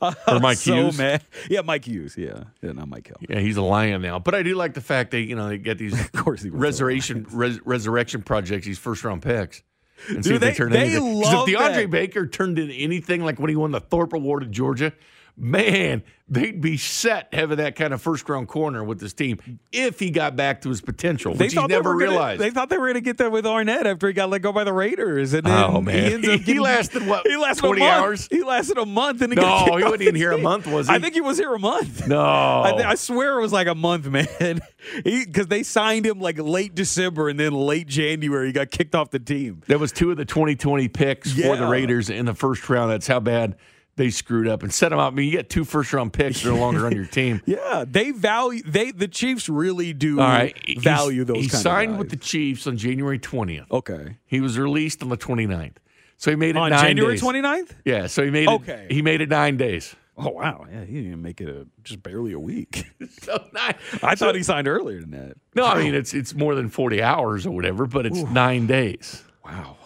Or 0.00 0.14
Mike 0.40 0.56
so 0.58 0.74
Hughes? 0.74 0.98
mad. 0.98 1.22
Yeah, 1.50 1.60
Mike 1.62 1.84
Hughes. 1.86 2.16
Yeah, 2.16 2.44
yeah, 2.62 2.72
not 2.72 2.88
Mike 2.88 3.06
Hill. 3.08 3.16
Yeah, 3.28 3.40
he's 3.40 3.56
a 3.56 3.62
lion 3.62 4.00
now. 4.02 4.18
But 4.18 4.34
I 4.34 4.42
do 4.42 4.54
like 4.54 4.74
the 4.74 4.80
fact 4.80 5.10
that 5.10 5.20
you 5.22 5.36
know 5.36 5.48
they 5.48 5.58
get 5.58 5.78
these 5.78 5.98
of 6.00 6.12
course 6.12 6.44
resurrection 6.44 7.26
res, 7.30 7.60
resurrection 7.66 8.22
projects, 8.22 8.66
these 8.66 8.78
first 8.78 9.04
round 9.04 9.22
picks, 9.22 9.62
and 10.08 10.24
see 10.24 10.34
if 10.34 10.40
they, 10.40 10.50
they- 10.50 10.54
turn 10.54 10.72
they 10.72 10.80
anything. 10.80 11.22
'Cause 11.22 11.32
love 11.34 11.48
if 11.48 11.54
DeAndre 11.54 11.74
that. 11.82 11.90
Baker 11.90 12.26
turned 12.26 12.58
into 12.58 12.74
anything 12.74 13.22
like 13.24 13.38
when 13.38 13.50
he 13.50 13.56
won 13.56 13.70
the 13.72 13.80
Thorpe 13.80 14.12
Award 14.14 14.42
at 14.44 14.50
Georgia, 14.50 14.92
man, 15.38 16.02
they'd 16.28 16.60
be 16.60 16.76
set 16.76 17.28
having 17.32 17.56
that 17.58 17.74
kind 17.76 17.94
of 17.94 18.02
first 18.02 18.28
round 18.28 18.48
corner 18.48 18.82
with 18.84 19.00
this 19.00 19.12
team 19.14 19.38
if 19.72 19.98
he 19.98 20.10
got 20.10 20.36
back 20.36 20.60
to 20.62 20.68
his 20.68 20.80
potential, 20.80 21.32
which 21.34 21.52
he 21.52 21.56
thought 21.56 21.68
they 21.68 21.76
never 21.76 21.94
were 21.94 22.00
gonna- 22.00 22.10
realized. 22.10 22.40
they 22.40 22.50
thought 22.50 22.68
they 22.68 22.76
were 22.76 22.86
going 22.86 22.94
to 22.94 23.00
get 23.00 23.18
that 23.18 23.30
with 23.32 23.44
Arnette 23.44 23.84
after 23.86 24.08
he 24.08 24.12
got 24.12 24.28
let 24.28 24.42
go 24.42 24.52
by 24.52 24.64
the 24.64 24.72
Raiders, 24.72 25.32
and 25.32 25.46
then 25.46 25.64
Oh, 25.70 25.80
man. 25.80 25.94
he, 26.08 26.14
ends 26.14 26.28
up 26.28 26.40
He 26.40 26.58
lasted, 26.60 27.06
what, 27.06 27.26
He 27.26 27.36
lasted 27.36 27.62
20 27.62 27.82
hours? 27.82 28.28
He 28.30 28.42
lasted 28.42 28.76
a 28.78 28.84
month, 28.86 29.22
and 29.22 29.32
he 29.32 29.36
No, 29.36 29.42
got 29.42 29.78
he 29.78 29.84
wasn't 29.84 30.02
even 30.02 30.14
here 30.16 30.32
a 30.32 30.38
month, 30.38 30.66
was 30.66 30.88
he? 30.88 30.94
I 30.94 30.98
think 30.98 31.14
he 31.14 31.20
was 31.20 31.38
here 31.38 31.54
a 31.54 31.58
month. 31.58 32.06
No. 32.08 32.20
I, 32.20 32.74
thi- 32.76 32.82
I 32.84 32.94
swear 32.96 33.38
it 33.38 33.42
was 33.42 33.52
like 33.52 33.66
a 33.68 33.74
month, 33.74 34.06
man. 34.10 34.60
Because 35.04 35.46
they 35.46 35.62
signed 35.62 36.04
him 36.06 36.20
like 36.20 36.38
late 36.38 36.74
December, 36.74 37.28
and 37.28 37.38
then 37.38 37.52
late 37.52 37.86
January 37.86 38.46
he 38.48 38.52
got 38.52 38.70
kicked 38.70 38.94
off 38.94 39.10
the 39.10 39.18
team. 39.18 39.62
That 39.68 39.78
was 39.80 39.92
two 39.92 40.10
of 40.10 40.16
the 40.16 40.24
2020 40.24 40.88
picks 40.88 41.32
for 41.32 41.56
the 41.56 41.66
Raiders 41.66 42.10
in 42.10 42.26
the 42.26 42.34
first 42.34 42.68
round. 42.68 42.90
That's 42.90 43.06
how 43.06 43.20
bad 43.20 43.56
they 43.98 44.08
screwed 44.08 44.48
up 44.48 44.62
and 44.62 44.72
set 44.72 44.88
them 44.88 44.98
up. 44.98 45.12
I 45.12 45.16
mean, 45.16 45.26
you 45.26 45.32
get 45.32 45.50
two 45.50 45.64
first 45.66 45.92
round 45.92 46.14
picks, 46.14 46.42
they're 46.42 46.52
no 46.52 46.58
longer 46.58 46.86
on 46.86 46.92
your 46.96 47.04
team. 47.04 47.42
Yeah, 47.46 47.84
they 47.86 48.12
value 48.12 48.62
they 48.64 48.90
the 48.92 49.08
Chiefs 49.08 49.48
really 49.48 49.92
do 49.92 50.20
All 50.20 50.26
right. 50.26 50.56
He's- 50.64 50.82
value 50.82 51.24
those. 51.24 51.36
He 51.36 51.48
signed 51.48 51.98
with 51.98 52.08
the 52.08 52.16
Chiefs 52.16 52.66
on 52.66 52.76
January 52.78 53.18
20th. 53.18 53.70
Okay. 53.70 54.16
He 54.24 54.40
was 54.40 54.58
released 54.58 55.02
on 55.02 55.10
the 55.10 55.16
29th. 55.18 55.76
So 56.16 56.30
he 56.30 56.36
made 56.36 56.50
it 56.50 56.56
on 56.56 56.70
nine 56.70 56.80
January 56.80 57.14
days. 57.14 57.22
29th? 57.22 57.70
Yeah, 57.84 58.06
so 58.06 58.24
he 58.24 58.30
made 58.30 58.48
Okay. 58.48 58.86
it. 58.88 58.92
He 58.92 59.02
made 59.02 59.20
it 59.20 59.28
nine 59.28 59.56
days. 59.58 59.94
Oh 60.16 60.30
wow, 60.30 60.66
yeah, 60.68 60.80
he 60.84 60.94
didn't 60.94 61.06
even 61.08 61.22
make 61.22 61.40
it 61.40 61.48
a, 61.48 61.66
just 61.84 62.02
barely 62.02 62.32
a 62.32 62.40
week. 62.40 62.84
so 63.22 63.44
nine. 63.52 63.74
I 64.02 64.16
thought 64.16 64.34
he 64.34 64.42
signed 64.42 64.66
earlier 64.66 65.00
than 65.00 65.10
that. 65.12 65.36
No, 65.54 65.64
I 65.64 65.78
mean 65.80 65.94
it's 65.94 66.12
it's 66.12 66.34
more 66.34 66.56
than 66.56 66.68
40 66.70 67.00
hours 67.02 67.46
or 67.46 67.52
whatever, 67.52 67.86
but 67.86 68.04
it's 68.06 68.18
nine 68.22 68.66
days. 68.66 69.22
Wow. 69.44 69.76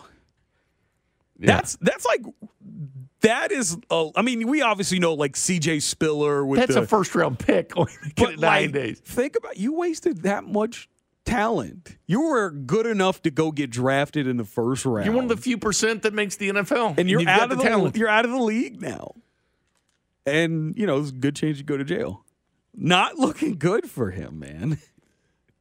Yeah. 1.42 1.56
That's 1.56 1.76
that's 1.80 2.06
like 2.06 2.22
that 3.22 3.50
is. 3.50 3.76
Uh, 3.90 4.10
I 4.14 4.22
mean, 4.22 4.46
we 4.48 4.62
obviously 4.62 4.98
know 4.98 5.14
like 5.14 5.36
C.J. 5.36 5.80
Spiller 5.80 6.44
with 6.46 6.60
That's 6.60 6.74
the, 6.74 6.82
a 6.82 6.86
first 6.86 7.14
round 7.14 7.38
pick. 7.38 7.72
Only 7.76 7.92
to 7.92 8.08
get 8.14 8.16
but 8.16 8.38
nine 8.38 8.70
days. 8.70 9.00
Think 9.00 9.36
about 9.36 9.56
you 9.56 9.74
wasted 9.74 10.22
that 10.22 10.44
much 10.44 10.88
talent. 11.24 11.96
You 12.06 12.22
were 12.22 12.50
good 12.50 12.86
enough 12.86 13.22
to 13.22 13.30
go 13.30 13.50
get 13.50 13.70
drafted 13.70 14.26
in 14.26 14.36
the 14.36 14.44
first 14.44 14.84
round. 14.84 15.06
You're 15.06 15.14
one 15.14 15.24
of 15.24 15.30
the 15.30 15.36
few 15.36 15.58
percent 15.58 16.02
that 16.02 16.14
makes 16.14 16.36
the 16.36 16.50
NFL, 16.50 16.98
and 16.98 17.08
you're 17.08 17.20
you've 17.20 17.28
out 17.28 17.50
of 17.50 17.58
the, 17.58 17.64
talent. 17.64 17.96
you're 17.96 18.08
out 18.08 18.24
of 18.24 18.30
the 18.30 18.42
league 18.42 18.80
now. 18.80 19.14
And 20.24 20.76
you 20.76 20.86
know, 20.86 21.00
it's 21.00 21.10
a 21.10 21.14
good 21.14 21.34
chance 21.34 21.58
you 21.58 21.64
go 21.64 21.76
to 21.76 21.84
jail. 21.84 22.24
Not 22.74 23.18
looking 23.18 23.58
good 23.58 23.90
for 23.90 24.10
him, 24.10 24.38
man. 24.38 24.78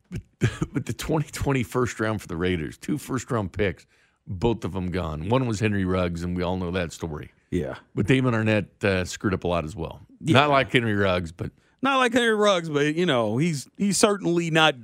But 0.09 0.85
the 0.85 0.93
2020 0.93 1.63
first 1.63 1.99
round 1.99 2.21
for 2.21 2.27
the 2.27 2.37
Raiders, 2.37 2.77
two 2.77 2.97
first 2.97 3.29
round 3.31 3.51
picks, 3.51 3.85
both 4.27 4.63
of 4.63 4.73
them 4.73 4.91
gone. 4.91 5.29
One 5.29 5.47
was 5.47 5.59
Henry 5.59 5.85
Ruggs, 5.85 6.23
and 6.23 6.35
we 6.35 6.43
all 6.43 6.57
know 6.57 6.71
that 6.71 6.91
story. 6.91 7.31
Yeah. 7.49 7.75
But 7.95 8.07
Damon 8.07 8.33
Arnette 8.33 8.83
uh, 8.83 9.05
screwed 9.05 9.33
up 9.33 9.43
a 9.43 9.47
lot 9.47 9.65
as 9.65 9.75
well. 9.75 10.01
Not 10.21 10.49
like 10.49 10.71
Henry 10.71 10.95
Ruggs, 10.95 11.31
but 11.31 11.51
Not 11.81 11.97
like 11.97 12.13
Henry 12.13 12.35
Ruggs, 12.35 12.69
but 12.69 12.95
you 12.95 13.05
know, 13.05 13.37
he's 13.37 13.67
he's 13.77 13.97
certainly 13.97 14.51
not 14.51 14.75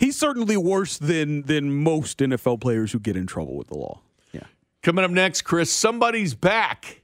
he's 0.00 0.18
certainly 0.18 0.56
worse 0.56 0.98
than 0.98 1.42
than 1.42 1.72
most 1.72 2.18
NFL 2.18 2.60
players 2.60 2.92
who 2.92 2.98
get 2.98 3.16
in 3.16 3.26
trouble 3.26 3.56
with 3.56 3.68
the 3.68 3.76
law. 3.76 4.00
Yeah. 4.32 4.44
Coming 4.82 5.04
up 5.04 5.10
next, 5.10 5.42
Chris, 5.42 5.70
somebody's 5.72 6.34
back 6.34 7.02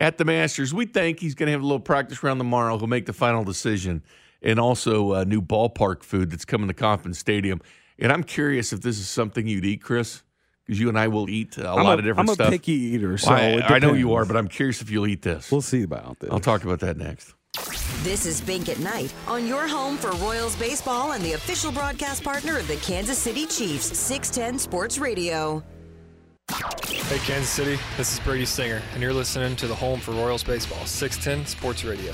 at 0.00 0.18
the 0.18 0.24
Masters. 0.24 0.72
We 0.72 0.86
think 0.86 1.20
he's 1.20 1.34
going 1.34 1.46
to 1.46 1.52
have 1.52 1.62
a 1.62 1.66
little 1.66 1.80
practice 1.80 2.22
round 2.22 2.38
tomorrow. 2.40 2.78
He'll 2.78 2.86
make 2.86 3.06
the 3.06 3.12
final 3.12 3.44
decision. 3.44 4.02
And 4.44 4.58
also 4.58 5.12
a 5.12 5.24
new 5.24 5.40
ballpark 5.40 6.02
food 6.02 6.30
that's 6.32 6.44
coming 6.44 6.66
to 6.66 6.74
Kauffman 6.74 7.14
Stadium. 7.14 7.60
And 8.00 8.10
I'm 8.10 8.24
curious 8.24 8.72
if 8.72 8.80
this 8.80 8.98
is 8.98 9.08
something 9.08 9.46
you'd 9.46 9.64
eat, 9.64 9.80
Chris, 9.82 10.22
because 10.66 10.80
you 10.80 10.88
and 10.88 10.98
I 10.98 11.08
will 11.08 11.28
eat 11.28 11.58
a 11.58 11.68
I'm 11.68 11.84
lot 11.84 11.96
a- 11.96 11.98
of 11.98 12.04
different 12.04 12.30
stuff. 12.30 12.46
I'm 12.46 12.52
a 12.52 12.56
picky 12.56 12.72
eater, 12.72 13.18
so 13.18 13.30
Well, 13.30 13.38
I, 13.40 13.44
it 13.58 13.70
I 13.70 13.78
know 13.78 13.92
you 13.94 14.14
are, 14.14 14.24
but 14.24 14.36
I'm 14.36 14.48
curious 14.48 14.80
if 14.82 14.90
you'll 14.90 15.06
eat 15.06 15.22
this. 15.22 15.50
We'll 15.50 15.60
see 15.62 15.82
about 15.82 16.18
this. 16.20 16.30
I'll 16.30 16.40
talk 16.40 16.64
about 16.64 16.80
that 16.80 16.96
next. 16.96 17.34
This 18.02 18.24
is 18.26 18.40
Bink 18.40 18.68
at 18.68 18.78
Night 18.80 19.12
on 19.28 19.46
your 19.46 19.68
home 19.68 19.96
for 19.96 20.10
Royals 20.12 20.56
baseball 20.56 21.12
and 21.12 21.22
the 21.24 21.34
official 21.34 21.70
broadcast 21.70 22.24
partner 22.24 22.58
of 22.58 22.66
the 22.66 22.76
Kansas 22.76 23.18
City 23.18 23.46
Chiefs, 23.46 23.96
610 23.98 24.58
Sports 24.58 24.98
Radio. 24.98 25.62
Hey, 26.50 27.18
Kansas 27.18 27.48
City, 27.50 27.78
this 27.96 28.12
is 28.12 28.20
Brady 28.20 28.46
Singer, 28.46 28.82
and 28.94 29.02
you're 29.02 29.12
listening 29.12 29.54
to 29.56 29.66
the 29.66 29.74
home 29.74 30.00
for 30.00 30.12
Royals 30.12 30.42
Baseball, 30.42 30.84
610 30.84 31.46
Sports 31.46 31.84
Radio. 31.84 32.12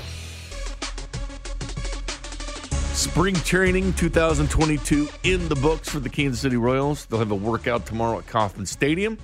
Spring 2.99 3.33
training 3.33 3.93
2022 3.93 5.07
in 5.23 5.47
the 5.47 5.55
books 5.55 5.87
for 5.87 6.01
the 6.01 6.09
Kansas 6.09 6.41
City 6.41 6.57
Royals. 6.57 7.05
They'll 7.05 7.19
have 7.19 7.31
a 7.31 7.35
workout 7.35 7.85
tomorrow 7.85 8.19
at 8.19 8.27
Kauffman 8.27 8.65
Stadium. 8.65 9.17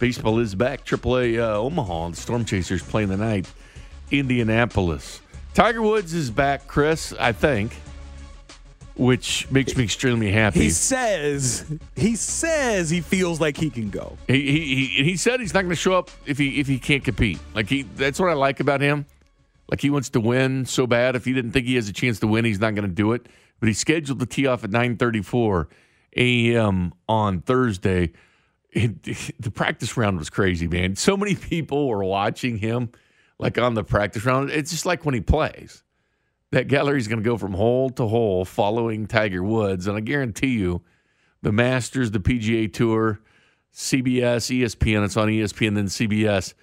Baseball 0.00 0.40
is 0.40 0.56
back. 0.56 0.84
AAA 0.84 1.38
uh, 1.38 1.60
Omaha. 1.60 2.06
and 2.06 2.16
Storm 2.16 2.44
Chasers 2.44 2.82
playing 2.82 3.10
the 3.10 3.16
night. 3.16 3.48
Indianapolis. 4.10 5.20
Tiger 5.54 5.80
Woods 5.80 6.12
is 6.12 6.32
back, 6.32 6.66
Chris, 6.66 7.14
I 7.20 7.30
think, 7.30 7.72
which 8.96 9.48
makes 9.48 9.76
me 9.76 9.84
extremely 9.84 10.32
happy. 10.32 10.64
He 10.64 10.70
says 10.70 11.72
he 11.94 12.16
says 12.16 12.90
he 12.90 13.00
feels 13.00 13.40
like 13.40 13.56
he 13.56 13.70
can 13.70 13.90
go. 13.90 14.18
He 14.26 14.50
he 14.50 14.74
he, 14.74 15.04
he 15.04 15.16
said 15.16 15.38
he's 15.38 15.54
not 15.54 15.60
going 15.60 15.70
to 15.70 15.76
show 15.76 15.92
up 15.92 16.10
if 16.26 16.36
he 16.36 16.58
if 16.58 16.66
he 16.66 16.80
can't 16.80 17.04
compete. 17.04 17.38
Like 17.54 17.68
he 17.68 17.82
that's 17.82 18.18
what 18.18 18.28
I 18.28 18.32
like 18.32 18.58
about 18.58 18.80
him. 18.80 19.06
Like 19.70 19.80
he 19.80 19.90
wants 19.90 20.10
to 20.10 20.20
win 20.20 20.64
so 20.64 20.86
bad. 20.86 21.14
If 21.14 21.24
he 21.24 21.32
didn't 21.32 21.52
think 21.52 21.66
he 21.66 21.74
has 21.74 21.88
a 21.88 21.92
chance 21.92 22.20
to 22.20 22.26
win, 22.26 22.44
he's 22.44 22.60
not 22.60 22.74
going 22.74 22.88
to 22.88 22.94
do 22.94 23.12
it. 23.12 23.26
But 23.60 23.66
he's 23.66 23.78
scheduled 23.78 24.20
to 24.20 24.26
tee 24.26 24.46
off 24.46 24.64
at 24.64 24.70
9:34 24.70 25.66
a.m. 26.16 26.94
on 27.08 27.40
Thursday. 27.40 28.12
It, 28.70 29.02
the 29.40 29.50
practice 29.50 29.96
round 29.96 30.18
was 30.18 30.30
crazy, 30.30 30.68
man. 30.68 30.96
So 30.96 31.16
many 31.16 31.34
people 31.34 31.88
were 31.88 32.04
watching 32.04 32.58
him, 32.58 32.90
like 33.38 33.58
on 33.58 33.74
the 33.74 33.84
practice 33.84 34.24
round. 34.24 34.50
It's 34.50 34.70
just 34.70 34.86
like 34.86 35.04
when 35.04 35.14
he 35.14 35.20
plays. 35.20 35.82
That 36.50 36.68
gallery's 36.68 37.08
going 37.08 37.22
to 37.22 37.28
go 37.28 37.36
from 37.36 37.52
hole 37.52 37.90
to 37.90 38.06
hole 38.06 38.46
following 38.46 39.06
Tiger 39.06 39.42
Woods, 39.42 39.86
and 39.86 39.98
I 39.98 40.00
guarantee 40.00 40.52
you, 40.58 40.82
the 41.42 41.52
Masters, 41.52 42.10
the 42.10 42.20
PGA 42.20 42.72
Tour, 42.72 43.20
CBS, 43.74 44.58
ESPN. 44.58 45.04
It's 45.04 45.18
on 45.18 45.28
ESPN, 45.28 45.74
then 45.74 45.86
CBS. 45.86 46.54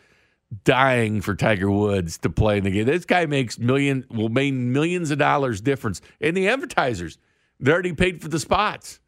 Dying 0.64 1.22
for 1.22 1.36
Tiger 1.36 1.70
Woods 1.70 2.18
to 2.20 2.30
play 2.30 2.58
in 2.58 2.64
the 2.64 2.72
game. 2.72 2.86
This 2.86 3.06
guy 3.06 3.26
makes 3.26 3.58
million 3.60 4.06
will 4.10 4.30
make 4.30 4.54
millions 4.54 5.12
of 5.12 5.18
dollars 5.18 5.62
difference. 5.62 6.02
And 6.22 6.36
the 6.38 6.48
advertisers, 6.48 7.18
they 7.60 7.72
already 7.72 7.94
paid 7.94 8.22
for 8.22 8.28
the 8.28 8.40
spots. 8.40 9.00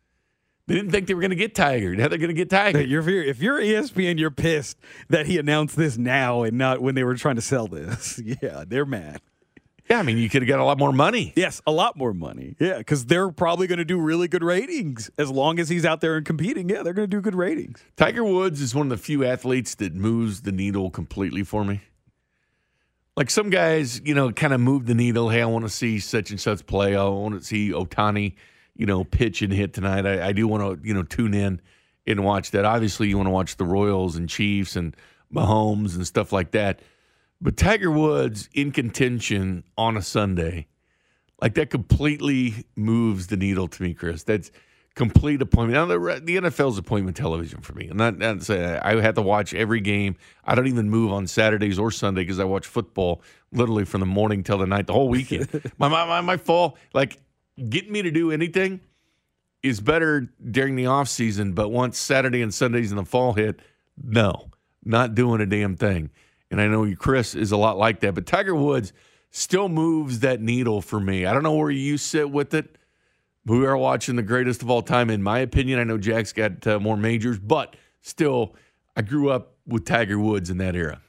They 0.68 0.76
didn't 0.76 0.92
think 0.92 1.08
they 1.08 1.14
were 1.14 1.22
going 1.22 1.30
to 1.32 1.38
get 1.38 1.56
Tiger. 1.56 1.96
Now 1.96 2.10
they're 2.10 2.18
going 2.18 2.28
to 2.28 2.34
get 2.34 2.50
Tiger. 2.50 2.82
You're, 2.82 3.08
if 3.08 3.42
you're 3.42 3.60
ESPN, 3.60 4.20
you're 4.20 4.32
pissed 4.32 4.78
that 5.08 5.26
he 5.26 5.38
announced 5.38 5.78
this 5.78 5.98
now 5.98 6.44
and 6.44 6.58
not 6.58 6.82
when 6.82 6.94
they 6.96 7.06
were 7.06 7.16
trying 7.16 7.36
to 7.36 7.42
sell 7.42 7.68
this. 7.68 8.20
Yeah, 8.42 8.66
they're 8.68 8.86
mad. 8.86 9.22
Yeah, 9.90 10.00
I 10.00 10.04
mean, 10.04 10.18
you 10.18 10.30
could 10.30 10.42
have 10.42 10.50
got 10.50 10.60
a 10.60 10.66
lot 10.66 10.78
more 10.78 10.92
money. 10.92 11.32
Yes, 11.36 11.62
a 11.66 11.72
lot 11.72 11.96
more 11.96 12.14
money. 12.14 12.56
Yeah, 12.60 12.78
because 12.78 13.06
they're 13.06 13.32
probably 13.32 13.68
going 13.68 13.78
to 13.78 13.86
do 13.86 14.00
really 14.00 14.28
good 14.28 14.44
ratings 14.44 15.10
as 15.18 15.32
long 15.32 15.60
as 15.60 15.70
he's 15.70 15.86
out 15.86 16.02
there 16.02 16.18
and 16.18 16.26
competing. 16.26 16.70
Yeah, 16.70 16.84
they're 16.84 16.94
going 16.94 17.10
to 17.10 17.16
do 17.16 17.22
good 17.22 17.36
ratings. 17.36 17.82
Tiger 17.96 18.24
Woods 18.24 18.60
is 18.62 18.76
one 18.76 18.88
of 18.88 18.90
the 18.90 19.02
few 19.02 19.24
athletes 19.24 19.76
that 19.76 19.96
moves 19.96 20.42
the 20.42 20.52
needle 20.52 20.90
completely 20.90 21.44
for 21.44 21.64
me. 21.64 21.82
Like 23.16 23.30
some 23.30 23.50
guys, 23.50 24.02
you 24.04 24.14
know, 24.14 24.32
kind 24.32 24.54
of 24.54 24.60
move 24.60 24.86
the 24.86 24.94
needle. 24.94 25.30
Hey, 25.30 25.42
I 25.42 25.46
want 25.46 25.66
to 25.66 25.70
see 25.70 26.00
such 26.00 26.32
and 26.32 26.40
such 26.40 26.66
play. 26.66 26.96
I 26.96 27.04
want 27.06 27.40
to 27.40 27.44
see 27.44 27.72
Ohtani, 27.72 28.36
you 28.76 28.86
know, 28.86 29.06
pitch 29.06 29.42
and 29.42 29.54
hit 29.54 29.74
tonight. 29.74 30.06
I, 30.06 30.28
I 30.28 30.32
do 30.34 30.48
want 30.48 30.82
to, 30.82 30.88
you 30.88 30.94
know, 30.94 31.04
tune 31.04 31.34
in 31.34 31.62
and 32.06 32.24
watch 32.24 32.52
that. 32.52 32.66
Obviously, 32.66 33.08
you 33.08 33.18
want 33.18 33.28
to 33.28 33.32
watch 33.32 33.56
the 33.56 33.66
Royals 33.66 34.18
and 34.18 34.28
Chiefs 34.30 34.76
and 34.76 34.96
Mahomes 35.34 35.96
and 35.96 36.06
stuff 36.06 36.32
like 36.32 36.52
that. 36.52 36.82
But 37.40 37.58
Tiger 37.58 37.92
Woods 37.92 38.50
in 38.54 38.72
contention 38.72 39.64
on 39.78 39.96
a 39.96 40.02
Sunday, 40.02 40.68
like 41.42 41.54
that 41.56 41.70
completely 41.70 42.66
moves 42.76 43.28
the 43.28 43.38
needle 43.38 43.68
to 43.68 43.84
me, 43.84 43.94
Chris. 43.94 44.24
That's 44.24 44.52
complete 44.98 45.42
appointment. 45.42 45.76
Now, 45.76 45.86
the, 45.86 46.20
the 46.20 46.38
NFL's 46.38 46.78
appointment 46.80 47.16
television 47.16 47.62
for 47.62 47.74
me. 47.74 47.88
I'm 47.88 47.98
not, 47.98 48.18
not 48.18 48.42
saying 48.42 48.80
I 48.82 49.00
have 49.00 49.16
to 49.16 49.22
watch 49.22 49.54
every 49.54 49.80
game. 49.80 50.18
I 50.44 50.56
don't 50.56 50.68
even 50.68 50.90
move 50.90 51.14
on 51.14 51.28
Saturdays 51.28 51.78
or 51.78 51.92
Sunday 51.92 52.24
because 52.24 52.40
I 52.40 52.44
watch 52.44 52.66
football 52.66 53.22
literally 53.52 53.86
from 53.86 54.00
the 54.00 54.08
morning 54.08 54.44
till 54.44 54.58
the 54.58 54.66
night, 54.66 54.88
the 54.88 54.94
whole 54.94 55.08
weekend. 55.08 55.50
my, 55.78 55.88
my, 55.88 56.06
my, 56.06 56.22
my 56.22 56.38
fall, 56.38 56.78
like, 56.94 57.20
getting 57.70 57.92
me 57.92 58.02
to 58.02 58.12
do 58.12 58.32
anything 58.32 58.82
is 59.62 59.80
better 59.80 60.28
during 60.50 60.76
the 60.76 60.88
off 60.88 61.08
season, 61.08 61.54
but 61.54 61.70
once 61.70 61.98
Saturday 61.98 62.42
and 62.42 62.54
Sundays 62.54 62.92
in 62.92 62.98
the 62.98 63.06
fall 63.06 63.34
hit, 63.34 63.60
no, 64.04 64.50
not 64.84 65.14
doing 65.14 65.42
a 65.42 65.46
damn 65.46 65.76
thing. 65.76 66.10
And 66.50 66.62
I 66.62 66.68
know 66.68 66.84
you, 66.84 66.96
Chris, 66.96 67.36
is 67.36 67.52
a 67.52 67.58
lot 67.58 67.78
like 67.78 68.00
that, 68.02 68.16
but 68.16 68.26
Tiger 68.26 68.56
Woods 68.56 68.94
still 69.32 69.70
moves 69.70 70.20
that 70.20 70.42
needle 70.42 70.82
for 70.82 71.00
me. 71.00 71.26
I 71.26 71.34
don't 71.34 71.44
know 71.44 71.56
where 71.56 71.70
you 71.70 71.98
sit 71.98 72.32
with 72.32 72.54
it. 72.54 72.78
We 73.46 73.66
are 73.66 73.78
watching 73.78 74.16
the 74.16 74.24
greatest 74.24 74.62
of 74.62 74.70
all 74.70 74.82
time, 74.82 75.10
in 75.10 75.24
my 75.24 75.40
opinion. 75.40 75.80
I 75.80 75.84
know 75.84 75.98
Jack's 75.98 76.34
got 76.34 76.66
uh, 76.68 76.80
more 76.80 76.98
majors, 76.98 77.40
but 77.40 77.76
still, 78.02 78.56
I 78.96 79.02
grew 79.02 79.30
up 79.30 79.56
with 79.66 79.86
Tiger 79.86 80.20
Woods 80.20 80.50
in 80.50 80.58
that 80.58 80.76
era. 80.76 81.02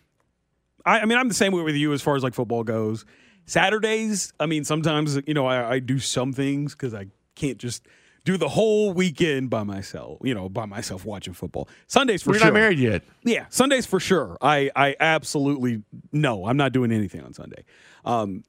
I, 0.84 1.00
I 1.00 1.04
mean, 1.04 1.18
I'm 1.18 1.28
the 1.28 1.34
same 1.34 1.52
way 1.52 1.62
with 1.62 1.74
you 1.74 1.92
as 1.92 2.02
far 2.02 2.16
as 2.16 2.22
like 2.22 2.34
football 2.34 2.64
goes. 2.64 3.04
Saturdays, 3.46 4.32
I 4.38 4.46
mean, 4.46 4.64
sometimes 4.64 5.18
you 5.26 5.34
know 5.34 5.46
I, 5.46 5.74
I 5.74 5.78
do 5.78 5.98
some 5.98 6.32
things 6.32 6.74
because 6.74 6.94
I 6.94 7.06
can't 7.34 7.58
just 7.58 7.86
do 8.24 8.36
the 8.36 8.48
whole 8.48 8.92
weekend 8.92 9.50
by 9.50 9.62
myself. 9.62 10.18
You 10.22 10.34
know, 10.34 10.48
by 10.48 10.66
myself 10.66 11.04
watching 11.04 11.32
football. 11.34 11.68
Sundays 11.86 12.22
for 12.22 12.30
We're 12.30 12.38
sure. 12.38 12.46
not 12.46 12.54
married 12.54 12.78
yet. 12.78 13.02
Yeah, 13.24 13.46
Sundays 13.48 13.86
for 13.86 14.00
sure. 14.00 14.36
I 14.40 14.70
I 14.76 14.96
absolutely 15.00 15.82
no. 16.12 16.46
I'm 16.46 16.56
not 16.56 16.72
doing 16.72 16.92
anything 16.92 17.22
on 17.22 17.32
Sunday. 17.32 17.64
Um, 18.04 18.44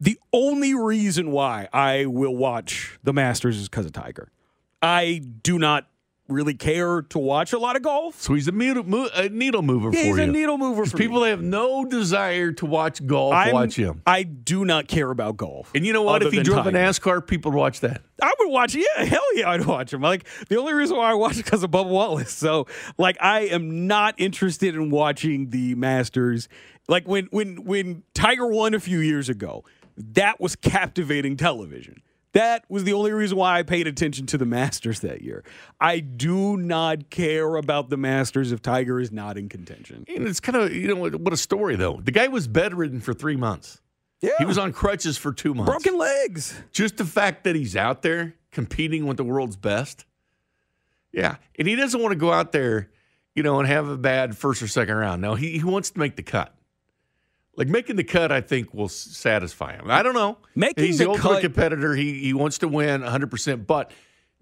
the 0.00 0.18
only 0.32 0.74
reason 0.74 1.32
why 1.32 1.68
I 1.72 2.06
will 2.06 2.36
watch 2.36 2.98
the 3.02 3.12
Masters 3.12 3.58
is 3.58 3.68
because 3.68 3.86
of 3.86 3.92
Tiger. 3.92 4.30
I 4.80 5.22
do 5.42 5.58
not 5.58 5.88
really 6.28 6.54
care 6.54 7.02
to 7.02 7.18
watch 7.18 7.52
a 7.52 7.58
lot 7.58 7.74
of 7.74 7.82
golf. 7.82 8.20
So 8.20 8.34
he's 8.34 8.46
a 8.48 8.52
needle, 8.52 8.84
mo- 8.84 9.08
a 9.14 9.28
needle 9.30 9.62
mover 9.62 9.88
Yeah, 9.92 10.00
for 10.00 10.06
he's 10.06 10.16
you. 10.18 10.22
a 10.24 10.26
needle 10.26 10.58
mover 10.58 10.84
for 10.84 10.96
people 10.96 11.20
that 11.20 11.30
have 11.30 11.42
no 11.42 11.84
desire 11.86 12.52
to 12.52 12.66
watch 12.66 13.04
golf 13.06 13.32
I'm- 13.34 13.54
watch 13.54 13.76
him. 13.76 14.02
I 14.06 14.22
do 14.24 14.64
not 14.64 14.88
care 14.88 15.10
about 15.10 15.36
golf. 15.38 15.70
And 15.74 15.86
you 15.86 15.92
know 15.92 16.02
what? 16.02 16.22
If 16.22 16.32
he 16.32 16.42
drove 16.42 16.66
a. 16.66 16.70
NASCAR, 16.70 17.26
people 17.26 17.52
would 17.52 17.58
watch 17.58 17.80
that. 17.80 18.02
I 18.22 18.32
would 18.38 18.50
watch. 18.50 18.74
Yeah, 18.74 19.04
hell 19.04 19.22
yeah, 19.36 19.48
I'd 19.50 19.64
watch 19.64 19.92
him. 19.92 20.02
Like 20.02 20.26
the 20.48 20.58
only 20.58 20.74
reason 20.74 20.96
why 20.96 21.10
I 21.10 21.14
watch 21.14 21.38
it 21.38 21.44
because 21.44 21.62
of 21.62 21.70
Bubba 21.70 21.88
Wallace. 21.88 22.32
So 22.32 22.66
like, 22.98 23.16
I 23.20 23.40
am 23.46 23.86
not 23.86 24.14
interested 24.18 24.74
in 24.74 24.90
watching 24.90 25.50
the 25.50 25.74
Masters. 25.76 26.48
Like 26.88 27.08
when 27.08 27.26
when 27.30 27.64
when 27.64 28.02
Tiger 28.14 28.46
won 28.46 28.74
a 28.74 28.80
few 28.80 28.98
years 29.00 29.28
ago, 29.28 29.64
that 29.96 30.40
was 30.40 30.56
captivating 30.56 31.36
television. 31.36 32.02
That 32.32 32.64
was 32.68 32.84
the 32.84 32.92
only 32.92 33.12
reason 33.12 33.38
why 33.38 33.58
I 33.58 33.62
paid 33.62 33.86
attention 33.86 34.26
to 34.26 34.38
the 34.38 34.44
Masters 34.44 35.00
that 35.00 35.22
year. 35.22 35.44
I 35.80 36.00
do 36.00 36.56
not 36.56 37.10
care 37.10 37.56
about 37.56 37.88
the 37.88 37.96
Masters 37.96 38.52
if 38.52 38.60
Tiger 38.60 39.00
is 39.00 39.10
not 39.10 39.38
in 39.38 39.48
contention. 39.48 40.04
And 40.08 40.28
it's 40.28 40.40
kind 40.40 40.56
of, 40.56 40.74
you 40.74 40.94
know, 40.94 41.08
what 41.08 41.32
a 41.32 41.36
story, 41.38 41.76
though. 41.76 42.00
The 42.02 42.12
guy 42.12 42.28
was 42.28 42.46
bedridden 42.46 43.00
for 43.00 43.14
three 43.14 43.36
months. 43.36 43.80
Yeah. 44.20 44.32
He 44.38 44.44
was 44.44 44.58
on 44.58 44.72
crutches 44.72 45.16
for 45.16 45.32
two 45.32 45.54
months. 45.54 45.70
Broken 45.70 45.96
legs. 45.96 46.60
Just 46.72 46.96
the 46.96 47.04
fact 47.04 47.44
that 47.44 47.56
he's 47.56 47.76
out 47.76 48.02
there 48.02 48.34
competing 48.50 49.06
with 49.06 49.16
the 49.16 49.24
world's 49.24 49.56
best. 49.56 50.04
Yeah. 51.12 51.36
And 51.58 51.66
he 51.66 51.76
doesn't 51.76 52.00
want 52.00 52.12
to 52.12 52.18
go 52.18 52.32
out 52.32 52.52
there, 52.52 52.90
you 53.34 53.42
know, 53.42 53.58
and 53.58 53.68
have 53.68 53.88
a 53.88 53.96
bad 53.96 54.36
first 54.36 54.60
or 54.60 54.68
second 54.68 54.96
round. 54.96 55.22
No, 55.22 55.34
he, 55.34 55.58
he 55.58 55.64
wants 55.64 55.90
to 55.90 55.98
make 55.98 56.16
the 56.16 56.22
cut. 56.22 56.54
Like 57.58 57.68
making 57.68 57.96
the 57.96 58.04
cut, 58.04 58.30
I 58.32 58.40
think 58.40 58.72
will 58.72 58.88
satisfy 58.88 59.72
him. 59.74 59.90
I 59.90 60.02
don't 60.02 60.14
know. 60.14 60.38
Making 60.54 60.84
He's 60.84 60.98
the 60.98 61.04
the, 61.04 61.10
ultimate 61.10 61.32
cut- 61.34 61.42
competitor. 61.42 61.94
He 61.94 62.20
he 62.20 62.32
wants 62.32 62.58
to 62.58 62.68
win 62.68 63.02
100. 63.02 63.30
percent 63.30 63.66
But 63.66 63.90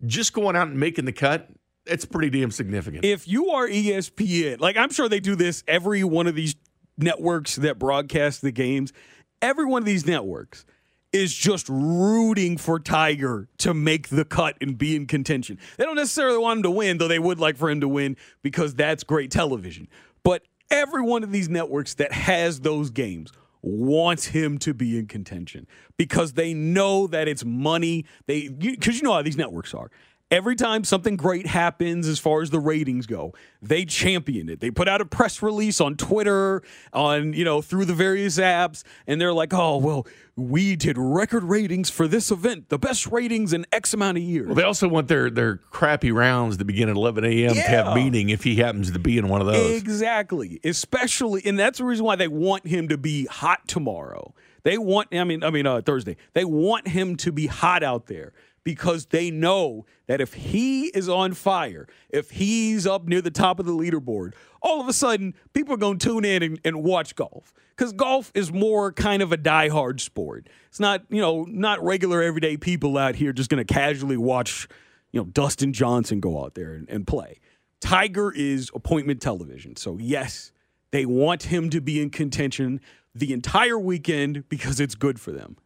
just 0.04 0.32
going 0.34 0.54
out 0.54 0.68
and 0.68 0.78
making 0.78 1.06
the 1.06 1.12
cut, 1.12 1.48
it's 1.86 2.04
pretty 2.04 2.28
damn 2.38 2.50
significant. 2.50 3.04
if 3.04 3.26
you 3.26 3.48
are 3.50 3.66
ESPN, 3.66 4.60
like 4.60 4.76
I'm 4.76 4.90
sure 4.90 5.08
they 5.08 5.20
do 5.20 5.34
this 5.34 5.64
every 5.66 6.04
one 6.04 6.26
of 6.26 6.34
these 6.34 6.54
networks 6.98 7.56
that 7.56 7.78
broadcast 7.78 8.42
the 8.42 8.52
games, 8.52 8.92
every 9.40 9.64
one 9.64 9.82
of 9.82 9.86
these 9.86 10.06
networks 10.06 10.66
is 11.12 11.34
just 11.34 11.66
rooting 11.70 12.58
for 12.58 12.78
Tiger 12.78 13.48
to 13.58 13.72
make 13.72 14.08
the 14.08 14.24
cut 14.26 14.56
and 14.60 14.76
be 14.76 14.94
in 14.94 15.06
contention. 15.06 15.58
They 15.78 15.84
don't 15.84 15.96
necessarily 15.96 16.36
want 16.36 16.58
him 16.58 16.62
to 16.64 16.70
win, 16.70 16.98
though 16.98 17.08
they 17.08 17.18
would 17.18 17.38
like 17.38 17.56
for 17.56 17.70
him 17.70 17.80
to 17.80 17.88
win 17.88 18.16
because 18.42 18.74
that's 18.74 19.02
great 19.04 19.30
television. 19.30 19.88
But 20.22 20.42
every 20.70 21.02
one 21.02 21.22
of 21.22 21.32
these 21.32 21.48
networks 21.48 21.94
that 21.94 22.12
has 22.12 22.60
those 22.60 22.90
games 22.90 23.32
wants 23.62 24.26
him 24.26 24.58
to 24.58 24.72
be 24.72 24.98
in 24.98 25.06
contention 25.06 25.66
because 25.96 26.34
they 26.34 26.54
know 26.54 27.06
that 27.08 27.28
it's 27.28 27.44
money. 27.44 28.04
They 28.26 28.48
because 28.48 28.96
you 28.96 29.02
know 29.02 29.12
how 29.12 29.22
these 29.22 29.36
networks 29.36 29.74
are. 29.74 29.90
Every 30.28 30.56
time 30.56 30.82
something 30.82 31.16
great 31.16 31.46
happens 31.46 32.08
as 32.08 32.18
far 32.18 32.42
as 32.42 32.50
the 32.50 32.58
ratings 32.58 33.06
go, 33.06 33.32
they 33.62 33.84
champion 33.84 34.48
it. 34.48 34.58
They 34.58 34.72
put 34.72 34.88
out 34.88 35.00
a 35.00 35.04
press 35.06 35.40
release 35.40 35.80
on 35.80 35.96
Twitter, 35.96 36.64
on, 36.92 37.32
you 37.32 37.44
know, 37.44 37.62
through 37.62 37.84
the 37.84 37.94
various 37.94 38.36
apps, 38.36 38.82
and 39.06 39.20
they're 39.20 39.32
like, 39.32 39.54
oh, 39.54 39.76
well, 39.76 40.04
we 40.34 40.74
did 40.74 40.98
record 40.98 41.44
ratings 41.44 41.90
for 41.90 42.08
this 42.08 42.32
event, 42.32 42.70
the 42.70 42.78
best 42.78 43.06
ratings 43.06 43.52
in 43.52 43.66
X 43.70 43.94
amount 43.94 44.18
of 44.18 44.24
years. 44.24 44.46
Well, 44.46 44.56
they 44.56 44.64
also 44.64 44.88
want 44.88 45.06
their 45.06 45.30
their 45.30 45.58
crappy 45.70 46.10
rounds 46.10 46.56
to 46.56 46.64
begin 46.64 46.88
at 46.88 46.96
11 46.96 47.24
a.m. 47.24 47.54
to 47.54 47.60
have 47.60 47.86
Yeah. 47.86 47.94
meeting 47.94 48.30
if 48.30 48.42
he 48.42 48.56
happens 48.56 48.90
to 48.90 48.98
be 48.98 49.18
in 49.18 49.28
one 49.28 49.40
of 49.40 49.46
those. 49.46 49.80
Exactly. 49.80 50.58
Especially, 50.64 51.40
and 51.44 51.56
that's 51.56 51.78
the 51.78 51.84
reason 51.84 52.04
why 52.04 52.16
they 52.16 52.28
want 52.28 52.66
him 52.66 52.88
to 52.88 52.98
be 52.98 53.26
hot 53.26 53.68
tomorrow. 53.68 54.34
They 54.64 54.76
want, 54.76 55.14
I 55.14 55.22
mean, 55.22 55.44
I 55.44 55.50
mean 55.50 55.68
uh, 55.68 55.82
Thursday. 55.82 56.16
They 56.32 56.44
want 56.44 56.88
him 56.88 57.14
to 57.18 57.30
be 57.30 57.46
hot 57.46 57.84
out 57.84 58.06
there 58.06 58.32
because 58.66 59.06
they 59.06 59.30
know 59.30 59.86
that 60.08 60.20
if 60.20 60.34
he 60.34 60.86
is 60.86 61.08
on 61.08 61.34
fire, 61.34 61.86
if 62.10 62.32
he's 62.32 62.84
up 62.84 63.06
near 63.06 63.22
the 63.22 63.30
top 63.30 63.60
of 63.60 63.64
the 63.64 63.70
leaderboard, 63.70 64.34
all 64.60 64.80
of 64.80 64.88
a 64.88 64.92
sudden 64.92 65.34
people 65.52 65.72
are 65.72 65.76
going 65.76 65.98
to 65.98 66.08
tune 66.08 66.24
in 66.24 66.42
and, 66.42 66.60
and 66.64 66.82
watch 66.82 67.14
golf 67.14 67.54
because 67.76 67.92
golf 67.92 68.32
is 68.34 68.52
more 68.52 68.92
kind 68.92 69.22
of 69.22 69.30
a 69.30 69.38
diehard 69.38 70.00
sport. 70.00 70.48
It's 70.66 70.80
not, 70.80 71.04
you 71.10 71.20
know, 71.20 71.44
not 71.44 71.80
regular 71.84 72.20
everyday 72.22 72.56
people 72.56 72.98
out 72.98 73.14
here 73.14 73.32
just 73.32 73.48
going 73.50 73.64
to 73.64 73.72
casually 73.72 74.16
watch, 74.16 74.66
you 75.12 75.20
know, 75.20 75.26
Dustin 75.26 75.72
Johnson 75.72 76.18
go 76.18 76.44
out 76.44 76.56
there 76.56 76.74
and, 76.74 76.90
and 76.90 77.06
play. 77.06 77.38
Tiger 77.80 78.32
is 78.32 78.68
appointment 78.74 79.22
television. 79.22 79.76
So, 79.76 79.96
yes, 79.98 80.50
they 80.90 81.06
want 81.06 81.44
him 81.44 81.70
to 81.70 81.80
be 81.80 82.02
in 82.02 82.10
contention 82.10 82.80
the 83.14 83.32
entire 83.32 83.78
weekend 83.78 84.48
because 84.48 84.80
it's 84.80 84.96
good 84.96 85.20
for 85.20 85.30
them. 85.30 85.56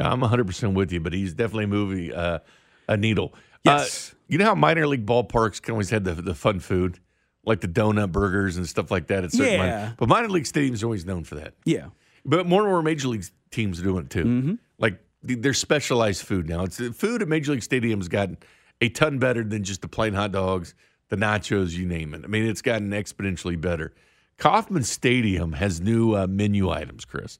I'm 0.00 0.20
100% 0.20 0.74
with 0.74 0.92
you, 0.92 1.00
but 1.00 1.12
he's 1.12 1.34
definitely 1.34 1.64
a 1.64 1.68
movie, 1.68 2.12
uh, 2.12 2.40
a 2.88 2.96
needle. 2.96 3.34
Yes. 3.64 4.10
Uh, 4.12 4.16
you 4.28 4.38
know 4.38 4.44
how 4.46 4.54
minor 4.54 4.86
league 4.86 5.06
ballparks 5.06 5.60
can 5.62 5.72
always 5.72 5.90
have 5.90 6.04
the, 6.04 6.14
the 6.14 6.34
fun 6.34 6.60
food, 6.60 6.98
like 7.44 7.60
the 7.60 7.68
donut 7.68 8.10
burgers 8.12 8.56
and 8.56 8.68
stuff 8.68 8.90
like 8.90 9.06
that 9.08 9.24
at 9.24 9.32
certain 9.32 9.52
Yeah. 9.52 9.58
minor- 9.58 9.94
But 9.98 10.08
minor 10.08 10.28
league 10.28 10.44
stadiums 10.44 10.82
are 10.82 10.86
always 10.86 11.04
known 11.06 11.24
for 11.24 11.36
that. 11.36 11.54
Yeah. 11.64 11.86
But 12.24 12.46
more 12.46 12.62
and 12.62 12.70
more 12.70 12.82
major 12.82 13.08
league 13.08 13.24
teams 13.50 13.80
are 13.80 13.84
doing 13.84 14.04
it 14.06 14.10
too. 14.10 14.24
Mm-hmm. 14.24 14.54
Like 14.78 14.98
th- 15.26 15.40
their 15.40 15.54
specialized 15.54 16.22
food 16.22 16.48
now. 16.48 16.64
It's 16.64 16.78
food 16.78 17.22
at 17.22 17.28
major 17.28 17.52
league 17.52 17.60
stadiums 17.60 18.08
gotten 18.08 18.38
a 18.80 18.88
ton 18.88 19.18
better 19.18 19.44
than 19.44 19.62
just 19.62 19.82
the 19.82 19.88
plain 19.88 20.14
hot 20.14 20.32
dogs, 20.32 20.74
the 21.10 21.16
nachos, 21.16 21.72
you 21.72 21.86
name 21.86 22.14
it. 22.14 22.22
I 22.24 22.26
mean, 22.26 22.46
it's 22.46 22.62
gotten 22.62 22.90
exponentially 22.90 23.60
better. 23.60 23.94
Kauffman 24.38 24.82
Stadium 24.82 25.52
has 25.52 25.80
new 25.80 26.14
uh, 26.16 26.26
menu 26.26 26.68
items, 26.70 27.04
Chris, 27.04 27.38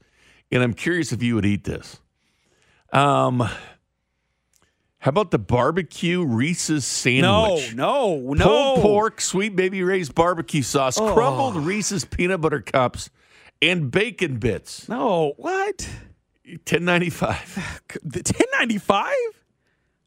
and 0.52 0.62
I'm 0.62 0.74
curious 0.74 1.10
if 1.12 1.22
you 1.22 1.34
would 1.34 1.44
eat 1.46 1.64
this. 1.64 1.98
Um, 2.94 3.40
how 3.40 5.08
about 5.10 5.30
the 5.32 5.38
barbecue 5.38 6.24
Reese's 6.24 6.84
sandwich? 6.86 7.74
No, 7.74 8.16
no, 8.18 8.32
no. 8.34 8.44
Pulled 8.44 8.80
pork, 8.82 9.20
sweet 9.20 9.56
baby 9.56 9.82
Ray's 9.82 10.08
barbecue 10.10 10.62
sauce, 10.62 10.98
Oh. 10.98 11.12
crumbled 11.12 11.56
Reese's 11.56 12.04
peanut 12.04 12.40
butter 12.40 12.60
cups, 12.60 13.10
and 13.60 13.90
bacon 13.90 14.38
bits. 14.38 14.88
No, 14.88 15.34
what? 15.36 15.88
Ten 16.64 16.84
ninety 16.84 17.10
five. 17.10 17.82
The 18.02 18.20
1095? 18.20 19.12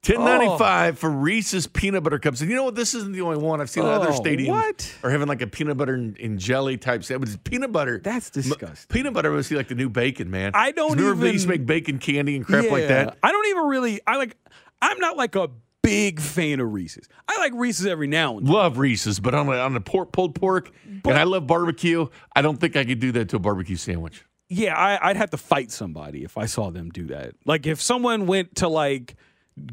Ten 0.07 0.23
ninety 0.23 0.57
five 0.57 0.97
for 0.97 1.09
Reese's 1.09 1.67
peanut 1.67 2.03
butter 2.03 2.17
cups. 2.17 2.41
And 2.41 2.49
you 2.49 2.55
know 2.55 2.63
what? 2.63 2.75
This 2.75 2.93
isn't 2.93 3.11
the 3.11 3.21
only 3.21 3.37
one. 3.37 3.59
I've 3.59 3.69
seen 3.69 3.83
at 3.83 3.89
other 3.89 4.09
Oh, 4.11 4.19
stadiums 4.19 4.47
what? 4.47 4.95
are 5.03 5.09
having 5.09 5.27
like 5.27 5.41
a 5.41 5.47
peanut 5.47 5.75
butter 5.77 5.95
and, 5.95 6.17
and 6.17 6.39
jelly 6.39 6.77
type 6.77 7.03
sandwich. 7.03 7.31
Peanut 7.43 7.71
butter. 7.71 7.99
That's 8.03 8.29
disgusting. 8.29 8.87
Peanut 8.87 9.13
butter 9.13 9.31
must 9.31 9.49
be 9.49 9.55
like 9.57 9.67
the 9.67 9.75
new 9.75 9.89
bacon, 9.89 10.31
man. 10.31 10.51
I 10.53 10.71
don't 10.71 10.97
remember 10.97 11.25
they 11.25 11.33
used 11.33 11.43
to 11.43 11.49
make 11.49 11.65
bacon 11.65 11.99
candy 11.99 12.37
and 12.37 12.45
crap 12.45 12.71
like 12.71 12.87
that. 12.87 13.17
I 13.21 13.31
don't 13.31 13.47
even 13.47 13.63
really, 13.65 13.99
I 14.07 14.15
like, 14.15 14.37
I'm 14.81 14.97
not 14.99 15.17
like 15.17 15.35
a 15.35 15.49
big 15.83 16.19
fan 16.19 16.59
of 16.59 16.71
Reese's. 16.71 17.07
I 17.27 17.39
like 17.39 17.53
Reese's 17.55 17.85
every 17.85 18.07
now 18.07 18.37
and 18.37 18.47
then. 18.47 18.53
Love 18.53 18.77
Reese's, 18.77 19.19
but 19.19 19.35
on 19.35 19.47
a, 19.47 19.57
on 19.57 19.75
a 19.75 19.81
pork, 19.81 20.11
pulled 20.11 20.35
pork, 20.35 20.71
and 20.85 21.13
I 21.13 21.23
love 21.23 21.47
barbecue. 21.47 22.07
I 22.35 22.41
don't 22.41 22.59
think 22.59 22.75
I 22.75 22.85
could 22.85 22.99
do 22.99 23.11
that 23.13 23.29
to 23.29 23.35
a 23.35 23.39
barbecue 23.39 23.75
sandwich. 23.75 24.23
Yeah, 24.49 24.77
I, 24.77 25.09
I'd 25.09 25.17
have 25.17 25.31
to 25.31 25.37
fight 25.37 25.71
somebody 25.71 26.23
if 26.23 26.37
I 26.37 26.45
saw 26.45 26.71
them 26.71 26.89
do 26.89 27.07
that. 27.07 27.33
Like 27.45 27.67
if 27.67 27.81
someone 27.81 28.27
went 28.27 28.55
to 28.57 28.69
like 28.69 29.15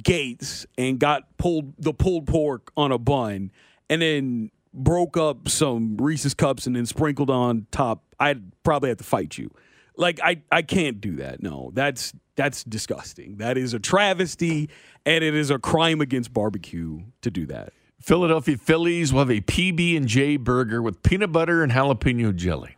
Gates 0.02 0.66
and 0.78 0.98
got 0.98 1.36
pulled 1.36 1.74
the 1.78 1.92
pulled 1.92 2.26
pork 2.26 2.70
on 2.76 2.92
a 2.92 2.98
bun 2.98 3.50
and 3.90 4.02
then 4.02 4.50
broke 4.72 5.16
up 5.16 5.48
some 5.48 5.96
Reese's 5.98 6.34
cups 6.34 6.66
and 6.66 6.74
then 6.74 6.86
sprinkled 6.86 7.30
on 7.30 7.66
top, 7.70 8.02
I'd 8.18 8.42
probably 8.62 8.88
have 8.88 8.98
to 8.98 9.04
fight 9.04 9.36
you. 9.38 9.50
Like 9.96 10.18
I, 10.22 10.42
I 10.50 10.62
can't 10.62 11.00
do 11.00 11.16
that. 11.16 11.42
No, 11.42 11.70
that's 11.74 12.12
that's 12.36 12.64
disgusting. 12.64 13.36
That 13.36 13.56
is 13.56 13.74
a 13.74 13.78
travesty, 13.78 14.68
and 15.06 15.22
it 15.22 15.34
is 15.34 15.50
a 15.50 15.58
crime 15.58 16.00
against 16.00 16.32
barbecue 16.32 17.00
to 17.22 17.30
do 17.30 17.46
that. 17.46 17.72
Philadelphia 18.00 18.56
Phillies 18.56 19.12
will 19.12 19.20
have 19.20 19.30
a 19.30 19.40
PB 19.40 19.96
and 19.96 20.08
J 20.08 20.36
burger 20.36 20.82
with 20.82 21.02
peanut 21.02 21.30
butter 21.30 21.62
and 21.62 21.70
jalapeno 21.70 22.34
jelly. 22.34 22.76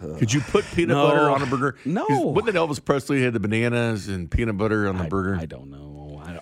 Could 0.00 0.32
you 0.32 0.40
put 0.40 0.64
peanut 0.76 0.96
No. 0.96 1.08
butter 1.08 1.30
on 1.30 1.42
a 1.42 1.46
burger? 1.46 1.76
No. 1.84 2.04
It 2.06 2.54
Elvis 2.54 2.84
Presley 2.84 3.22
had 3.22 3.32
the 3.32 3.40
bananas 3.40 4.06
and 4.06 4.30
peanut 4.30 4.56
butter 4.56 4.86
on 4.88 4.96
the 4.96 5.04
burger? 5.04 5.36
I 5.36 5.46
don't 5.46 5.70
know. 5.70 5.97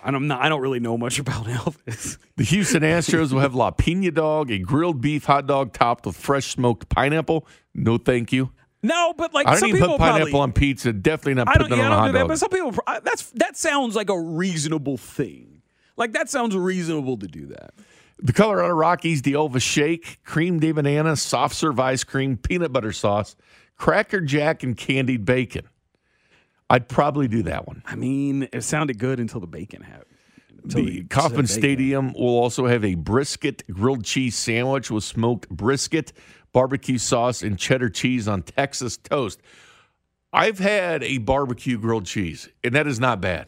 I, 0.06 0.14
I'm 0.16 0.26
not. 0.26 0.40
I 0.40 0.48
don't 0.48 0.60
really 0.60 0.80
know 0.80 0.96
much 0.96 1.18
about 1.20 1.46
Elvis. 1.46 2.18
The 2.36 2.44
Houston 2.44 2.82
Astros 2.82 3.32
will 3.32 3.40
have 3.40 3.54
La 3.54 3.70
Pina 3.70 4.10
dog, 4.10 4.50
a 4.50 4.58
grilled 4.58 5.00
beef 5.00 5.24
hot 5.24 5.46
dog 5.46 5.72
topped 5.72 6.06
with 6.06 6.16
fresh 6.16 6.46
smoked 6.54 6.88
pineapple. 6.88 7.46
No, 7.74 7.98
thank 7.98 8.32
you. 8.32 8.50
No, 8.82 9.14
but 9.16 9.34
like 9.34 9.46
I 9.46 9.52
don't 9.52 9.60
some 9.60 9.68
even 9.70 9.80
people 9.80 9.94
put 9.94 10.00
pineapple 10.00 10.26
probably, 10.26 10.40
on 10.40 10.52
pizza. 10.52 10.92
Definitely 10.92 11.34
not 11.34 11.48
putting 11.48 11.68
don't. 11.70 11.78
it 11.78 11.82
Yeah, 11.82 11.86
on 11.88 11.92
I 11.92 11.94
a 11.94 11.96
don't 11.96 11.98
hot 11.98 12.06
do 12.06 12.12
that. 12.12 12.18
dog. 12.20 12.28
But 12.28 12.38
some 12.38 12.48
people. 12.50 13.02
That's 13.02 13.30
that 13.32 13.56
sounds 13.56 13.96
like 13.96 14.10
a 14.10 14.20
reasonable 14.20 14.96
thing. 14.96 15.62
Like 15.96 16.12
that 16.12 16.28
sounds 16.30 16.54
reasonable 16.56 17.16
to 17.18 17.26
do 17.26 17.46
that. 17.46 17.74
The 18.18 18.32
Colorado 18.32 18.74
Rockies, 18.74 19.22
the 19.22 19.34
Elva 19.34 19.60
Shake, 19.60 20.22
cream 20.24 20.58
de 20.60 20.72
banana, 20.72 21.16
soft 21.16 21.54
serve 21.54 21.78
ice 21.80 22.04
cream, 22.04 22.36
peanut 22.36 22.72
butter 22.72 22.92
sauce, 22.92 23.34
cracker 23.76 24.20
jack, 24.20 24.62
and 24.62 24.76
candied 24.76 25.24
bacon. 25.24 25.66
I'd 26.68 26.88
probably 26.88 27.28
do 27.28 27.42
that 27.44 27.66
one. 27.66 27.82
I 27.86 27.94
mean, 27.94 28.48
it 28.52 28.62
sounded 28.62 28.98
good 28.98 29.20
until 29.20 29.40
the 29.40 29.46
bacon 29.46 29.82
happened. 29.82 30.18
Until 30.62 30.84
The 30.84 31.04
Kauffman. 31.04 31.46
Stadium 31.46 32.12
will 32.12 32.38
also 32.38 32.66
have 32.66 32.84
a 32.84 32.94
brisket 32.96 33.62
grilled 33.70 34.04
cheese 34.04 34.34
sandwich 34.34 34.90
with 34.90 35.04
smoked 35.04 35.48
brisket, 35.48 36.12
barbecue 36.52 36.98
sauce, 36.98 37.42
and 37.42 37.58
cheddar 37.58 37.88
cheese 37.88 38.26
on 38.26 38.42
Texas 38.42 38.96
toast. 38.96 39.40
I've 40.32 40.58
had 40.58 41.04
a 41.04 41.18
barbecue 41.18 41.78
grilled 41.78 42.06
cheese, 42.06 42.48
and 42.64 42.74
that 42.74 42.86
is 42.86 42.98
not 42.98 43.20
bad. 43.20 43.46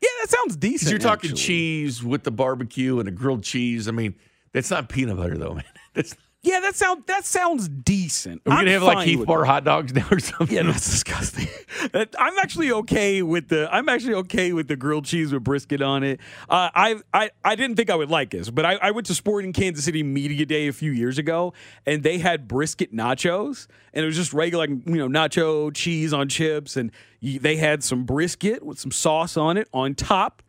Yeah, 0.00 0.08
that 0.22 0.30
sounds 0.30 0.56
decent. 0.56 0.90
You're 0.90 0.98
talking 0.98 1.30
actually. 1.30 1.42
cheese 1.42 2.02
with 2.02 2.24
the 2.24 2.30
barbecue 2.30 2.98
and 2.98 3.08
a 3.08 3.12
grilled 3.12 3.42
cheese. 3.42 3.88
I 3.88 3.90
mean, 3.90 4.14
that's 4.52 4.70
not 4.70 4.88
peanut 4.88 5.16
butter 5.16 5.36
though, 5.36 5.54
man. 5.54 5.64
That's, 5.94 6.16
Yeah, 6.44 6.60
that 6.60 6.76
sound 6.76 7.04
that 7.06 7.24
sounds 7.24 7.70
decent. 7.70 8.42
are 8.46 8.50
we 8.50 8.56
I'm 8.56 8.66
have 8.66 8.82
like 8.82 9.06
Heath 9.06 9.24
Bar 9.24 9.46
hot 9.46 9.64
dogs 9.64 9.94
now 9.94 10.06
or 10.10 10.18
something? 10.18 10.54
Yeah, 10.54 10.64
that's 10.64 10.90
disgusting. 10.90 11.48
I'm 11.94 12.38
actually 12.38 12.70
okay 12.70 13.22
with 13.22 13.48
the. 13.48 13.66
I'm 13.74 13.88
actually 13.88 14.14
okay 14.14 14.52
with 14.52 14.68
the 14.68 14.76
grilled 14.76 15.06
cheese 15.06 15.32
with 15.32 15.42
brisket 15.42 15.80
on 15.80 16.02
it. 16.02 16.20
Uh, 16.48 16.68
I 16.74 16.96
I 17.14 17.30
I 17.42 17.56
didn't 17.56 17.76
think 17.76 17.88
I 17.88 17.94
would 17.94 18.10
like 18.10 18.30
this, 18.30 18.50
but 18.50 18.66
I, 18.66 18.74
I 18.74 18.90
went 18.90 19.06
to 19.06 19.14
Sporting 19.14 19.54
Kansas 19.54 19.86
City 19.86 20.02
Media 20.02 20.44
Day 20.44 20.68
a 20.68 20.72
few 20.74 20.92
years 20.92 21.16
ago, 21.16 21.54
and 21.86 22.02
they 22.02 22.18
had 22.18 22.46
brisket 22.46 22.94
nachos, 22.94 23.66
and 23.94 24.02
it 24.02 24.06
was 24.06 24.16
just 24.16 24.34
regular, 24.34 24.66
like, 24.66 24.86
you 24.86 24.96
know, 24.96 25.08
nacho 25.08 25.74
cheese 25.74 26.12
on 26.12 26.28
chips, 26.28 26.76
and 26.76 26.92
you, 27.20 27.38
they 27.38 27.56
had 27.56 27.82
some 27.82 28.04
brisket 28.04 28.62
with 28.62 28.78
some 28.78 28.90
sauce 28.90 29.38
on 29.38 29.56
it 29.56 29.66
on 29.72 29.94
top. 29.94 30.42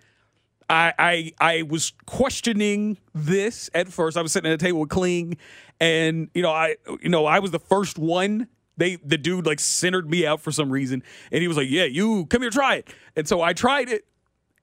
I, 0.70 0.94
I 0.98 1.32
I 1.40 1.62
was 1.64 1.94
questioning 2.06 2.98
this 3.14 3.70
at 3.74 3.88
first. 3.88 4.18
I 4.18 4.22
was 4.22 4.32
sitting 4.32 4.50
at 4.52 4.56
a 4.56 4.64
table 4.64 4.80
with 4.82 4.90
Kling, 4.90 5.38
and 5.80 6.30
you 6.34 6.42
know 6.42 6.52
I 6.52 6.76
you 7.02 7.10
know 7.10 7.26
I 7.26 7.40
was 7.40 7.52
the 7.52 7.60
first 7.60 7.98
one. 7.98 8.48
They 8.78 8.96
the 8.98 9.18
dude 9.18 9.46
like 9.46 9.60
centered 9.60 10.10
me 10.10 10.26
out 10.26 10.42
for 10.42 10.52
some 10.52 10.72
reason, 10.72 11.04
and 11.32 11.42
he 11.42 11.48
was 11.48 11.58
like, 11.58 11.70
"Yeah, 11.70 11.84
you 11.86 12.26
come 12.28 12.42
here, 12.42 12.52
try 12.52 12.76
it." 12.76 12.94
And 13.16 13.28
so 13.28 13.42
I 13.42 13.54
tried 13.54 13.90
it, 13.90 14.06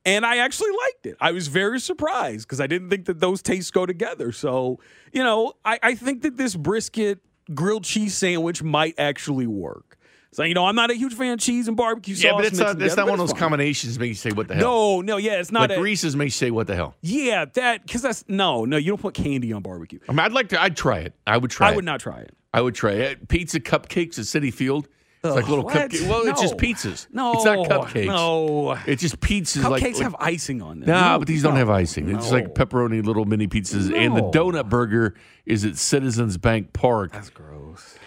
and 0.05 0.27
I 0.27 0.39
actually 0.39 0.71
liked 0.71 1.07
it. 1.07 1.17
I 1.21 1.33
was 1.33 1.49
very 1.49 1.79
surprised 1.81 2.47
because 2.49 2.61
I 2.61 2.67
didn't 2.67 2.91
think 2.91 3.07
that 3.07 3.21
those 3.21 3.41
tastes 3.41 3.71
go 3.71 3.87
together. 3.87 4.33
So 4.33 4.81
you 5.13 5.23
know 5.23 5.55
I, 5.65 5.79
I 5.83 5.95
think 5.95 6.23
that 6.23 6.37
this 6.37 6.57
brisket 6.57 7.21
grilled 7.55 7.85
cheese 7.85 8.17
sandwich 8.17 8.63
might 8.63 8.95
actually 8.99 9.47
work. 9.47 9.92
So 10.33 10.45
you 10.45 10.55
know 10.55 10.65
I'm 10.67 10.75
not 10.75 10.91
a 10.91 10.95
huge 10.95 11.15
fan 11.15 11.35
of 11.35 11.41
cheese 11.41 11.69
and 11.69 11.77
barbecue 11.77 12.15
sauce. 12.15 12.25
yeah, 12.25 12.33
but 12.35 12.47
it's 12.47 12.59
not. 12.59 12.79
Together, 12.79 12.97
not 12.97 13.05
one 13.05 13.13
of 13.15 13.19
those 13.19 13.31
fine. 13.33 13.39
combinations 13.41 13.95
that 13.95 14.01
make 14.01 14.09
you 14.09 14.15
say 14.15 14.31
what 14.33 14.49
the 14.49 14.55
hell. 14.55 14.63
No, 14.65 15.01
no, 15.03 15.17
yeah, 15.19 15.41
it's 15.41 15.53
not 15.53 15.69
like 15.69 15.79
a, 15.79 15.83
Reese's 15.83 16.17
make 16.17 16.27
you 16.27 16.31
say 16.31 16.51
what 16.51 16.67
the 16.67 16.75
hell. 16.75 16.95
yeah, 17.03 17.45
that 17.45 17.87
because 17.87 18.03
that's 18.03 18.25
no, 18.29 18.65
no. 18.65 18.79
You 18.79 18.93
don't 18.93 19.01
put 19.01 19.15
candy 19.15 19.53
on 19.53 19.63
barbecue. 19.63 19.99
I 20.09 20.13
mean, 20.13 20.21
I'd 20.21 20.33
like 20.33 20.49
to. 20.49 20.61
I'd 20.61 20.77
try 20.77 21.01
it. 21.01 21.15
I 21.27 21.37
would 21.37 21.51
try. 21.51 21.69
I 21.69 21.73
it. 21.73 21.77
would 21.77 21.85
not 21.85 22.01
try 22.01 22.21
it. 22.21 22.35
I 22.55 22.61
would 22.61 22.75
try 22.75 22.93
it. 22.93 23.29
Pizza 23.29 23.61
cupcakes 23.61 24.19
at 24.19 24.25
Citi 24.25 24.53
Field. 24.53 24.89
It's 25.25 25.37
like 25.37 25.45
Ugh, 25.45 25.51
little 25.51 25.65
what? 25.65 25.77
cupcakes. 25.77 26.09
Well, 26.09 26.27
it's 26.27 26.41
just 26.41 26.57
pizzas. 26.57 27.07
No, 27.13 27.35
it's 27.35 27.45
not 27.45 27.59
cupcakes. 27.69 28.07
no. 28.07 28.73
it's 28.87 29.01
just 29.01 29.21
pizzas. 29.21 29.63
like, 29.69 29.81
Cupcakes 29.81 29.95
like, 29.95 30.03
have 30.03 30.17
icing 30.19 30.61
on 30.61 30.81
them. 30.81 30.89
Nah, 30.89 31.13
No, 31.13 31.19
but 31.21 31.29
these 31.29 31.45
don't 31.45 31.55
have 31.55 31.71
icing. 31.71 32.09
It's 32.09 32.25
just 32.25 32.33
like 32.33 32.55
pepperoni 32.55 33.05
little 33.05 33.25
mini 33.25 33.47
pizzas. 33.47 33.95
And 33.95 34.17
the 34.17 34.23
donut 34.23 34.69
burger 34.69 35.15
is 35.47 35.65
at 35.65 35.77
Citizens 35.77 36.39
Bank 36.39 36.73
Park. 36.73 37.13
That's 37.13 37.31
gross. 37.31 37.99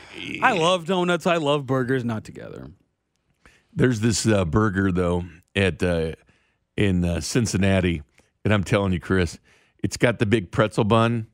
I 0.41 0.53
love 0.53 0.85
donuts. 0.85 1.27
I 1.27 1.37
love 1.37 1.65
burgers. 1.65 2.03
Not 2.03 2.23
together. 2.23 2.71
There's 3.73 3.99
this 3.99 4.25
uh, 4.25 4.45
burger 4.45 4.91
though 4.91 5.25
at 5.55 5.83
uh, 5.83 6.13
in 6.77 7.03
uh, 7.03 7.21
Cincinnati, 7.21 8.01
and 8.43 8.53
I'm 8.53 8.63
telling 8.63 8.93
you, 8.93 8.99
Chris, 8.99 9.39
it's 9.83 9.97
got 9.97 10.19
the 10.19 10.25
big 10.25 10.51
pretzel 10.51 10.83
bun, 10.83 11.27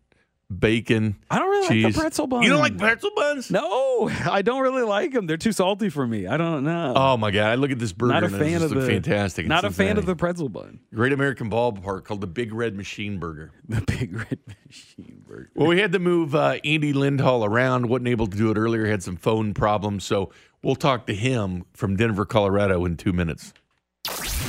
bacon. 0.60 1.16
I 1.30 1.40
don't 1.40 1.50
really 1.50 1.84
like 1.84 1.94
the 1.94 2.00
pretzel 2.00 2.28
buns. 2.28 2.44
You 2.44 2.50
don't 2.52 2.60
like 2.60 2.78
pretzel 2.78 3.12
buns? 3.16 3.50
No, 3.52 4.10
I 4.30 4.42
don't 4.42 4.62
really 4.62 4.84
like 4.84 5.12
them. 5.14 5.26
They're 5.28 5.38
too 5.38 5.52
salty 5.52 5.90
for 5.90 6.06
me. 6.06 6.28
I 6.28 6.38
don't 6.38 6.64
know. 6.64 6.94
Oh 6.96 7.18
my 7.18 7.32
god! 7.32 7.48
I 7.52 7.56
look 7.56 7.72
at 7.72 7.80
this 7.80 7.94
burger. 7.94 8.14
not 8.14 8.24
a 8.24 8.28
and 8.28 8.36
fan 8.38 8.60
just 8.60 8.66
of 8.66 8.82
the 8.82 8.88
fantastic. 8.88 9.46
in 9.46 9.50
Not 9.50 9.64
a 9.66 9.72
fan 9.72 9.98
of 9.98 10.06
the 10.06 10.16
pretzel 10.16 10.50
bun. 10.50 10.80
Great 10.94 11.14
American 11.14 11.50
Ballpark 11.50 12.04
called 12.04 12.22
the 12.22 12.28
Big 12.28 12.54
Red 12.54 12.76
Machine 12.76 13.20
Burger. 13.20 13.52
The 13.72 13.82
big 13.82 14.14
red 14.18 14.40
machine 14.68 15.24
burger. 15.26 15.50
Well, 15.56 15.68
we 15.68 15.80
had 15.80 15.94
to 15.94 16.00
move 16.00 16.36
uh, 16.36 16.58
Andy 16.66 16.92
Lindhall 16.92 17.46
around. 17.46 17.88
wasn't 17.88 18.10
able 18.10 18.28
to 18.28 18.38
do 18.38 18.52
it 18.52 18.58
earlier. 18.58 18.86
Had 18.86 19.02
some 19.02 19.16
phone 19.16 19.54
problems, 19.54 20.04
so 20.04 20.32
we'll 20.62 20.76
talk 20.76 21.08
to 21.08 21.16
him 21.16 21.64
from 21.74 21.96
Denver, 21.96 22.26
Colorado, 22.26 22.84
in 22.84 22.98
two 22.98 23.14
minutes. 23.14 23.54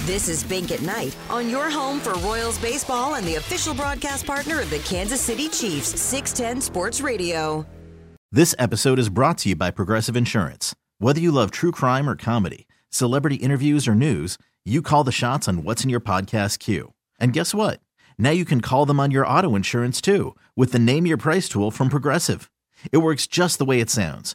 This 0.07 0.29
is 0.29 0.43
Bink 0.43 0.71
at 0.73 0.83
Night 0.83 1.17
on 1.31 1.49
your 1.49 1.71
home 1.71 2.01
for 2.01 2.15
Royals 2.15 2.59
baseball 2.59 3.15
and 3.15 3.27
the 3.27 3.37
official 3.37 3.75
broadcast 3.75 4.27
partner 4.27 4.61
of 4.61 4.71
the 4.71 4.79
Kansas 4.81 5.21
City 5.21 5.49
Chiefs, 5.49 6.01
610 6.01 6.61
Sports 6.63 7.01
Radio. 7.01 7.67
This 8.31 8.55
episode 8.59 8.99
is 8.99 9.11
brought 9.11 9.39
to 9.39 9.51
you 9.51 9.57
by 9.57 9.71
Progressive 9.71 10.17
Insurance. 10.17 10.75
Whether 10.99 11.21
you 11.21 11.31
love 11.31 11.51
true 11.51 11.71
crime 11.71 12.09
or 12.09 12.17
comedy, 12.17 12.67
celebrity 12.89 13.37
interviews 13.37 13.87
or 13.87 13.95
news, 13.95 14.39
you 14.65 14.81
call 14.81 15.05
the 15.05 15.13
shots 15.13 15.47
on 15.49 15.65
what's 15.65 15.85
in 15.85 15.91
your 15.91 16.01
podcast 16.01 16.59
queue. 16.59 16.95
And 17.21 17.33
guess 17.33 17.53
what? 17.55 17.81
Now 18.19 18.31
you 18.31 18.45
can 18.45 18.61
call 18.63 18.87
them 18.87 18.99
on 19.01 19.11
your 19.11 19.27
auto 19.27 19.55
insurance 19.55 20.01
too 20.01 20.35
with 20.57 20.73
the 20.73 20.79
Name 20.79 21.05
Your 21.07 21.19
Price 21.19 21.49
tool 21.49 21.71
from 21.71 21.89
Progressive. 21.91 22.51
It 22.91 22.99
works 22.99 23.27
just 23.27 23.59
the 23.59 23.65
way 23.65 23.81
it 23.81 23.91
sounds. 23.91 24.35